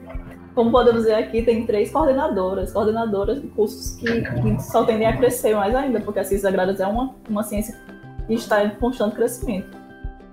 Como 0.60 0.72
podemos 0.72 1.06
ver 1.06 1.14
aqui, 1.14 1.42
tem 1.42 1.66
três 1.66 1.90
coordenadoras, 1.90 2.74
coordenadoras 2.74 3.42
de 3.42 3.48
cursos 3.48 3.96
que, 3.96 4.06
que 4.06 4.62
só 4.62 4.84
tendem 4.84 5.08
a 5.08 5.16
crescer 5.16 5.56
mais 5.56 5.74
ainda, 5.74 6.02
porque 6.02 6.20
a 6.20 6.24
ciência 6.26 6.50
agrárias 6.50 6.82
é 6.82 6.86
uma, 6.86 7.16
uma 7.30 7.44
ciência 7.44 7.80
que 8.28 8.34
está 8.34 8.66
em 8.66 8.72
constante 8.72 9.16
crescimento. 9.16 9.78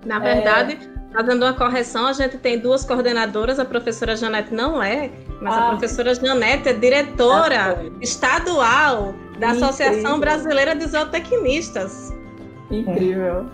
Na 0.05 0.19
verdade, 0.19 0.77
é... 0.81 1.13
fazendo 1.13 1.43
uma 1.43 1.53
correção, 1.53 2.07
a 2.07 2.11
gente 2.11 2.37
tem 2.39 2.59
duas 2.59 2.83
coordenadoras, 2.83 3.57
a 3.57 3.63
professora 3.63 4.17
Janete 4.17 4.53
não 4.53 4.83
é, 4.83 5.09
mas 5.41 5.53
ah, 5.53 5.67
a 5.67 5.69
professora 5.69 6.13
Janete 6.13 6.67
é 6.67 6.73
diretora 6.73 7.77
ah, 7.79 7.89
estadual 8.01 9.15
da 9.39 9.47
Incrível. 9.47 9.69
Associação 9.69 10.19
Brasileira 10.19 10.75
de 10.75 10.87
Zootecnistas. 10.87 12.13
Incrível. 12.69 13.45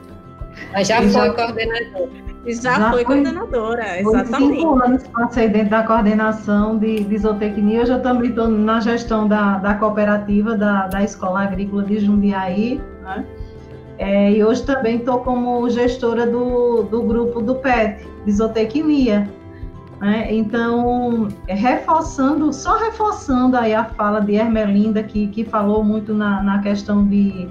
Mas 0.72 0.88
já 0.88 1.04
foi 1.04 1.36
coordenadora. 1.36 2.33
Já, 2.46 2.78
já 2.78 2.92
foi, 2.92 3.06
coordenadora, 3.06 4.00
exatamente. 4.00 4.60
Cinco 4.60 4.84
anos 4.84 5.04
passei 5.08 5.48
dentro 5.48 5.70
da 5.70 5.84
coordenação 5.84 6.78
de, 6.78 7.04
de 7.04 7.18
zootecnia. 7.18 7.82
Hoje 7.82 7.94
eu 7.94 8.02
também 8.02 8.30
estou 8.30 8.50
na 8.50 8.82
gestão 8.82 9.28
da, 9.28 9.60
da 9.60 9.76
cooperativa 9.76 10.58
da, 10.58 10.88
da 10.88 11.04
Escola 11.04 11.44
Agrícola 11.44 11.84
de 11.84 12.00
Jundiaí. 12.00 12.82
Né? 13.02 13.26
É, 13.98 14.32
e 14.32 14.44
hoje 14.44 14.64
também 14.66 14.98
estou 14.98 15.20
como 15.20 15.70
gestora 15.70 16.28
do, 16.28 16.84
do 16.84 17.02
grupo 17.04 17.42
do 17.42 17.56
PET, 17.56 18.06
de 18.26 18.32
zootecnia. 18.34 19.30
Né? 20.02 20.28
Então, 20.34 21.30
reforçando, 21.48 22.52
só 22.52 22.78
reforçando 22.78 23.56
aí 23.56 23.74
a 23.74 23.86
fala 23.86 24.20
de 24.20 24.34
Ermelinda, 24.34 25.02
que, 25.02 25.28
que 25.28 25.46
falou 25.46 25.82
muito 25.82 26.14
na, 26.14 26.44
na 26.44 26.60
questão 26.60 27.08
de, 27.08 27.48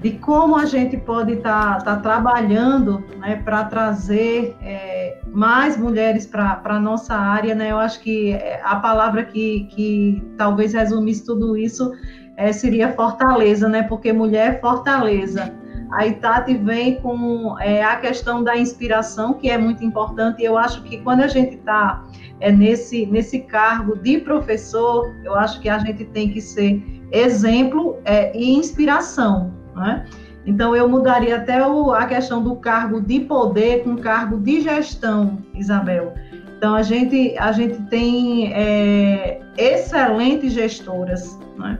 de 0.00 0.12
como 0.12 0.56
a 0.56 0.64
gente 0.64 0.96
pode 0.96 1.32
estar 1.32 1.78
tá, 1.78 1.96
tá 1.96 1.96
trabalhando 1.96 3.04
né, 3.18 3.36
para 3.44 3.64
trazer 3.64 4.56
é, 4.62 5.18
mais 5.32 5.76
mulheres 5.76 6.24
para 6.24 6.60
a 6.64 6.78
nossa 6.78 7.14
área. 7.14 7.54
Né? 7.54 7.72
Eu 7.72 7.78
acho 7.78 8.00
que 8.00 8.38
a 8.62 8.76
palavra 8.76 9.24
que, 9.24 9.64
que 9.70 10.22
talvez 10.36 10.72
resumisse 10.72 11.24
tudo 11.24 11.56
isso 11.56 11.92
é, 12.36 12.52
seria 12.52 12.92
fortaleza, 12.92 13.68
né? 13.68 13.82
porque 13.82 14.12
mulher 14.12 14.54
é 14.54 14.58
fortaleza. 14.60 15.52
A 15.90 16.06
Itati 16.06 16.54
vem 16.54 17.00
com 17.00 17.58
é, 17.58 17.82
a 17.82 17.96
questão 17.96 18.44
da 18.44 18.56
inspiração, 18.56 19.34
que 19.34 19.50
é 19.50 19.56
muito 19.56 19.82
importante, 19.82 20.42
e 20.42 20.44
eu 20.44 20.56
acho 20.56 20.82
que 20.82 20.98
quando 20.98 21.22
a 21.22 21.26
gente 21.26 21.56
está 21.56 22.04
é, 22.40 22.52
nesse, 22.52 23.06
nesse 23.06 23.40
cargo 23.40 23.96
de 23.96 24.18
professor, 24.18 25.10
eu 25.24 25.34
acho 25.34 25.60
que 25.60 25.68
a 25.68 25.78
gente 25.78 26.04
tem 26.04 26.30
que 26.30 26.42
ser 26.42 26.84
exemplo 27.10 27.96
é, 28.04 28.36
e 28.36 28.54
inspiração. 28.54 29.57
Né? 29.78 30.04
Então, 30.46 30.74
eu 30.74 30.88
mudaria 30.88 31.36
até 31.36 31.66
o, 31.66 31.92
a 31.92 32.06
questão 32.06 32.42
do 32.42 32.56
cargo 32.56 33.00
de 33.00 33.20
poder 33.20 33.84
com 33.84 33.96
cargo 33.96 34.38
de 34.38 34.60
gestão, 34.62 35.38
Isabel. 35.54 36.14
Então, 36.56 36.74
a 36.74 36.82
gente, 36.82 37.36
a 37.38 37.52
gente 37.52 37.80
tem 37.84 38.52
é, 38.52 39.40
excelentes 39.56 40.52
gestoras. 40.52 41.38
Né? 41.56 41.78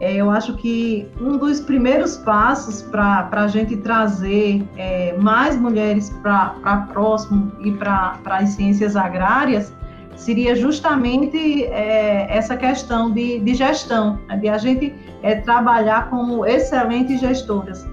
É, 0.00 0.14
eu 0.14 0.30
acho 0.30 0.54
que 0.56 1.08
um 1.20 1.36
dos 1.36 1.60
primeiros 1.60 2.16
passos 2.18 2.82
para 2.82 3.28
a 3.32 3.48
gente 3.48 3.76
trazer 3.78 4.66
é, 4.76 5.14
mais 5.18 5.56
mulheres 5.56 6.10
para 6.22 6.86
próximo 6.92 7.52
e 7.60 7.72
para 7.72 8.18
as 8.26 8.50
ciências 8.50 8.94
agrárias 8.94 9.72
seria 10.16 10.56
justamente 10.56 11.64
é, 11.64 12.26
essa 12.34 12.56
questão 12.56 13.12
de, 13.12 13.38
de 13.38 13.54
gestão, 13.54 14.18
né? 14.28 14.36
de 14.36 14.48
a 14.48 14.58
gente 14.58 14.94
é, 15.22 15.36
trabalhar 15.36 16.10
como 16.10 16.44
excelentes 16.44 17.20
gestoras, 17.20 17.86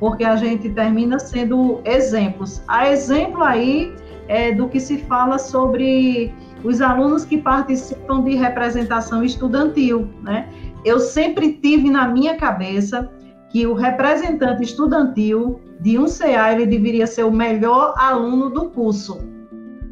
porque 0.00 0.24
a 0.24 0.36
gente 0.36 0.70
termina 0.70 1.18
sendo 1.18 1.80
exemplos. 1.84 2.62
Há 2.66 2.90
exemplo 2.90 3.42
aí 3.42 3.94
é, 4.26 4.52
do 4.52 4.68
que 4.68 4.80
se 4.80 4.98
fala 4.98 5.38
sobre 5.38 6.34
os 6.64 6.80
alunos 6.80 7.24
que 7.24 7.38
participam 7.38 8.24
de 8.24 8.34
representação 8.34 9.22
estudantil, 9.22 10.08
né? 10.22 10.48
Eu 10.84 10.98
sempre 10.98 11.52
tive 11.54 11.90
na 11.90 12.08
minha 12.08 12.36
cabeça 12.36 13.10
que 13.50 13.66
o 13.66 13.74
representante 13.74 14.62
estudantil 14.62 15.60
de 15.80 15.98
um 15.98 16.06
CA 16.06 16.52
ele 16.52 16.66
deveria 16.66 17.06
ser 17.06 17.24
o 17.24 17.30
melhor 17.30 17.94
aluno 17.96 18.50
do 18.50 18.70
curso, 18.70 19.18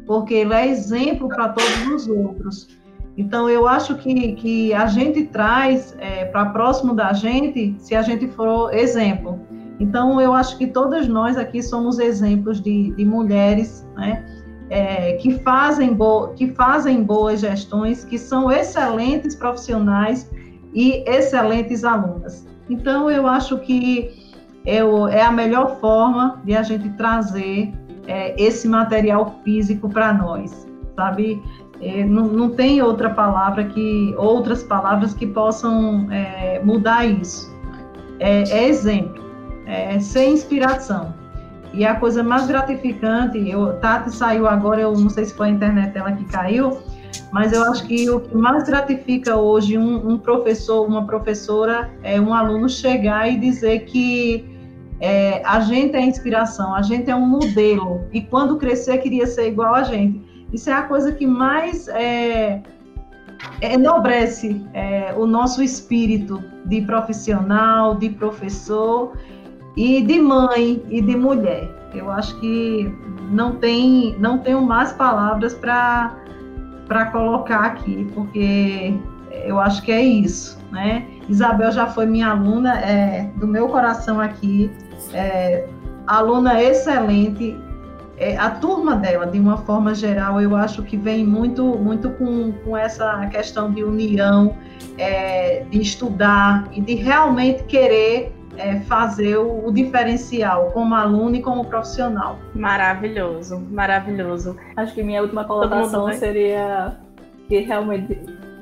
porque 0.05 0.33
ele 0.33 0.53
é 0.53 0.67
exemplo 0.67 1.27
para 1.27 1.49
todos 1.49 1.87
os 1.87 2.07
outros. 2.07 2.67
Então, 3.17 3.49
eu 3.49 3.67
acho 3.67 3.95
que, 3.95 4.33
que 4.33 4.73
a 4.73 4.87
gente 4.87 5.23
traz 5.25 5.95
é, 5.99 6.25
para 6.25 6.47
próximo 6.47 6.93
da 6.93 7.13
gente 7.13 7.75
se 7.79 7.95
a 7.95 8.01
gente 8.01 8.27
for 8.27 8.73
exemplo. 8.73 9.39
Então, 9.79 10.19
eu 10.19 10.33
acho 10.33 10.57
que 10.57 10.67
todas 10.67 11.07
nós 11.07 11.37
aqui 11.37 11.61
somos 11.61 11.99
exemplos 11.99 12.61
de, 12.61 12.91
de 12.91 13.05
mulheres 13.05 13.87
né, 13.95 14.25
é, 14.69 15.13
que, 15.13 15.39
fazem 15.39 15.93
bo 15.93 16.29
que 16.29 16.47
fazem 16.53 17.03
boas 17.03 17.39
gestões, 17.41 18.03
que 18.03 18.17
são 18.17 18.51
excelentes 18.51 19.35
profissionais 19.35 20.29
e 20.73 21.03
excelentes 21.07 21.83
alunas. 21.83 22.45
Então, 22.69 23.09
eu 23.09 23.27
acho 23.27 23.57
que 23.59 24.33
é, 24.65 24.83
o, 24.83 25.07
é 25.07 25.21
a 25.21 25.31
melhor 25.31 25.79
forma 25.79 26.41
de 26.43 26.55
a 26.55 26.63
gente 26.63 26.89
trazer 26.91 27.71
é, 28.07 28.41
esse 28.41 28.67
material 28.67 29.39
físico 29.43 29.89
para 29.89 30.13
nós, 30.13 30.67
sabe? 30.95 31.41
É, 31.81 32.05
não, 32.05 32.25
não, 32.27 32.49
tem 32.49 32.81
outra 32.81 33.09
palavra 33.09 33.65
que 33.65 34.13
outras 34.17 34.63
palavras 34.63 35.13
que 35.13 35.27
possam 35.27 36.09
é, 36.11 36.61
mudar 36.63 37.05
isso. 37.05 37.53
É, 38.19 38.43
é 38.49 38.67
exemplo, 38.69 39.23
é 39.65 39.99
ser 39.99 40.29
inspiração. 40.29 41.13
E 41.73 41.85
a 41.85 41.95
coisa 41.95 42.23
mais 42.23 42.47
gratificante, 42.47 43.49
eu, 43.49 43.73
Tati 43.79 44.15
saiu 44.15 44.47
agora, 44.47 44.79
eu 44.79 44.93
não 44.93 45.09
sei 45.09 45.25
se 45.25 45.33
foi 45.33 45.47
a 45.47 45.49
internet 45.49 45.93
dela 45.93 46.13
que 46.13 46.23
caiu, 46.23 46.79
mas 47.33 47.51
eu 47.51 47.63
acho 47.63 47.85
que 47.85 48.09
o 48.09 48.21
que 48.21 48.35
mais 48.35 48.63
gratifica 48.63 49.35
hoje 49.35 49.77
um, 49.77 50.11
um 50.11 50.17
professor, 50.17 50.87
uma 50.87 51.05
professora, 51.05 51.91
é 52.01 52.19
um 52.19 52.33
aluno 52.33 52.69
chegar 52.69 53.29
e 53.29 53.37
dizer 53.37 53.79
que 53.79 54.54
é, 54.99 55.41
a 55.45 55.59
gente 55.59 55.95
é 55.95 56.01
inspiração, 56.01 56.73
a 56.73 56.81
gente 56.81 57.09
é 57.09 57.15
um 57.15 57.25
modelo, 57.25 58.05
e 58.13 58.21
quando 58.21 58.57
crescer 58.57 58.97
queria 58.99 59.27
ser 59.27 59.47
igual 59.47 59.75
a 59.75 59.83
gente. 59.83 60.23
Isso 60.53 60.69
é 60.69 60.73
a 60.73 60.83
coisa 60.83 61.11
que 61.11 61.27
mais 61.27 61.87
é, 61.89 62.61
enobrece 63.61 64.65
é, 64.73 65.13
o 65.17 65.25
nosso 65.25 65.61
espírito 65.61 66.41
de 66.65 66.81
profissional, 66.81 67.95
de 67.95 68.09
professor 68.09 69.17
e 69.75 70.01
de 70.01 70.19
mãe 70.19 70.81
e 70.89 71.01
de 71.01 71.15
mulher. 71.15 71.69
Eu 71.93 72.09
acho 72.11 72.39
que 72.39 72.93
não 73.31 73.55
tem 73.55 74.15
não 74.19 74.37
tenho 74.37 74.61
mais 74.61 74.93
palavras 74.93 75.53
para 75.53 76.15
para 76.87 77.07
colocar 77.07 77.61
aqui, 77.61 78.07
porque 78.13 78.93
eu 79.43 79.59
acho 79.59 79.81
que 79.81 79.91
é 79.91 80.01
isso, 80.01 80.57
né? 80.71 81.07
Isabel 81.27 81.71
já 81.71 81.87
foi 81.87 82.05
minha 82.05 82.29
aluna, 82.29 82.79
é, 82.79 83.31
do 83.37 83.47
meu 83.47 83.67
coração 83.67 84.19
aqui, 84.19 84.71
é, 85.13 85.67
aluna 86.07 86.61
excelente. 86.61 87.57
É, 88.17 88.37
a 88.37 88.49
turma 88.49 88.95
dela, 88.95 89.27
de 89.27 89.37
uma 89.37 89.57
forma 89.57 89.93
geral, 89.93 90.39
eu 90.39 90.55
acho 90.55 90.81
que 90.83 90.95
vem 90.95 91.25
muito, 91.25 91.63
muito 91.63 92.11
com, 92.11 92.53
com 92.63 92.77
essa 92.77 93.27
questão 93.27 93.73
de 93.73 93.83
união, 93.83 94.55
é, 94.97 95.65
de 95.69 95.81
estudar 95.81 96.65
e 96.71 96.79
de 96.79 96.95
realmente 96.95 97.63
querer 97.63 98.33
é, 98.57 98.79
fazer 98.81 99.37
o, 99.37 99.67
o, 99.67 99.73
diferencial 99.73 100.71
como 100.71 100.95
aluno 100.95 101.35
e 101.35 101.41
como 101.41 101.65
profissional. 101.65 102.39
Maravilhoso, 102.53 103.59
maravilhoso. 103.69 104.55
Acho 104.77 104.93
que 104.93 105.03
minha 105.03 105.21
última 105.21 105.43
colocação 105.43 106.11
seria 106.13 106.95
que 107.49 107.59
realmente 107.59 108.17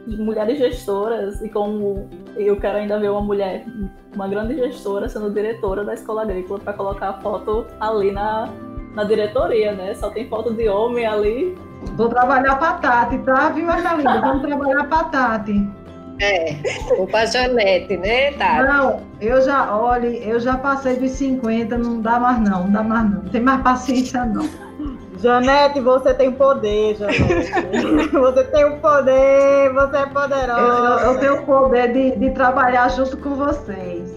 mulheres 0.08 0.58
gestoras 0.58 1.42
e 1.42 1.50
como 1.50 2.10
eu 2.36 2.60
quero 2.60 2.78
ainda 2.78 3.00
ver 3.00 3.10
uma 3.10 3.22
mulher, 3.22 3.66
uma 4.14 4.28
grande 4.28 4.56
gestora 4.56 5.08
sendo 5.08 5.30
diretora 5.30 5.84
da 5.84 5.94
escola 5.94 6.24
agrícola 6.24 6.60
para 6.60 6.74
colocar 6.74 7.10
a 7.10 7.14
foto 7.22 7.66
ali 7.80 8.12
na, 8.12 8.50
na 8.96 9.04
diretoria, 9.04 9.72
né? 9.74 9.94
Só 9.96 10.10
tem 10.10 10.28
foto 10.28 10.54
de 10.54 10.68
homem 10.68 11.06
ali. 11.06 11.56
Vou 11.96 12.10
trabalhar 12.10 12.56
para 12.56 12.74
Tati, 12.74 13.18
tá, 13.20 13.50
viu, 13.50 13.70
Angelina? 13.70 14.22
Vamos 14.22 14.42
trabalhar 14.48 14.84
para 14.86 15.04
Tati. 15.06 15.70
É, 16.22 16.56
o 17.00 17.08
Janete, 17.26 17.98
né, 17.98 18.32
Tati? 18.34 18.68
Não, 18.68 19.02
eu 19.20 19.42
já, 19.42 19.76
olha, 19.76 20.08
eu 20.08 20.40
já 20.40 20.58
passei 20.58 20.98
dos 20.98 21.12
50, 21.12 21.78
não 21.78 22.02
dá 22.02 22.20
mais 22.20 22.40
não, 22.40 22.66
não 22.66 22.72
dá 22.72 22.84
mais 22.84 23.10
não. 23.10 23.24
Não 23.24 23.30
tem 23.30 23.42
mais 23.42 23.62
paciência 23.62 24.26
não. 24.26 24.48
Janete, 25.20 25.80
você 25.80 26.14
tem 26.14 26.32
poder, 26.32 26.96
Janete. 26.96 28.12
você 28.12 28.44
tem 28.46 28.66
o 28.66 28.80
poder, 28.80 29.74
você 29.74 29.98
é 29.98 30.06
poderosa. 30.08 31.04
Eu, 31.04 31.14
eu 31.14 31.20
tenho 31.20 31.42
o 31.42 31.46
poder 31.46 31.94
de, 31.94 32.18
de 32.18 32.32
trabalhar 32.32 32.90
junto 32.90 33.18
com 33.18 33.36
vocês. 33.36 34.12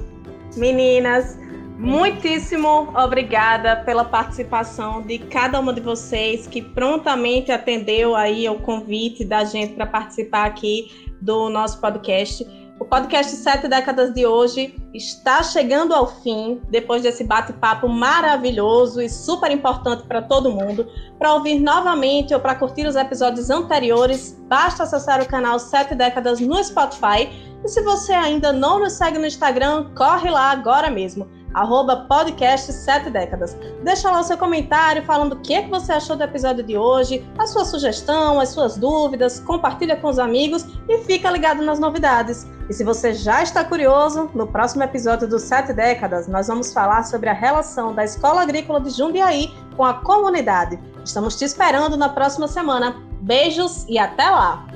Meninas, 0.57 1.39
muitíssimo 1.79 2.93
obrigada 2.97 3.77
pela 3.85 4.05
participação 4.05 5.03
de 5.03 5.19
cada 5.19 5.61
uma 5.61 5.73
de 5.73 5.81
vocês 5.81 6.47
que 6.47 6.63
prontamente 6.63 7.53
atendeu 7.53 8.17
aí 8.17 8.49
o 8.49 8.59
convite 8.61 9.25
da 9.25 9.45
gente 9.45 9.75
para 9.75 9.87
participar 9.87 10.47
aqui 10.47 11.13
do 11.21 11.51
nosso 11.51 11.81
podcast. 11.81 12.47
O 12.79 12.85
podcast 12.85 13.35
Sete 13.37 13.69
Décadas 13.69 14.13
de 14.13 14.27
hoje 14.27 14.77
está 14.93 15.43
chegando 15.43 15.95
ao 15.95 16.07
fim, 16.21 16.61
depois 16.69 17.03
desse 17.03 17.25
bate-papo 17.25 17.89
maravilhoso 17.89 19.01
e 19.01 19.09
super 19.09 19.51
importante 19.51 20.03
para 20.07 20.21
todo 20.21 20.53
mundo. 20.53 20.87
Para 21.19 21.33
ouvir 21.33 21.59
novamente 21.59 22.35
ou 22.35 22.41
para 22.41 22.55
curtir 22.55 22.87
os 22.87 22.95
episódios 22.95 23.49
anteriores, 23.49 24.39
basta 24.47 24.83
acessar 24.83 25.23
o 25.23 25.27
canal 25.27 25.59
Sete 25.59 25.95
Décadas 25.95 26.39
no 26.39 26.63
Spotify. 26.63 27.31
E 27.65 27.69
se 27.69 27.81
você 27.81 28.13
ainda 28.13 28.53
não 28.53 28.79
nos 28.79 28.93
segue 28.93 29.19
no 29.19 29.27
Instagram, 29.27 29.87
corre 29.95 30.29
lá 30.29 30.51
agora 30.51 30.91
mesmo 30.91 31.27
arroba 31.55 32.05
podcast 32.09 32.73
Sete 32.73 33.11
Décadas. 33.11 33.57
Deixa 33.83 34.11
lá 34.11 34.21
o 34.21 34.25
seu 34.25 34.37
comentário 34.37 35.03
falando 35.05 35.33
o 35.33 35.41
que, 35.41 35.55
é 35.55 35.63
que 35.63 35.71
você 35.71 35.93
achou 35.93 36.17
do 36.17 36.23
episódio 36.23 36.63
de 36.63 36.77
hoje, 36.77 37.27
a 37.39 37.47
sua 37.47 37.65
sugestão, 37.65 38.41
as 38.41 38.51
suas 38.51 38.77
dúvidas, 38.77 39.41
compartilha 39.41 39.97
com 39.97 40.09
os 40.09 40.19
amigos 40.19 40.67
e 40.89 40.99
fica 40.99 41.31
ligado 41.31 41.63
nas 41.63 41.79
novidades. 41.79 42.47
E 42.69 42.73
se 42.73 42.83
você 42.83 43.15
já 43.15 43.43
está 43.43 43.65
curioso, 43.65 44.31
no 44.35 44.47
próximo 44.47 44.83
episódio 44.83 45.29
do 45.29 45.39
Sete 45.39 45.73
Décadas, 45.73 46.27
nós 46.27 46.49
vamos 46.49 46.73
falar 46.73 47.05
sobre 47.05 47.29
a 47.29 47.33
relação 47.33 47.95
da 47.95 48.05
Escola 48.05 48.43
Agrícola 48.43 48.81
de 48.81 48.91
Jundiaí 48.91 49.55
com 49.77 49.85
a 49.85 49.95
comunidade. 49.95 50.79
Estamos 51.05 51.37
te 51.37 51.45
esperando 51.45 51.97
na 51.97 52.09
próxima 52.09 52.49
semana. 52.49 52.97
Beijos 53.21 53.85
e 53.89 53.99
até 53.99 54.29
lá! 54.29 54.67